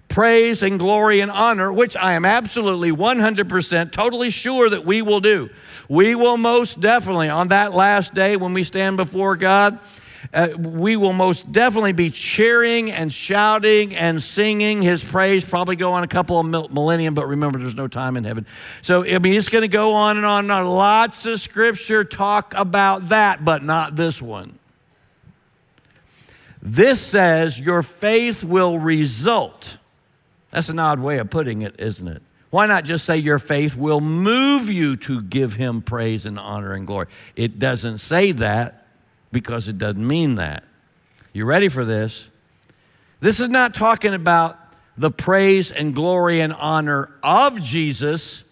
praise 0.08 0.62
and 0.62 0.78
glory 0.78 1.20
and 1.20 1.30
honor, 1.30 1.72
which 1.72 1.96
I 1.96 2.12
am 2.12 2.24
absolutely 2.24 2.90
100% 2.90 3.92
totally 3.92 4.30
sure 4.30 4.68
that 4.68 4.84
we 4.84 5.00
will 5.00 5.20
do. 5.20 5.48
We 5.88 6.14
will 6.14 6.36
most 6.36 6.80
definitely, 6.80 7.30
on 7.30 7.48
that 7.48 7.72
last 7.72 8.12
day 8.12 8.36
when 8.36 8.52
we 8.52 8.62
stand 8.62 8.98
before 8.98 9.36
God, 9.36 9.78
uh, 10.32 10.48
we 10.56 10.96
will 10.96 11.12
most 11.12 11.50
definitely 11.50 11.92
be 11.92 12.10
cheering 12.10 12.90
and 12.90 13.12
shouting 13.12 13.94
and 13.94 14.22
singing 14.22 14.82
his 14.82 15.02
praise. 15.02 15.44
Probably 15.44 15.76
go 15.76 15.92
on 15.92 16.04
a 16.04 16.08
couple 16.08 16.38
of 16.38 16.46
millennium, 16.72 17.14
but 17.14 17.26
remember, 17.26 17.58
there's 17.58 17.74
no 17.74 17.88
time 17.88 18.16
in 18.16 18.24
heaven. 18.24 18.46
So, 18.82 19.04
I 19.04 19.18
mean, 19.18 19.34
it's 19.34 19.48
going 19.48 19.62
to 19.62 19.68
go 19.68 19.92
on 19.92 20.16
and 20.16 20.26
on 20.26 20.44
and 20.44 20.52
on. 20.52 20.66
Lots 20.66 21.26
of 21.26 21.40
scripture 21.40 22.04
talk 22.04 22.54
about 22.56 23.08
that, 23.08 23.44
but 23.44 23.62
not 23.62 23.96
this 23.96 24.22
one. 24.22 24.58
This 26.62 27.00
says 27.00 27.58
your 27.58 27.82
faith 27.82 28.44
will 28.44 28.78
result. 28.78 29.78
That's 30.50 30.68
an 30.68 30.78
odd 30.78 31.00
way 31.00 31.18
of 31.18 31.28
putting 31.28 31.62
it, 31.62 31.74
isn't 31.80 32.06
it? 32.06 32.22
Why 32.50 32.66
not 32.66 32.84
just 32.84 33.06
say 33.06 33.16
your 33.16 33.38
faith 33.38 33.76
will 33.76 34.00
move 34.00 34.68
you 34.68 34.96
to 34.96 35.22
give 35.22 35.54
him 35.54 35.80
praise 35.80 36.26
and 36.26 36.38
honor 36.38 36.74
and 36.74 36.86
glory? 36.86 37.06
It 37.34 37.58
doesn't 37.58 37.98
say 37.98 38.32
that 38.32 38.81
because 39.32 39.68
it 39.68 39.78
doesn't 39.78 40.06
mean 40.06 40.36
that. 40.36 40.64
You 41.32 41.46
ready 41.46 41.68
for 41.68 41.84
this? 41.84 42.30
This 43.20 43.40
is 43.40 43.48
not 43.48 43.74
talking 43.74 44.14
about 44.14 44.58
the 44.96 45.10
praise 45.10 45.72
and 45.72 45.94
glory 45.94 46.40
and 46.40 46.52
honor 46.52 47.10
of 47.22 47.60
Jesus. 47.60 48.44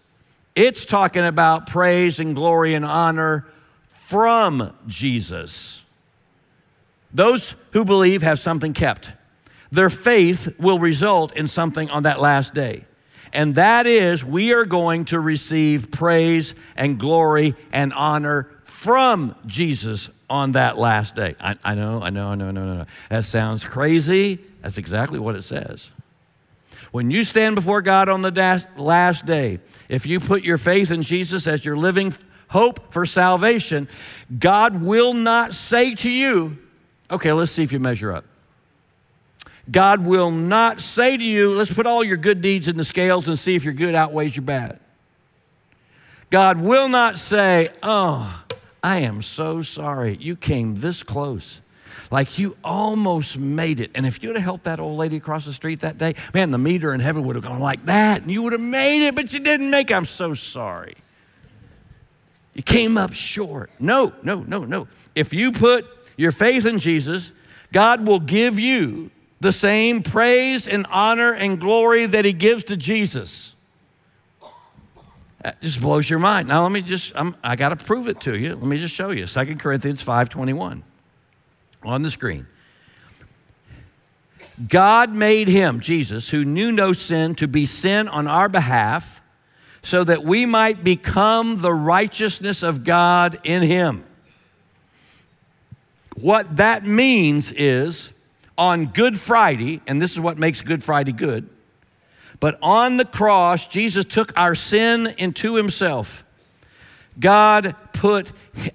It's 0.55 0.85
talking 0.85 1.23
about 1.23 1.67
praise 1.67 2.19
and 2.19 2.35
glory 2.35 2.73
and 2.73 2.83
honor 2.83 3.45
from 3.89 4.73
Jesus. 4.87 5.85
Those 7.13 7.55
who 7.71 7.85
believe 7.85 8.21
have 8.21 8.39
something 8.39 8.73
kept. 8.73 9.13
Their 9.71 9.89
faith 9.89 10.53
will 10.59 10.79
result 10.79 11.35
in 11.35 11.47
something 11.47 11.89
on 11.89 12.03
that 12.03 12.19
last 12.19 12.53
day. 12.53 12.85
And 13.33 13.55
that 13.55 13.87
is, 13.87 14.25
we 14.25 14.53
are 14.53 14.65
going 14.65 15.05
to 15.05 15.19
receive 15.19 15.91
praise 15.91 16.53
and 16.75 16.99
glory 16.99 17.55
and 17.71 17.93
honor 17.93 18.49
from 18.71 19.35
Jesus 19.45 20.09
on 20.29 20.53
that 20.53 20.77
last 20.77 21.13
day. 21.13 21.35
I, 21.41 21.55
I 21.63 21.75
know, 21.75 22.01
I 22.01 22.09
know, 22.09 22.29
I 22.29 22.35
know, 22.35 22.47
I 22.47 22.51
know, 22.51 22.61
I 22.61 22.77
know. 22.77 22.85
That 23.09 23.25
sounds 23.25 23.65
crazy. 23.65 24.39
That's 24.61 24.77
exactly 24.77 25.19
what 25.19 25.35
it 25.35 25.43
says. 25.43 25.89
When 26.91 27.11
you 27.11 27.25
stand 27.25 27.55
before 27.55 27.81
God 27.81 28.07
on 28.07 28.21
the 28.21 28.65
last 28.77 29.25
day, 29.25 29.59
if 29.89 30.05
you 30.05 30.21
put 30.21 30.43
your 30.43 30.57
faith 30.57 30.89
in 30.89 31.03
Jesus 31.03 31.47
as 31.47 31.65
your 31.65 31.75
living 31.75 32.13
hope 32.47 32.93
for 32.93 33.05
salvation, 33.05 33.89
God 34.39 34.81
will 34.81 35.13
not 35.13 35.53
say 35.53 35.93
to 35.95 36.09
you, 36.09 36.57
okay, 37.11 37.33
let's 37.33 37.51
see 37.51 37.63
if 37.63 37.73
you 37.73 37.79
measure 37.79 38.13
up. 38.13 38.25
God 39.69 40.05
will 40.07 40.31
not 40.31 40.79
say 40.79 41.17
to 41.17 41.23
you, 41.23 41.55
let's 41.55 41.73
put 41.73 41.85
all 41.85 42.05
your 42.05 42.17
good 42.17 42.41
deeds 42.41 42.69
in 42.69 42.77
the 42.77 42.85
scales 42.85 43.27
and 43.27 43.37
see 43.37 43.55
if 43.55 43.65
your 43.65 43.73
good 43.73 43.95
outweighs 43.95 44.35
your 44.35 44.43
bad. 44.43 44.79
God 46.29 46.57
will 46.61 46.87
not 46.87 47.19
say, 47.19 47.67
oh, 47.83 48.40
I 48.83 48.99
am 48.99 49.21
so 49.21 49.61
sorry. 49.61 50.17
You 50.19 50.35
came 50.35 50.75
this 50.75 51.03
close. 51.03 51.61
Like 52.09 52.39
you 52.39 52.57
almost 52.63 53.37
made 53.37 53.79
it. 53.79 53.91
And 53.95 54.05
if 54.05 54.21
you'd 54.21 54.35
have 54.35 54.43
helped 54.43 54.63
that 54.65 54.79
old 54.79 54.97
lady 54.97 55.17
across 55.17 55.45
the 55.45 55.53
street 55.53 55.81
that 55.81 55.97
day, 55.97 56.15
man, 56.33 56.51
the 56.51 56.57
meter 56.57 56.93
in 56.93 56.99
heaven 56.99 57.23
would 57.25 57.35
have 57.35 57.43
gone 57.43 57.59
like 57.59 57.85
that, 57.85 58.21
and 58.21 58.31
you 58.31 58.43
would 58.43 58.53
have 58.53 58.61
made 58.61 59.07
it, 59.07 59.15
but 59.15 59.33
you 59.33 59.39
didn't 59.39 59.69
make 59.69 59.91
it. 59.91 59.93
I'm 59.93 60.05
so 60.05 60.33
sorry. 60.33 60.95
You 62.53 62.63
came 62.63 62.97
up 62.97 63.13
short. 63.13 63.71
No, 63.79 64.13
no, 64.23 64.41
no, 64.41 64.65
no. 64.65 64.87
If 65.15 65.31
you 65.31 65.51
put 65.51 65.85
your 66.17 66.31
faith 66.31 66.65
in 66.65 66.79
Jesus, 66.79 67.31
God 67.71 68.05
will 68.05 68.19
give 68.19 68.59
you 68.59 69.09
the 69.39 69.51
same 69.51 70.03
praise 70.03 70.67
and 70.67 70.85
honor 70.91 71.33
and 71.33 71.59
glory 71.59 72.05
that 72.07 72.25
He 72.25 72.33
gives 72.33 72.63
to 72.65 72.77
Jesus. 72.77 73.50
That 75.43 75.59
just 75.61 75.81
blows 75.81 76.09
your 76.09 76.19
mind. 76.19 76.47
Now 76.47 76.63
let 76.63 76.71
me 76.71 76.81
just, 76.81 77.13
I'm, 77.15 77.35
i 77.43 77.55
got 77.55 77.69
to 77.69 77.75
prove 77.75 78.07
it 78.07 78.21
to 78.21 78.37
you. 78.37 78.55
Let 78.55 78.63
me 78.63 78.79
just 78.79 78.93
show 78.93 79.09
you. 79.11 79.25
2 79.25 79.55
Corinthians 79.55 80.03
5.21 80.03 80.83
on 81.83 82.01
the 82.03 82.11
screen. 82.11 82.45
God 84.67 85.15
made 85.15 85.47
him, 85.47 85.79
Jesus, 85.79 86.29
who 86.29 86.45
knew 86.45 86.71
no 86.71 86.93
sin, 86.93 87.33
to 87.35 87.47
be 87.47 87.65
sin 87.65 88.07
on 88.07 88.27
our 88.27 88.49
behalf 88.49 89.21
so 89.81 90.03
that 90.03 90.23
we 90.23 90.45
might 90.45 90.83
become 90.83 91.57
the 91.57 91.73
righteousness 91.73 92.61
of 92.61 92.83
God 92.83 93.39
in 93.43 93.63
him. 93.63 94.03
What 96.17 96.57
that 96.57 96.85
means 96.85 97.51
is 97.51 98.13
on 98.59 98.87
Good 98.87 99.19
Friday, 99.19 99.81
and 99.87 99.99
this 99.99 100.11
is 100.11 100.19
what 100.19 100.37
makes 100.37 100.61
Good 100.61 100.83
Friday 100.83 101.13
good 101.13 101.49
but 102.41 102.57
on 102.61 102.97
the 102.97 103.05
cross, 103.05 103.67
Jesus 103.67 104.03
took 104.03 104.37
our 104.37 104.55
sin 104.55 105.13
into 105.19 105.55
himself. 105.55 106.25
God 107.19 107.75
put 107.93 108.31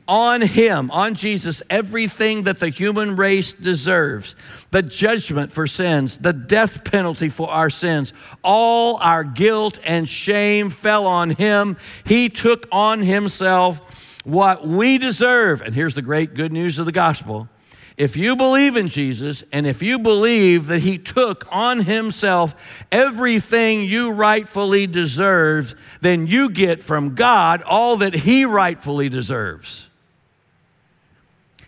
on 0.07 0.41
him, 0.41 0.91
on 0.93 1.14
Jesus, 1.14 1.62
everything 1.69 2.45
that 2.45 2.59
the 2.59 2.69
human 2.69 3.17
race 3.17 3.53
deserves 3.53 4.37
the 4.71 4.83
judgment 4.83 5.53
for 5.53 5.67
sins, 5.67 6.19
the 6.19 6.33
death 6.33 6.85
penalty 6.85 7.29
for 7.29 7.49
our 7.49 7.69
sins. 7.69 8.12
All 8.45 8.99
our 8.99 9.25
guilt 9.25 9.81
and 9.85 10.09
shame 10.09 10.71
fell 10.71 11.07
on 11.07 11.31
him. 11.31 11.77
He 12.05 12.29
took 12.29 12.69
on 12.71 13.01
himself 13.01 14.23
what 14.25 14.64
we 14.64 14.99
deserve. 14.99 15.61
And 15.61 15.75
here's 15.75 15.95
the 15.95 16.03
great 16.03 16.35
good 16.35 16.53
news 16.53 16.79
of 16.79 16.87
the 16.87 16.93
gospel 16.93 17.49
if 17.97 18.14
you 18.14 18.36
believe 18.36 18.76
in 18.76 18.88
Jesus 18.88 19.42
and 19.53 19.66
if 19.66 19.82
you 19.82 19.99
believe 19.99 20.66
that 20.66 20.80
he 20.80 20.99
took 20.99 21.47
on 21.51 21.80
himself 21.80 22.55
everything 22.92 23.84
you 23.84 24.12
rightfully 24.12 24.86
deserve, 24.86 25.74
then 26.03 26.26
you 26.26 26.51
get 26.51 26.82
from 26.82 27.14
God 27.14 27.62
all 27.62 27.97
that 27.99 28.12
he 28.12 28.44
rightfully 28.44 29.09
deserves. 29.09 29.88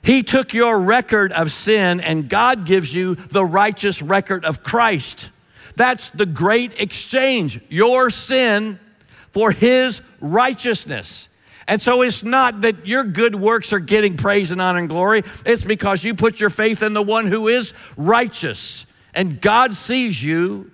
He 0.02 0.22
took 0.22 0.52
your 0.52 0.78
record 0.78 1.32
of 1.32 1.50
sin 1.50 2.00
and 2.00 2.28
God 2.28 2.66
gives 2.66 2.94
you 2.94 3.14
the 3.14 3.44
righteous 3.44 4.02
record 4.02 4.44
of 4.44 4.62
Christ. 4.62 5.30
That's 5.76 6.10
the 6.10 6.26
great 6.26 6.78
exchange. 6.78 7.60
Your 7.70 8.10
sin 8.10 8.78
for 9.32 9.50
his 9.50 10.02
righteousness. 10.20 11.27
And 11.68 11.82
so 11.82 12.00
it's 12.00 12.24
not 12.24 12.62
that 12.62 12.86
your 12.86 13.04
good 13.04 13.34
works 13.34 13.74
are 13.74 13.78
getting 13.78 14.16
praise 14.16 14.50
and 14.50 14.60
honor 14.60 14.78
and 14.78 14.88
glory. 14.88 15.22
It's 15.44 15.62
because 15.62 16.02
you 16.02 16.14
put 16.14 16.40
your 16.40 16.50
faith 16.50 16.82
in 16.82 16.94
the 16.94 17.02
one 17.02 17.26
who 17.26 17.48
is 17.48 17.74
righteous. 17.96 18.86
And 19.14 19.38
God 19.38 19.74
sees 19.74 20.22
you 20.22 20.70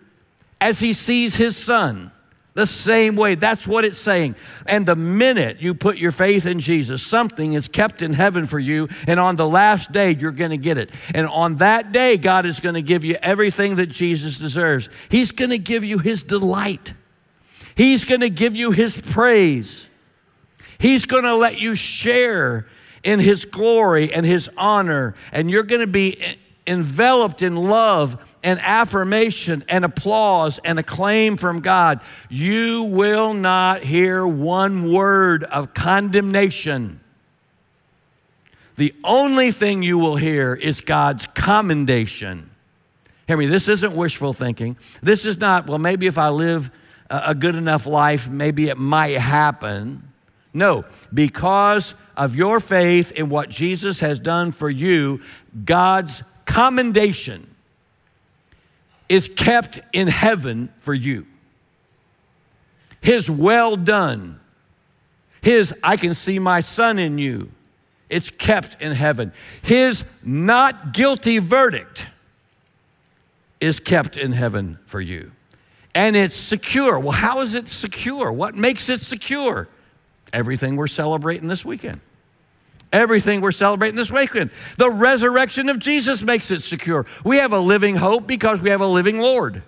as 0.61 0.79
he 0.79 0.93
sees 0.93 1.35
his 1.35 1.57
son. 1.57 2.13
The 2.55 2.69
same 2.69 3.17
way. 3.17 3.35
That's 3.35 3.67
what 3.67 3.85
it's 3.85 4.01
saying. 4.01 4.37
And 4.67 4.87
the 4.87 4.95
minute 4.95 5.61
you 5.61 5.75
put 5.75 5.97
your 5.97 6.13
faith 6.13 6.47
in 6.47 6.61
Jesus, 6.61 7.05
something 7.05 7.55
is 7.55 7.67
kept 7.67 8.01
in 8.01 8.13
heaven 8.13 8.47
for 8.47 8.61
you. 8.61 8.89
And 9.09 9.19
on 9.19 9.35
the 9.35 9.49
last 9.49 9.91
day, 9.91 10.15
you're 10.15 10.31
going 10.31 10.53
to 10.53 10.57
get 10.57 10.79
it. 10.79 10.93
And 11.13 11.27
on 11.27 11.57
that 11.57 11.91
day, 11.91 12.17
God 12.17 12.47
is 12.47 12.61
going 12.61 12.77
to 12.77 12.83
give 12.83 13.03
you 13.03 13.17
everything 13.21 13.77
that 13.77 13.89
Jesus 13.89 14.39
deserves. 14.39 14.89
He's 15.09 15.33
going 15.33 15.51
to 15.51 15.59
give 15.59 15.83
you 15.83 15.99
his 15.99 16.23
delight, 16.23 16.95
He's 17.77 18.05
going 18.05 18.21
to 18.21 18.31
give 18.31 18.55
you 18.55 18.71
his 18.71 18.97
praise. 18.97 19.91
He's 20.85 21.07
going 21.07 21.23
to 21.23 21.35
let 21.35 21.59
you 21.59 21.75
share 21.75 22.67
in 23.03 23.19
His 23.19 23.47
glory 23.47 24.13
and 24.13 24.27
His 24.27 24.51
honor, 24.59 25.15
and 25.33 25.51
you're 25.51 25.63
going 25.63 25.81
to 25.81 25.87
be 25.87 26.23
enveloped 26.67 27.41
in 27.41 27.57
love 27.57 28.23
and 28.43 28.61
affirmation 28.61 29.65
and 29.71 29.87
applause 29.87 30.59
and 30.59 30.79
acclaim 30.79 31.39
from 31.39 31.63
God. 31.63 32.03
You 32.29 32.83
will 32.83 33.33
not 33.33 33.83
hear 33.83 34.27
one 34.27 34.93
word 34.93 35.45
of 35.45 35.73
condemnation. 35.73 37.01
The 38.77 38.95
only 39.05 39.53
thing 39.53 39.83
you 39.83 39.97
will 39.97 40.17
hear 40.17 40.55
is 40.55 40.83
God's 40.83 41.27
commendation. 41.29 42.51
Hear 43.27 43.39
me, 43.39 43.47
this 43.47 43.69
isn't 43.69 43.97
wishful 43.97 44.35
thinking. 44.35 44.77
This 45.03 45.25
is 45.25 45.39
not, 45.39 45.67
well, 45.67 45.79
maybe 45.79 46.09
if 46.09 46.19
I 46.19 46.29
live 46.29 46.71
a 47.09 47.35
good 47.35 47.55
enough 47.55 47.87
life, 47.87 48.29
maybe 48.29 48.69
it 48.69 48.77
might 48.77 49.17
happen. 49.17 50.11
No, 50.55 50.85
because 51.13 51.97
of 52.17 52.37
your 52.37 52.61
faith 52.61 53.11
in 53.11 53.29
what 53.29 53.49
Jesus 53.49 53.99
has 54.01 54.21
done 54.21 54.53
for 54.53 54.71
you, 54.71 55.21
God's 55.65 56.23
commendation 56.47 57.53
is 59.09 59.27
kept 59.29 59.81
in 59.93 60.07
heaven 60.07 60.73
for 60.79 60.95
you. 60.95 61.27
His 63.01 63.29
well 63.29 63.77
done, 63.77 64.41
His 65.43 65.75
I 65.83 65.97
can 65.97 66.15
see 66.15 66.39
my 66.39 66.61
son 66.61 67.01
in 67.01 67.19
you, 67.19 67.51
it's 68.09 68.31
kept 68.31 68.81
in 68.81 68.93
heaven. 68.93 69.33
His 69.63 70.05
not 70.23 70.95
guilty 70.95 71.39
verdict 71.39 72.07
is 73.61 73.81
kept 73.81 74.17
in 74.17 74.31
heaven 74.31 74.79
for 74.87 75.01
you. 75.01 75.33
And 75.97 76.15
it's 76.15 76.37
secure. 76.37 76.99
Well, 76.99 77.13
how 77.13 77.41
is 77.41 77.55
it 77.55 77.67
secure? 77.67 78.31
What 78.31 78.55
makes 78.55 78.89
it 78.89 79.01
secure? 79.01 79.69
Everything 80.35 80.77
we're 80.77 80.89
celebrating 80.89 81.49
this 81.49 81.65
weekend. 81.65 82.01
Everything 82.93 83.41
we're 83.41 83.53
celebrating 83.53 83.97
this 83.97 84.11
weekend. 84.11 84.51
The 84.77 84.91
resurrection 84.91 85.69
of 85.69 85.79
Jesus 85.79 86.23
makes 86.23 86.51
it 86.51 86.61
secure. 86.63 87.07
We 87.25 87.39
have 87.39 87.53
a 87.53 87.59
living 87.59 87.97
hope 87.97 88.27
because 88.27 88.61
we 88.61 88.71
have 88.71 88.81
a 88.81 88.87
living 88.87 89.19
Lord. 89.19 89.63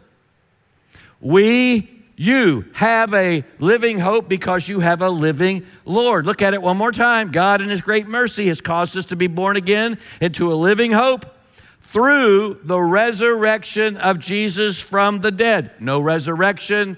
We, 1.21 1.89
you 2.17 2.67
have 2.75 3.15
a 3.15 3.45
living 3.59 3.99
hope 3.99 4.29
because 4.29 4.69
you 4.69 4.81
have 4.81 5.03
a 5.03 5.11
living 5.11 5.67
Lord. 5.85 6.27
Look 6.27 6.43
at 6.43 6.55
it 6.55 6.63
one 6.63 6.77
more 6.77 6.93
time. 6.93 7.33
God, 7.33 7.61
in 7.61 7.69
His 7.69 7.81
great 7.81 8.07
mercy, 8.07 8.47
has 8.49 8.61
caused 8.61 8.97
us 8.97 9.07
to 9.07 9.17
be 9.17 9.27
born 9.27 9.57
again 9.57 9.99
into 10.21 10.53
a 10.53 10.55
living 10.55 10.93
hope 10.93 11.27
through 11.81 12.61
the 12.63 12.81
resurrection 12.81 13.97
of 13.97 14.19
Jesus 14.19 14.81
from 14.81 15.21
the 15.21 15.31
dead. 15.31 15.73
No 15.81 16.01
resurrection, 16.01 16.97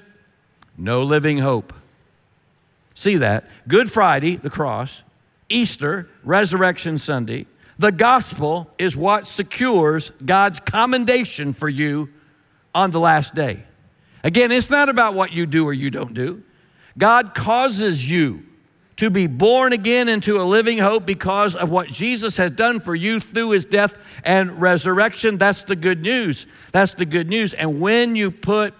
no 0.76 1.02
living 1.04 1.38
hope. 1.38 1.72
See 2.98 3.18
that? 3.18 3.44
Good 3.68 3.92
Friday, 3.92 4.34
the 4.34 4.50
cross, 4.50 5.04
Easter, 5.48 6.08
Resurrection 6.24 6.98
Sunday. 6.98 7.46
The 7.78 7.92
gospel 7.92 8.68
is 8.76 8.96
what 8.96 9.28
secures 9.28 10.10
God's 10.26 10.58
commendation 10.58 11.52
for 11.52 11.68
you 11.68 12.08
on 12.74 12.90
the 12.90 12.98
last 12.98 13.36
day. 13.36 13.62
Again, 14.24 14.50
it's 14.50 14.68
not 14.68 14.88
about 14.88 15.14
what 15.14 15.30
you 15.30 15.46
do 15.46 15.64
or 15.64 15.72
you 15.72 15.90
don't 15.90 16.12
do. 16.12 16.42
God 16.98 17.36
causes 17.36 18.10
you 18.10 18.44
to 18.96 19.10
be 19.10 19.28
born 19.28 19.72
again 19.72 20.08
into 20.08 20.40
a 20.40 20.42
living 20.42 20.78
hope 20.78 21.06
because 21.06 21.54
of 21.54 21.70
what 21.70 21.86
Jesus 21.86 22.36
has 22.36 22.50
done 22.50 22.80
for 22.80 22.96
you 22.96 23.20
through 23.20 23.50
his 23.50 23.64
death 23.64 23.96
and 24.24 24.60
resurrection. 24.60 25.38
That's 25.38 25.62
the 25.62 25.76
good 25.76 26.02
news. 26.02 26.48
That's 26.72 26.94
the 26.94 27.06
good 27.06 27.30
news. 27.30 27.54
And 27.54 27.80
when 27.80 28.16
you 28.16 28.32
put 28.32 28.74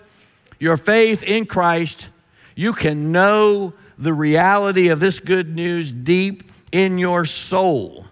your 0.58 0.76
faith 0.76 1.22
in 1.22 1.46
Christ, 1.46 2.10
you 2.56 2.72
can 2.72 3.12
know 3.12 3.74
the 3.98 4.12
reality 4.12 4.88
of 4.88 5.00
this 5.00 5.18
good 5.18 5.54
news 5.54 5.92
deep 5.92 6.50
in 6.72 6.98
your 6.98 7.24
soul. 7.24 8.06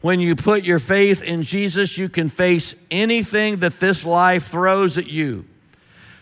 When 0.00 0.20
you 0.20 0.34
put 0.36 0.64
your 0.64 0.78
faith 0.78 1.22
in 1.22 1.42
Jesus, 1.42 1.98
you 1.98 2.08
can 2.08 2.28
face 2.28 2.74
anything 2.90 3.58
that 3.58 3.80
this 3.80 4.04
life 4.04 4.48
throws 4.48 4.96
at 4.96 5.08
you. 5.08 5.44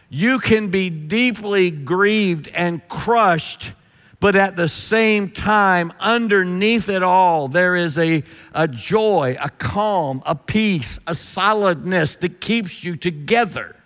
You 0.08 0.38
can 0.38 0.68
be 0.68 0.90
deeply 0.90 1.70
grieved 1.70 2.48
and 2.48 2.86
crushed 2.88 3.72
but 4.18 4.34
at 4.34 4.56
the 4.56 4.68
same 4.68 5.30
time, 5.30 5.92
underneath 6.00 6.88
it 6.88 7.02
all, 7.02 7.48
there 7.48 7.76
is 7.76 7.98
a, 7.98 8.22
a 8.54 8.66
joy, 8.66 9.36
a 9.40 9.50
calm, 9.50 10.22
a 10.24 10.34
peace, 10.34 10.98
a 11.06 11.14
solidness 11.14 12.16
that 12.16 12.40
keeps 12.40 12.82
you 12.82 12.96
together. 12.96 13.76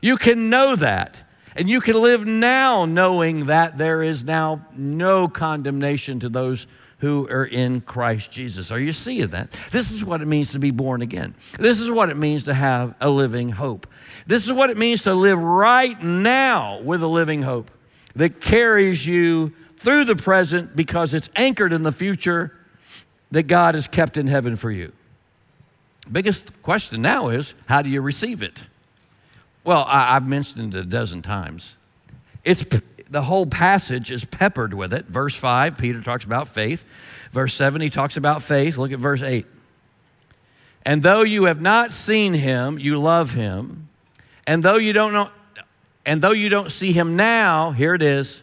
You 0.00 0.16
can 0.16 0.48
know 0.48 0.76
that. 0.76 1.27
And 1.58 1.68
you 1.68 1.80
can 1.80 2.00
live 2.00 2.24
now 2.24 2.84
knowing 2.84 3.46
that 3.46 3.76
there 3.76 4.00
is 4.00 4.22
now 4.22 4.64
no 4.76 5.26
condemnation 5.26 6.20
to 6.20 6.28
those 6.28 6.68
who 6.98 7.28
are 7.28 7.44
in 7.44 7.80
Christ 7.80 8.30
Jesus. 8.30 8.70
Are 8.70 8.78
you 8.78 8.92
seeing 8.92 9.26
that? 9.28 9.50
This 9.72 9.90
is 9.90 10.04
what 10.04 10.22
it 10.22 10.26
means 10.26 10.52
to 10.52 10.60
be 10.60 10.70
born 10.70 11.02
again. 11.02 11.34
This 11.58 11.80
is 11.80 11.90
what 11.90 12.10
it 12.10 12.16
means 12.16 12.44
to 12.44 12.54
have 12.54 12.94
a 13.00 13.10
living 13.10 13.50
hope. 13.50 13.88
This 14.24 14.46
is 14.46 14.52
what 14.52 14.70
it 14.70 14.76
means 14.76 15.02
to 15.02 15.14
live 15.14 15.40
right 15.40 16.00
now 16.00 16.80
with 16.80 17.02
a 17.02 17.08
living 17.08 17.42
hope 17.42 17.72
that 18.14 18.40
carries 18.40 19.04
you 19.04 19.52
through 19.78 20.04
the 20.04 20.16
present 20.16 20.76
because 20.76 21.12
it's 21.12 21.28
anchored 21.34 21.72
in 21.72 21.82
the 21.82 21.92
future 21.92 22.56
that 23.32 23.48
God 23.48 23.74
has 23.74 23.88
kept 23.88 24.16
in 24.16 24.28
heaven 24.28 24.54
for 24.54 24.70
you. 24.70 24.92
Biggest 26.10 26.62
question 26.62 27.02
now 27.02 27.30
is 27.30 27.54
how 27.66 27.82
do 27.82 27.90
you 27.90 28.00
receive 28.00 28.42
it? 28.42 28.68
Well, 29.68 29.84
I, 29.86 30.14
have 30.14 30.26
mentioned 30.26 30.74
it 30.74 30.80
a 30.80 30.82
dozen 30.82 31.20
times. 31.20 31.76
It's 32.42 32.64
the 33.10 33.20
whole 33.20 33.44
passage 33.44 34.10
is 34.10 34.24
peppered 34.24 34.72
with 34.72 34.94
it. 34.94 35.04
Verse 35.04 35.34
5, 35.34 35.76
Peter 35.76 36.00
talks 36.00 36.24
about 36.24 36.48
faith. 36.48 36.86
Verse 37.32 37.52
7, 37.52 37.82
he 37.82 37.90
talks 37.90 38.16
about 38.16 38.40
faith. 38.40 38.78
Look 38.78 38.92
at 38.92 38.98
verse 38.98 39.20
8. 39.20 39.44
And 40.86 41.02
though 41.02 41.20
you 41.20 41.44
have 41.44 41.60
not 41.60 41.92
seen 41.92 42.32
him, 42.32 42.78
you 42.78 42.98
love 42.98 43.34
him. 43.34 43.90
And 44.46 44.62
though 44.62 44.78
you 44.78 44.94
don't 44.94 45.12
know 45.12 45.28
and 46.06 46.22
though 46.22 46.32
you 46.32 46.48
don't 46.48 46.72
see 46.72 46.92
him 46.92 47.16
now, 47.16 47.72
here 47.72 47.92
it 47.92 48.00
is, 48.00 48.42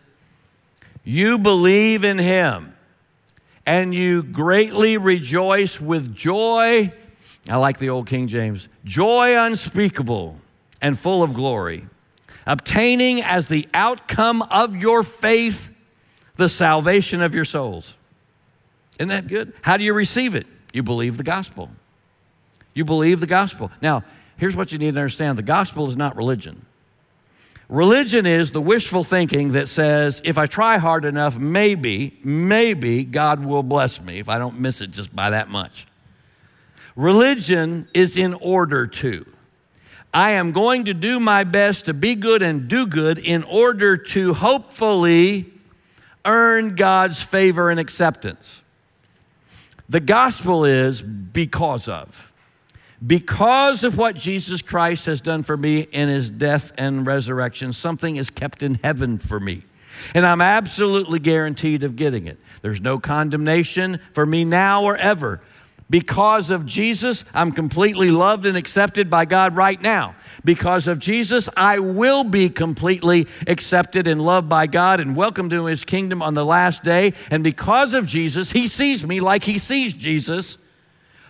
you 1.04 1.40
believe 1.40 2.04
in 2.04 2.20
him 2.20 2.76
and 3.66 3.96
you 3.96 4.22
greatly 4.22 5.00
rejoice 5.00 5.82
with 5.82 6.16
joy. 6.16 6.94
I 7.50 7.56
like 7.56 7.80
the 7.80 7.90
old 7.90 8.06
King 8.06 8.28
James 8.28 8.68
joy 8.84 9.36
unspeakable 9.36 10.40
and 10.82 10.98
full 10.98 11.24
of 11.24 11.34
glory, 11.34 11.86
obtaining 12.46 13.22
as 13.22 13.48
the 13.48 13.68
outcome 13.74 14.42
of 14.44 14.76
your 14.76 15.04
faith 15.04 15.74
the 16.38 16.50
salvation 16.50 17.22
of 17.22 17.34
your 17.34 17.46
souls. 17.46 17.96
Isn't 19.00 19.10
that 19.10 19.28
good? 19.28 19.54
How 19.62 19.78
do 19.78 19.84
you 19.84 19.94
receive 19.94 20.36
it? 20.36 20.48
You 20.74 20.84
believe 20.84 21.18
the 21.18 21.24
gospel. 21.24 21.70
You 22.74 22.86
believe 22.86 23.20
the 23.20 23.28
gospel. 23.28 23.72
Now, 23.82 24.04
here's 24.38 24.56
what 24.56 24.72
you 24.72 24.78
need 24.78 24.94
to 24.94 25.00
understand 25.00 25.38
the 25.38 25.44
gospel 25.44 25.88
is 25.88 25.96
not 25.96 26.16
religion. 26.16 26.66
Religion 27.68 28.26
is 28.26 28.52
the 28.52 28.62
wishful 28.62 29.04
thinking 29.04 29.54
that 29.54 29.68
says, 29.68 30.22
if 30.24 30.38
I 30.38 30.46
try 30.46 30.78
hard 30.78 31.04
enough, 31.04 31.38
maybe, 31.40 32.20
maybe 32.24 33.04
God 33.04 33.44
will 33.44 33.64
bless 33.64 34.00
me 34.02 34.20
if 34.20 34.30
I 34.30 34.38
don't 34.38 34.60
miss 34.60 34.82
it 34.82 34.92
just 34.92 35.16
by 35.16 35.32
that 35.32 35.50
much. 35.50 35.88
Religion 36.96 37.88
is 37.94 38.18
in 38.18 38.36
order 38.36 38.86
to. 38.86 39.26
I 40.16 40.32
am 40.32 40.54
going 40.54 40.86
to 40.86 40.94
do 40.94 41.20
my 41.20 41.44
best 41.44 41.86
to 41.86 41.94
be 41.94 42.16
good 42.16 42.42
and 42.42 42.70
do 42.70 42.88
good 42.88 43.18
in 43.18 43.44
order 43.44 43.98
to 43.98 44.34
hopefully 44.34 45.52
earn 46.24 46.76
God's 46.76 47.22
favor 47.22 47.70
and 47.70 47.82
acceptance. 47.82 48.64
The 49.90 50.00
gospel 50.00 50.64
is 50.64 51.02
because 51.02 51.90
of 51.90 52.32
because 53.06 53.84
of 53.84 53.98
what 53.98 54.16
Jesus 54.16 54.62
Christ 54.62 55.06
has 55.08 55.20
done 55.20 55.44
for 55.44 55.58
me 55.58 55.82
in 55.82 56.08
his 56.08 56.32
death 56.32 56.72
and 56.78 57.06
resurrection, 57.06 57.74
something 57.74 58.16
is 58.16 58.30
kept 58.30 58.64
in 58.64 58.76
heaven 58.76 59.18
for 59.18 59.38
me. 59.38 59.64
And 60.14 60.26
I'm 60.26 60.42
absolutely 60.42 61.20
guaranteed 61.20 61.84
of 61.84 61.98
getting 61.98 62.28
it. 62.28 62.40
There's 62.62 62.80
no 62.80 63.00
condemnation 63.00 64.00
for 64.14 64.26
me 64.26 64.46
now 64.46 64.84
or 64.84 64.96
ever. 64.96 65.42
Because 65.90 66.50
of 66.50 66.66
Jesus, 66.66 67.24
I'm 67.34 67.52
completely 67.52 68.10
loved 68.10 68.48
and 68.48 68.58
accepted 68.58 69.10
by 69.10 69.26
God 69.26 69.56
right 69.56 69.80
now. 69.80 70.16
Because 70.44 70.88
of 70.88 70.98
Jesus, 70.98 71.48
I 71.56 71.78
will 71.78 72.24
be 72.24 72.50
completely 72.50 73.28
accepted 73.46 74.08
and 74.08 74.20
loved 74.20 74.50
by 74.50 74.66
God 74.66 75.00
and 75.00 75.16
welcomed 75.16 75.52
to 75.52 75.66
his 75.68 75.84
kingdom 75.84 76.24
on 76.24 76.34
the 76.34 76.46
last 76.46 76.84
day. 76.84 77.14
And 77.30 77.44
because 77.44 77.94
of 77.94 78.08
Jesus, 78.08 78.52
he 78.52 78.68
sees 78.68 79.06
me 79.06 79.20
like 79.20 79.44
he 79.44 79.60
sees 79.60 79.94
Jesus 79.94 80.58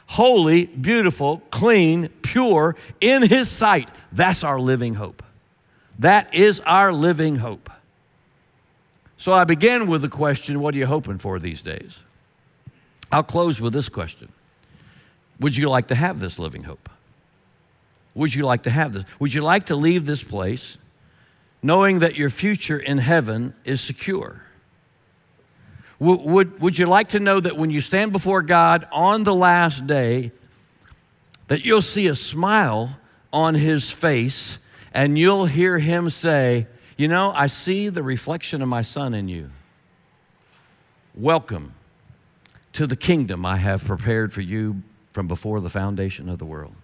holy, 0.08 0.66
beautiful, 0.66 1.42
clean, 1.52 2.10
pure 2.22 2.76
in 3.02 3.24
His 3.24 3.50
sight. 3.50 3.90
That's 4.12 4.44
our 4.44 4.60
living 4.60 4.94
hope. 4.94 5.24
That 6.00 6.34
is 6.34 6.60
our 6.62 6.94
living 6.94 7.38
hope. 7.38 7.70
So 9.18 9.34
I 9.34 9.46
began 9.46 9.88
with 9.88 10.02
the 10.02 10.10
question 10.10 10.60
what 10.60 10.76
are 10.76 10.78
you 10.78 10.86
hoping 10.86 11.18
for 11.18 11.40
these 11.40 11.62
days? 11.62 12.02
I'll 13.12 13.24
close 13.24 13.62
with 13.62 13.74
this 13.74 13.90
question 13.90 14.30
Would 15.40 15.56
you 15.58 15.70
like 15.70 15.88
to 15.88 15.96
have 15.96 16.20
this 16.20 16.40
living 16.40 16.64
hope? 16.64 16.90
Would 18.14 18.34
you 18.34 18.46
like 18.46 18.64
to 18.64 18.70
have 18.70 18.94
this? 18.94 19.04
Would 19.20 19.34
you 19.34 19.42
like 19.42 19.66
to 19.68 19.76
leave 19.76 20.06
this 20.06 20.24
place 20.24 20.78
knowing 21.62 22.00
that 22.00 22.16
your 22.16 22.30
future 22.30 22.78
in 22.78 22.98
heaven 22.98 23.54
is 23.66 23.82
secure? 23.82 24.42
Would, 26.00 26.22
would, 26.22 26.62
would 26.62 26.78
you 26.78 26.88
like 26.88 27.10
to 27.10 27.20
know 27.20 27.40
that 27.40 27.58
when 27.58 27.70
you 27.70 27.82
stand 27.82 28.12
before 28.12 28.42
God 28.42 28.88
on 28.92 29.24
the 29.24 29.34
last 29.34 29.86
day, 29.86 30.32
that 31.48 31.66
you'll 31.66 31.82
see 31.82 32.08
a 32.08 32.16
smile 32.16 32.98
on 33.32 33.54
his 33.54 33.92
face 33.92 34.60
and 34.94 35.18
you'll 35.18 35.46
hear 35.46 35.78
him 35.78 36.10
say, 36.10 36.68
You 36.98 37.10
know, 37.10 37.32
I 37.34 37.48
see 37.48 37.90
the 37.90 38.04
reflection 38.04 38.62
of 38.62 38.70
my 38.70 38.82
son 38.82 39.14
in 39.14 39.28
you. 39.28 39.52
Welcome 41.14 41.74
to 42.74 42.88
the 42.88 42.96
kingdom 42.96 43.46
I 43.46 43.58
have 43.58 43.86
prepared 43.86 44.34
for 44.34 44.42
you 44.42 44.84
from 45.16 45.30
before 45.30 45.62
the 45.62 45.70
foundation 45.70 46.28
of 46.28 46.40
the 46.40 46.46
world. 46.46 46.76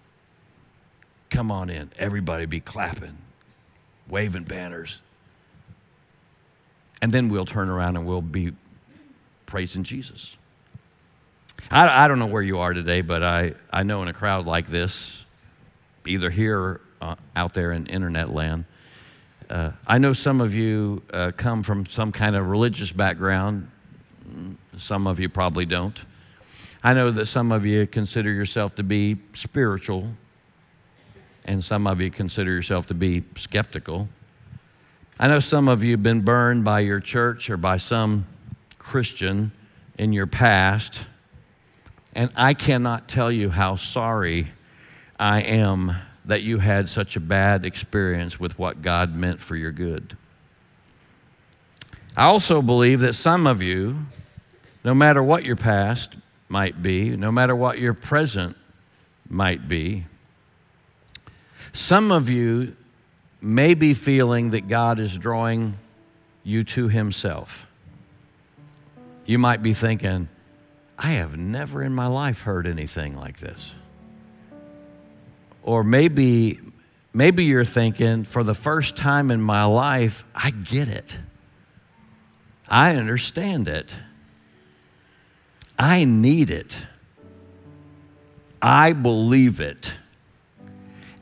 Come 1.30 1.52
on 1.52 1.70
in. 1.70 1.92
Everybody 2.00 2.46
be 2.46 2.62
clapping, 2.62 3.18
waving 4.08 4.46
banners. 4.46 5.02
And 7.02 7.12
then 7.12 7.28
we'll 7.28 7.46
turn 7.46 7.68
around 7.68 7.98
and 7.98 8.06
we'll 8.06 8.22
be 8.22 8.54
praising 9.46 9.84
Jesus. 9.84 10.38
I, 11.70 12.06
I 12.06 12.08
don't 12.08 12.20
know 12.20 12.28
where 12.28 12.42
you 12.42 12.60
are 12.60 12.72
today, 12.72 13.02
but 13.02 13.22
I, 13.22 13.54
I 13.70 13.84
know 13.84 14.02
in 14.02 14.08
a 14.08 14.14
crowd 14.14 14.46
like 14.46 14.68
this, 14.68 15.26
either 16.06 16.30
here 16.30 16.58
or 16.58 16.82
uh, 17.02 17.16
out 17.36 17.54
there 17.54 17.74
in 17.74 17.86
internet 17.88 18.30
land, 18.30 18.64
uh, 19.50 19.72
I 19.86 19.98
know 19.98 20.14
some 20.14 20.40
of 20.40 20.56
you 20.56 21.02
uh, 21.12 21.34
come 21.36 21.64
from 21.64 21.86
some 21.86 22.14
kind 22.14 22.38
of 22.38 22.48
religious 22.48 22.94
background. 22.94 23.70
Some 24.78 25.06
of 25.06 25.20
you 25.20 25.28
probably 25.28 25.66
don't. 25.66 26.02
I 26.84 26.96
know 26.96 27.12
that 27.12 27.28
some 27.28 27.52
of 27.52 27.64
you 27.64 27.86
consider 27.86 28.32
yourself 28.32 28.74
to 28.76 28.84
be 28.84 29.18
spiritual, 29.34 30.08
and 31.46 31.64
some 31.64 31.86
of 31.86 32.02
you 32.02 32.10
consider 32.10 32.50
yourself 32.52 32.88
to 32.88 32.96
be 32.96 33.24
skeptical. 33.36 34.10
I 35.20 35.28
know 35.28 35.40
some 35.40 35.70
of 35.70 35.84
you 35.84 35.92
have 35.92 36.02
been 36.02 36.22
burned 36.22 36.66
by 36.66 36.80
your 36.80 37.00
church 37.00 37.52
or 37.52 37.58
by 37.58 37.78
some 37.78 38.26
Christian 38.80 39.52
in 40.00 40.12
your 40.12 40.26
past, 40.26 41.06
and 42.14 42.32
I 42.36 42.56
cannot 42.56 43.08
tell 43.08 43.32
you 43.32 43.52
how 43.52 43.76
sorry 43.76 44.48
I 45.20 45.42
am 45.42 45.96
that 46.26 46.42
you 46.42 46.58
had 46.58 46.90
such 46.90 47.16
a 47.16 47.20
bad 47.20 47.64
experience 47.64 48.40
with 48.40 48.58
what 48.58 48.82
God 48.82 49.16
meant 49.16 49.40
for 49.40 49.56
your 49.56 49.72
good. 49.72 50.18
I 52.18 52.26
also 52.26 52.64
believe 52.64 53.02
that 53.02 53.14
some 53.14 53.46
of 53.46 53.62
you, 53.62 54.00
no 54.84 54.96
matter 54.96 55.22
what 55.22 55.46
your 55.46 55.56
past 55.56 56.18
might 56.52 56.84
be, 56.84 57.10
no 57.16 57.32
matter 57.32 57.56
what 57.56 57.80
your 57.80 57.94
present 57.94 58.58
might 59.30 59.68
be, 59.68 60.04
some 61.72 62.12
of 62.12 62.30
you 62.30 62.76
may 63.42 63.74
be 63.74 63.94
feeling 63.94 64.52
that 64.52 64.68
God 64.68 65.00
is 65.00 65.18
drawing 65.18 65.78
you 66.44 66.64
to 66.66 66.90
Himself. 66.90 67.66
You 69.26 69.40
might 69.40 69.64
be 69.64 69.74
thinking, 69.74 70.28
I 71.00 71.12
have 71.12 71.38
never 71.38 71.82
in 71.82 71.96
my 71.96 72.08
life 72.08 72.42
heard 72.42 72.68
anything 72.68 73.16
like 73.16 73.38
this. 73.38 73.74
Or 75.64 75.84
maybe, 75.84 76.60
maybe 77.14 77.46
you're 77.46 77.64
thinking, 77.64 78.26
for 78.26 78.44
the 78.44 78.54
first 78.54 78.98
time 78.98 79.32
in 79.32 79.42
my 79.42 79.64
life, 79.64 80.26
I 80.36 80.52
get 80.52 80.90
it. 80.90 81.18
I 82.68 82.96
understand 82.96 83.70
it. 83.70 83.94
I 85.82 86.04
need 86.04 86.52
it. 86.52 86.80
I 88.62 88.94
believe 88.94 89.60
it. 89.60 89.92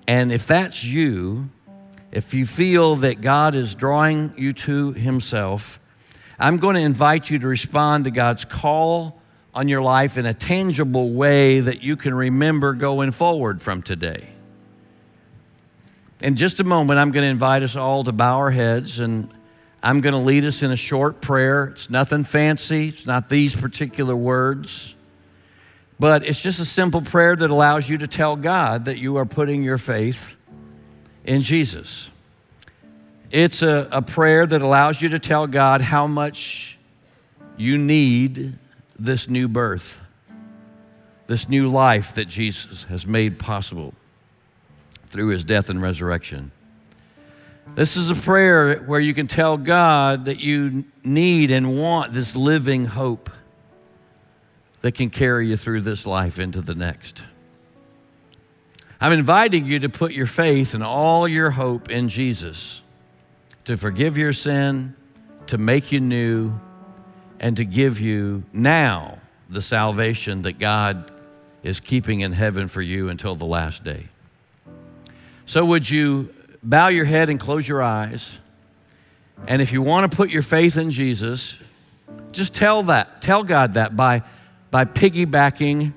And 0.05 0.34
if 0.34 0.47
that's 0.47 0.84
you, 0.84 1.49
if 2.12 2.34
you 2.34 2.45
feel 2.45 2.97
that 2.97 3.22
God 3.22 3.55
is 3.55 3.74
drawing 3.74 4.34
you 4.38 4.51
to 4.51 4.91
Himself, 4.91 5.80
I'm 6.38 6.57
going 6.57 6.76
to 6.76 6.82
invite 6.82 7.30
you 7.30 7.39
to 7.39 7.47
respond 7.47 8.03
to 8.03 8.12
God's 8.12 8.43
call 8.43 9.22
on 9.55 9.70
your 9.70 9.82
life 9.82 10.18
in 10.18 10.26
a 10.26 10.34
tangible 10.34 11.12
way 11.12 11.62
that 11.62 11.82
you 11.82 11.95
can 11.95 12.14
remember 12.14 12.74
going 12.74 13.14
forward 13.14 13.62
from 13.62 13.82
today. 13.82 14.28
In 16.20 16.36
just 16.36 16.60
a 16.60 16.66
moment, 16.66 16.99
I'm 16.99 17.12
going 17.14 17.24
to 17.24 17.32
invite 17.32 17.64
us 17.64 17.78
all 17.78 18.03
to 18.03 18.12
bow 18.12 18.36
our 18.36 18.51
heads 18.51 18.99
and 18.99 19.30
I'm 19.82 20.02
going 20.02 20.14
to 20.14 20.20
lead 20.20 20.46
us 20.46 20.62
in 20.62 20.72
a 20.72 20.78
short 20.78 21.22
prayer. 21.22 21.66
It's 21.66 21.90
nothing 21.90 22.24
fancy, 22.24 22.90
it's 22.90 23.06
not 23.06 23.30
these 23.30 23.56
particular 23.56 24.16
words, 24.16 24.96
but 26.00 26.26
it's 26.26 26.42
just 26.42 26.60
a 26.60 26.66
simple 26.66 27.02
prayer 27.02 27.36
that 27.36 27.50
allows 27.50 27.90
you 27.90 27.98
to 28.00 28.08
tell 28.08 28.36
God 28.36 28.86
that 28.86 28.98
you 28.98 29.18
are 29.18 29.26
putting 29.26 29.64
your 29.64 29.78
faith 29.78 30.36
in 31.24 31.42
Jesus. 31.42 32.12
It's 33.32 33.62
a, 33.62 33.88
a 33.92 34.02
prayer 34.02 34.46
that 34.46 34.62
allows 34.62 35.02
you 35.02 35.10
to 35.10 35.20
tell 35.20 35.46
God 35.46 35.82
how 35.82 36.08
much 36.08 36.78
you 37.58 37.78
need 37.78 38.58
this 38.98 39.30
new 39.30 39.48
birth, 39.48 40.02
this 41.28 41.48
new 41.48 41.70
life 41.70 42.16
that 42.16 42.28
Jesus 42.28 42.86
has 42.86 43.06
made 43.06 43.38
possible 43.38 43.94
through 45.08 45.28
his 45.28 45.44
death 45.44 45.70
and 45.70 45.82
resurrection. 45.82 46.52
This 47.76 47.96
is 47.96 48.10
a 48.10 48.16
prayer 48.16 48.80
where 48.80 49.00
you 49.00 49.14
can 49.14 49.28
tell 49.28 49.58
God 49.58 50.26
that 50.26 50.40
you 50.40 50.86
need 51.04 51.52
and 51.52 51.78
want 51.78 52.14
this 52.14 52.36
living 52.36 52.86
hope 52.86 53.30
that 54.82 54.94
can 54.94 55.10
carry 55.10 55.48
you 55.48 55.58
through 55.58 55.82
this 55.82 56.06
life 56.06 56.40
into 56.40 56.62
the 56.62 56.76
next. 56.76 57.22
I'm 59.00 59.14
inviting 59.14 59.66
you 59.66 59.80
to 59.80 59.90
put 59.90 60.12
your 60.12 60.26
faith 60.26 60.74
and 60.74 60.84
all 60.84 61.28
your 61.28 61.52
hope 61.52 61.90
in 61.90 62.10
Jesus 62.10 62.82
to 63.66 63.78
forgive 63.78 64.18
your 64.18 64.34
sin, 64.34 64.96
to 65.48 65.58
make 65.58 65.92
you 65.92 66.00
new, 66.00 66.60
and 67.40 67.56
to 67.58 67.64
give 67.64 68.00
you 68.00 68.44
now 68.52 69.20
the 69.48 69.62
salvation 69.62 70.42
that 70.42 70.58
God 70.60 71.12
is 71.62 71.80
keeping 71.80 72.22
in 72.22 72.32
heaven 72.32 72.68
for 72.68 72.82
you 72.82 73.10
until 73.10 73.36
the 73.36 73.46
last 73.46 73.84
day. 73.84 74.08
So, 75.46 75.64
would 75.66 75.90
you 75.90 76.34
bow 76.64 76.88
your 76.88 77.05
head 77.05 77.30
and 77.30 77.39
close 77.39 77.68
your 77.68 77.82
eyes? 77.82 78.39
And 79.47 79.62
if 79.62 79.72
you 79.72 79.82
want 79.82 80.12
to 80.12 80.16
put 80.16 80.30
your 80.30 80.41
faith 80.41 80.78
in 80.78 80.91
Jesus, 80.91 81.57
just 82.32 82.55
tell 82.55 82.84
that, 82.84 83.22
tell 83.22 83.43
God 83.43 83.74
that 83.76 83.95
by, 83.95 84.24
by 84.72 84.86
piggybacking 84.86 85.93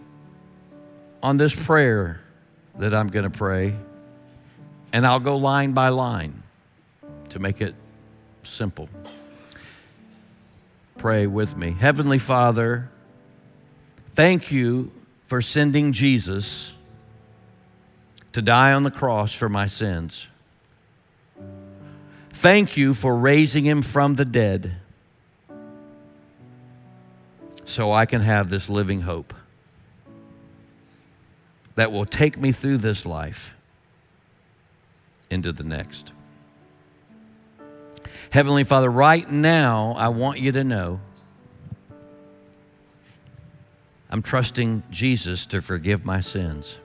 on 1.23 1.37
this 1.37 1.55
prayer 1.55 2.21
that 2.79 2.95
I'm 2.95 3.09
going 3.09 3.25
to 3.25 3.31
pray. 3.31 3.75
And 4.93 5.07
I'll 5.07 5.21
go 5.21 5.37
line 5.37 5.73
by 5.73 5.89
line 5.89 6.43
to 7.31 7.39
make 7.39 7.61
it 7.61 7.75
simple. 8.43 8.89
Pray 10.99 11.27
with 11.27 11.57
me. 11.57 11.73
Heavenly 11.73 12.19
Father, 12.19 12.91
thank 14.15 14.53
you 14.53 14.91
for 15.27 15.41
sending 15.43 15.93
Jesus 15.93 16.75
to 18.33 18.43
die 18.43 18.73
on 18.73 18.83
the 18.83 18.91
cross 18.91 19.35
for 19.35 19.49
my 19.49 19.67
sins. 19.67 20.27
Thank 22.43 22.77
you 22.77 22.93
for 22.93 23.17
raising 23.17 23.65
him 23.65 23.83
from 23.83 24.17
the 24.17 24.25
dead 24.25 24.75
so 27.65 27.93
I 27.93 28.05
can 28.05 28.21
have 28.21 28.51
this 28.51 28.69
living 28.69 29.03
hope 29.03 29.33
that 31.77 31.93
will 31.93 32.05
take 32.05 32.37
me 32.37 32.51
through 32.51 32.79
this 32.79 33.07
life 33.07 33.55
into 35.31 35.53
the 35.53 35.63
next. 35.63 36.13
Heavenly 38.31 38.65
Father, 38.65 38.91
right 38.91 39.31
now, 39.31 39.95
I 39.97 40.09
want 40.09 40.41
you 40.41 40.51
to 40.51 40.65
know 40.65 41.01
I'm 44.11 44.21
trusting 44.21 44.83
Jesus 44.91 45.47
to 45.47 45.63
forgive 45.63 46.05
my 46.05 46.21
sins. 46.21 46.81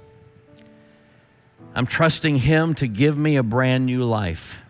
I'm 1.73 1.87
trusting 1.87 2.37
Him 2.37 2.75
to 2.75 2.87
give 2.87 3.17
me 3.17 3.37
a 3.37 3.43
brand 3.43 3.87
new 3.87 4.03
life. 4.03 4.63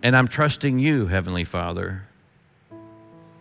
And 0.00 0.16
I'm 0.16 0.28
trusting 0.28 0.78
you, 0.78 1.06
Heavenly 1.06 1.44
Father, 1.44 2.02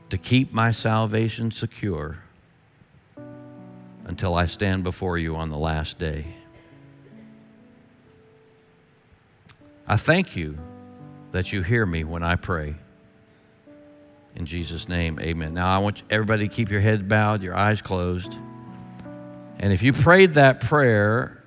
to 0.10 0.18
keep 0.18 0.54
my 0.54 0.72
salvation 0.72 1.52
secure 1.52 2.18
until 4.06 4.34
I 4.34 4.48
stand 4.48 4.84
before 4.84 5.20
you 5.20 5.36
on 5.36 5.50
the 5.50 5.58
last 5.58 6.00
day. 6.00 6.26
I 9.88 9.98
thank 9.98 10.36
you 10.36 10.58
that 11.32 11.54
you 11.54 11.62
hear 11.62 11.86
me 11.86 12.04
when 12.04 12.24
I 12.24 12.36
pray. 12.36 12.76
In 14.36 14.46
Jesus' 14.46 14.90
name, 14.90 15.20
amen. 15.20 15.54
Now, 15.54 15.74
I 15.74 15.78
want 15.78 16.02
everybody 16.10 16.48
to 16.48 16.54
keep 16.54 16.72
your 16.72 16.82
head 16.82 17.08
bowed, 17.08 17.44
your 17.44 17.56
eyes 17.56 17.82
closed. 17.82 18.34
And 19.60 19.72
if 19.72 19.84
you 19.84 19.94
prayed 19.94 20.36
that 20.36 20.62
prayer, 20.62 21.42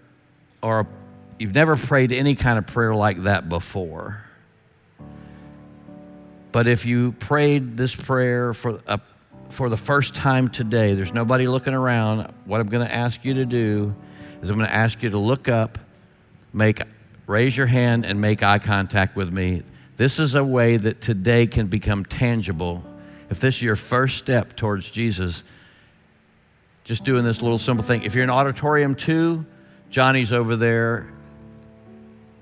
or 0.63 0.87
you've 1.39 1.55
never 1.55 1.77
prayed 1.77 2.13
any 2.13 2.37
kind 2.37 2.59
of 2.59 2.67
prayer 2.67 2.95
like 2.95 3.25
that 3.25 3.49
before, 3.49 4.25
but 6.53 6.67
if 6.67 6.87
you 6.87 7.13
prayed 7.13 7.77
this 7.77 7.95
prayer 7.95 8.53
for, 8.53 8.81
a, 8.87 9.01
for 9.51 9.69
the 9.69 9.77
first 9.77 10.15
time 10.15 10.49
today, 10.49 10.95
there's 10.95 11.15
nobody 11.15 11.47
looking 11.47 11.75
around. 11.75 12.33
What 12.45 12.61
I'm 12.61 12.69
going 12.69 12.87
to 12.87 12.95
ask 12.95 13.25
you 13.25 13.35
to 13.35 13.45
do 13.45 13.95
is 14.43 14.51
I'm 14.51 14.57
going 14.57 14.69
to 14.69 14.75
ask 14.75 15.03
you 15.03 15.11
to 15.11 15.19
look 15.19 15.49
up, 15.49 15.79
make, 16.53 16.81
raise 17.27 17.57
your 17.57 17.67
hand, 17.67 18.05
and 18.05 18.21
make 18.21 18.43
eye 18.43 18.59
contact 18.59 19.17
with 19.17 19.33
me. 19.33 19.63
This 19.97 20.19
is 20.19 20.35
a 20.35 20.45
way 20.45 20.77
that 20.77 21.01
today 21.01 21.47
can 21.47 21.67
become 21.67 22.05
tangible. 22.05 22.83
If 23.29 23.39
this 23.39 23.57
is 23.57 23.63
your 23.63 23.77
first 23.77 24.19
step 24.19 24.57
towards 24.57 24.91
Jesus, 24.91 25.45
just 26.85 27.05
doing 27.05 27.25
this 27.25 27.43
little 27.43 27.59
simple 27.59 27.85
thing. 27.85 28.03
If 28.03 28.15
you're 28.15 28.25
in 28.25 28.31
auditorium 28.31 28.95
two, 28.95 29.47
Johnny's 29.91 30.33
over 30.33 30.57
there. 30.57 31.13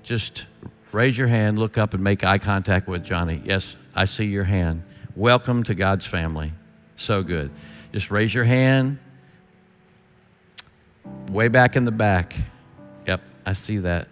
Just 0.01 0.47
raise 0.91 1.17
your 1.17 1.27
hand, 1.27 1.59
look 1.59 1.77
up, 1.77 1.93
and 1.93 2.03
make 2.03 2.23
eye 2.23 2.37
contact 2.37 2.87
with 2.87 3.03
Johnny. 3.03 3.41
Yes, 3.43 3.75
I 3.95 4.05
see 4.05 4.25
your 4.25 4.43
hand. 4.43 4.83
Welcome 5.15 5.63
to 5.63 5.75
God's 5.75 6.05
family. 6.05 6.51
So 6.95 7.23
good. 7.23 7.51
Just 7.93 8.11
raise 8.11 8.33
your 8.33 8.43
hand. 8.43 8.99
Way 11.29 11.47
back 11.47 11.75
in 11.75 11.85
the 11.85 11.91
back. 11.91 12.35
Yep, 13.07 13.21
I 13.45 13.53
see 13.53 13.77
that. 13.79 14.07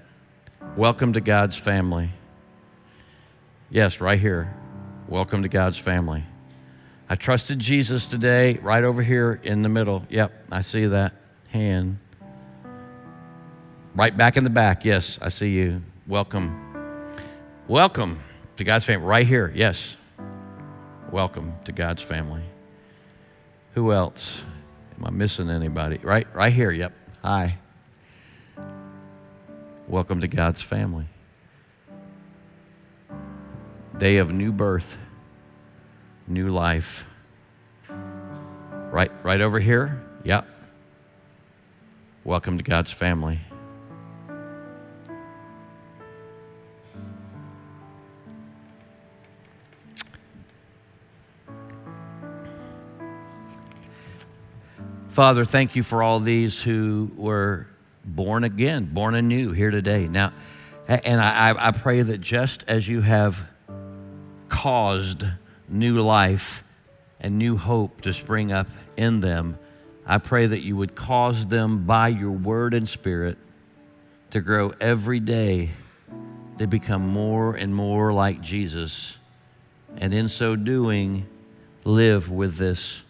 Welcome 0.76 1.14
to 1.14 1.22
God's 1.22 1.58
family. 1.58 2.12
Yes, 3.70 4.00
right 4.00 4.20
here. 4.20 4.54
Welcome 5.08 5.44
to 5.44 5.50
God's 5.50 5.78
family. 5.78 6.24
I 7.10 7.16
trusted 7.16 7.60
Jesus 7.60 8.08
today, 8.08 8.58
right 8.62 8.84
over 8.84 9.02
here 9.02 9.40
in 9.44 9.62
the 9.62 9.70
middle. 9.70 10.06
Yep, 10.10 10.48
I 10.52 10.62
see 10.62 10.86
that 10.88 11.14
hand. 11.50 11.98
Right 13.96 14.16
back 14.16 14.38
in 14.38 14.44
the 14.44 14.50
back. 14.50 14.86
Yes, 14.86 15.18
I 15.22 15.30
see 15.30 15.52
you. 15.52 15.82
Welcome. 16.06 16.67
Welcome 17.68 18.20
to 18.56 18.64
God's 18.64 18.86
family. 18.86 19.06
Right 19.06 19.28
here. 19.28 19.52
Yes. 19.54 19.98
Welcome 21.12 21.54
to 21.66 21.72
God's 21.72 22.02
family. 22.02 22.44
Who 23.74 23.92
else? 23.92 24.44
Am 24.98 25.06
I 25.06 25.10
missing 25.10 25.50
anybody? 25.50 25.98
Right, 26.02 26.28
right 26.34 26.54
here. 26.54 26.72
Yep. 26.72 26.94
Hi. 27.24 27.58
Welcome 29.88 30.22
to 30.22 30.28
God's 30.28 30.62
family. 30.62 31.08
Day 33.98 34.18
of 34.18 34.32
new 34.32 34.52
birth 34.52 34.98
new 36.28 36.50
life. 36.50 37.06
Right, 37.90 39.12
right 39.24 39.42
over 39.42 39.60
here? 39.60 40.02
Yep. 40.24 40.48
welcome 42.24 42.58
to 42.58 42.64
God's 42.64 42.92
family. 42.92 43.40
Father, 55.18 55.46
thank 55.46 55.76
you 55.76 55.82
for 55.82 56.04
all 56.04 56.20
these 56.20 56.62
who 56.62 57.10
were 57.16 57.66
born 58.06 58.44
again, 58.44 58.86
born 58.86 59.16
anew 59.16 59.52
here 59.52 59.72
today. 59.72 60.08
Now, 60.08 60.32
and 60.88 61.20
I, 61.20 61.56
I 61.58 61.72
pray 61.72 62.04
that 62.04 62.22
just 62.22 62.64
as 62.68 62.88
you 62.88 63.02
have 63.02 63.44
caused 64.48 65.26
new 65.68 66.04
life 66.04 66.64
and 67.20 67.40
new 67.40 67.58
hope 67.58 68.02
to 68.02 68.14
spring 68.14 68.52
up 68.52 68.68
in 68.96 69.20
them, 69.20 69.58
I 70.06 70.20
pray 70.20 70.46
that 70.46 70.62
you 70.62 70.78
would 70.78 70.96
cause 70.96 71.48
them 71.48 71.88
by 71.88 72.10
your 72.10 72.34
word 72.34 72.76
and 72.76 72.88
spirit 72.88 73.40
to 74.30 74.40
grow 74.40 74.72
every 74.80 75.20
day 75.20 75.72
to 76.60 76.68
become 76.68 77.02
more 77.02 77.56
and 77.56 77.74
more 77.74 78.14
like 78.14 78.40
Jesus. 78.42 79.18
And 79.98 80.14
in 80.14 80.30
so 80.30 80.56
doing, 80.56 81.26
live 81.86 82.30
with 82.30 82.58
this 82.58 83.02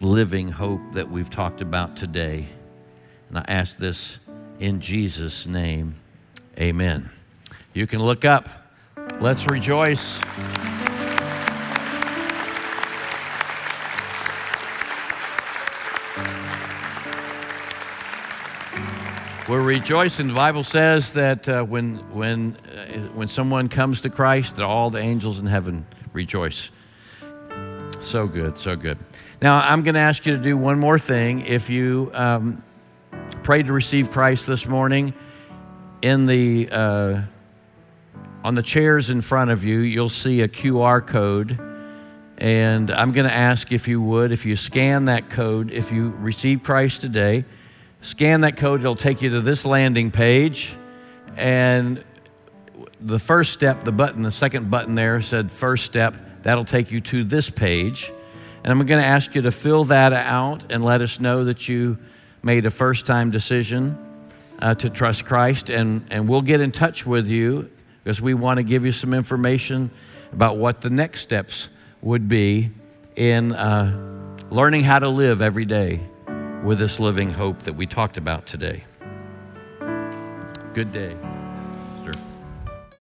living 0.00 0.50
hope 0.50 0.80
that 0.92 1.10
we've 1.10 1.30
talked 1.30 1.60
about 1.60 1.96
today. 1.96 2.46
And 3.28 3.38
I 3.38 3.44
ask 3.48 3.76
this 3.78 4.26
in 4.60 4.80
Jesus' 4.80 5.46
name. 5.46 5.94
Amen. 6.58 7.10
You 7.74 7.86
can 7.86 8.02
look 8.02 8.24
up. 8.24 8.48
Let's 9.20 9.46
rejoice. 9.46 10.20
We're 19.48 19.62
rejoicing. 19.62 20.28
The 20.28 20.34
Bible 20.34 20.62
says 20.62 21.14
that 21.14 21.48
uh, 21.48 21.62
when, 21.64 21.96
when, 22.12 22.54
uh, 22.76 22.98
when 23.14 23.28
someone 23.28 23.70
comes 23.70 24.02
to 24.02 24.10
Christ, 24.10 24.56
that 24.56 24.64
all 24.64 24.90
the 24.90 24.98
angels 24.98 25.38
in 25.38 25.46
heaven 25.46 25.86
rejoice. 26.12 26.70
So 28.00 28.26
good, 28.26 28.56
so 28.58 28.76
good. 28.76 28.98
Now, 29.42 29.60
I'm 29.60 29.82
going 29.82 29.94
to 29.94 30.00
ask 30.00 30.24
you 30.26 30.36
to 30.36 30.42
do 30.42 30.56
one 30.56 30.78
more 30.78 30.98
thing. 30.98 31.42
If 31.42 31.70
you 31.70 32.10
um, 32.14 32.62
prayed 33.42 33.66
to 33.66 33.72
receive 33.72 34.10
Christ 34.10 34.46
this 34.46 34.66
morning, 34.66 35.12
in 36.00 36.26
the 36.26 36.68
uh, 36.70 37.22
on 38.44 38.54
the 38.54 38.62
chairs 38.62 39.10
in 39.10 39.20
front 39.20 39.50
of 39.50 39.64
you, 39.64 39.80
you'll 39.80 40.08
see 40.08 40.42
a 40.42 40.48
QR 40.48 41.06
code. 41.06 41.58
And 42.38 42.90
I'm 42.90 43.12
going 43.12 43.26
to 43.26 43.34
ask 43.34 43.72
if 43.72 43.88
you 43.88 44.00
would, 44.00 44.30
if 44.30 44.46
you 44.46 44.54
scan 44.54 45.06
that 45.06 45.28
code, 45.28 45.72
if 45.72 45.90
you 45.90 46.10
receive 46.20 46.62
Christ 46.62 47.00
today, 47.00 47.44
Scan 48.00 48.42
that 48.42 48.56
code, 48.56 48.80
it'll 48.80 48.94
take 48.94 49.22
you 49.22 49.30
to 49.30 49.40
this 49.40 49.64
landing 49.66 50.10
page. 50.10 50.72
And 51.36 52.04
the 53.00 53.18
first 53.18 53.52
step, 53.52 53.84
the 53.84 53.92
button, 53.92 54.22
the 54.22 54.30
second 54.30 54.70
button 54.70 54.94
there 54.94 55.20
said 55.20 55.50
first 55.50 55.84
step. 55.84 56.14
That'll 56.42 56.64
take 56.64 56.90
you 56.90 57.00
to 57.02 57.24
this 57.24 57.50
page. 57.50 58.10
And 58.64 58.72
I'm 58.72 58.84
going 58.86 59.00
to 59.00 59.06
ask 59.06 59.34
you 59.34 59.42
to 59.42 59.50
fill 59.50 59.84
that 59.84 60.12
out 60.12 60.72
and 60.72 60.84
let 60.84 61.00
us 61.00 61.20
know 61.20 61.44
that 61.44 61.68
you 61.68 61.98
made 62.42 62.66
a 62.66 62.70
first 62.70 63.06
time 63.06 63.30
decision 63.30 63.96
uh, 64.58 64.74
to 64.76 64.90
trust 64.90 65.24
Christ. 65.24 65.70
And, 65.70 66.04
and 66.10 66.28
we'll 66.28 66.42
get 66.42 66.60
in 66.60 66.72
touch 66.72 67.06
with 67.06 67.28
you 67.28 67.70
because 68.02 68.20
we 68.20 68.34
want 68.34 68.58
to 68.58 68.62
give 68.62 68.84
you 68.84 68.92
some 68.92 69.14
information 69.14 69.90
about 70.32 70.56
what 70.56 70.80
the 70.80 70.90
next 70.90 71.20
steps 71.20 71.68
would 72.00 72.28
be 72.28 72.70
in 73.16 73.52
uh, 73.52 74.36
learning 74.50 74.84
how 74.84 74.98
to 74.98 75.08
live 75.08 75.42
every 75.42 75.64
day 75.64 76.00
with 76.62 76.78
this 76.78 77.00
living 77.00 77.30
hope 77.30 77.62
that 77.62 77.74
we 77.74 77.86
talked 77.86 78.16
about 78.16 78.46
today. 78.46 78.84
Good 80.74 80.92
day. 80.92 81.37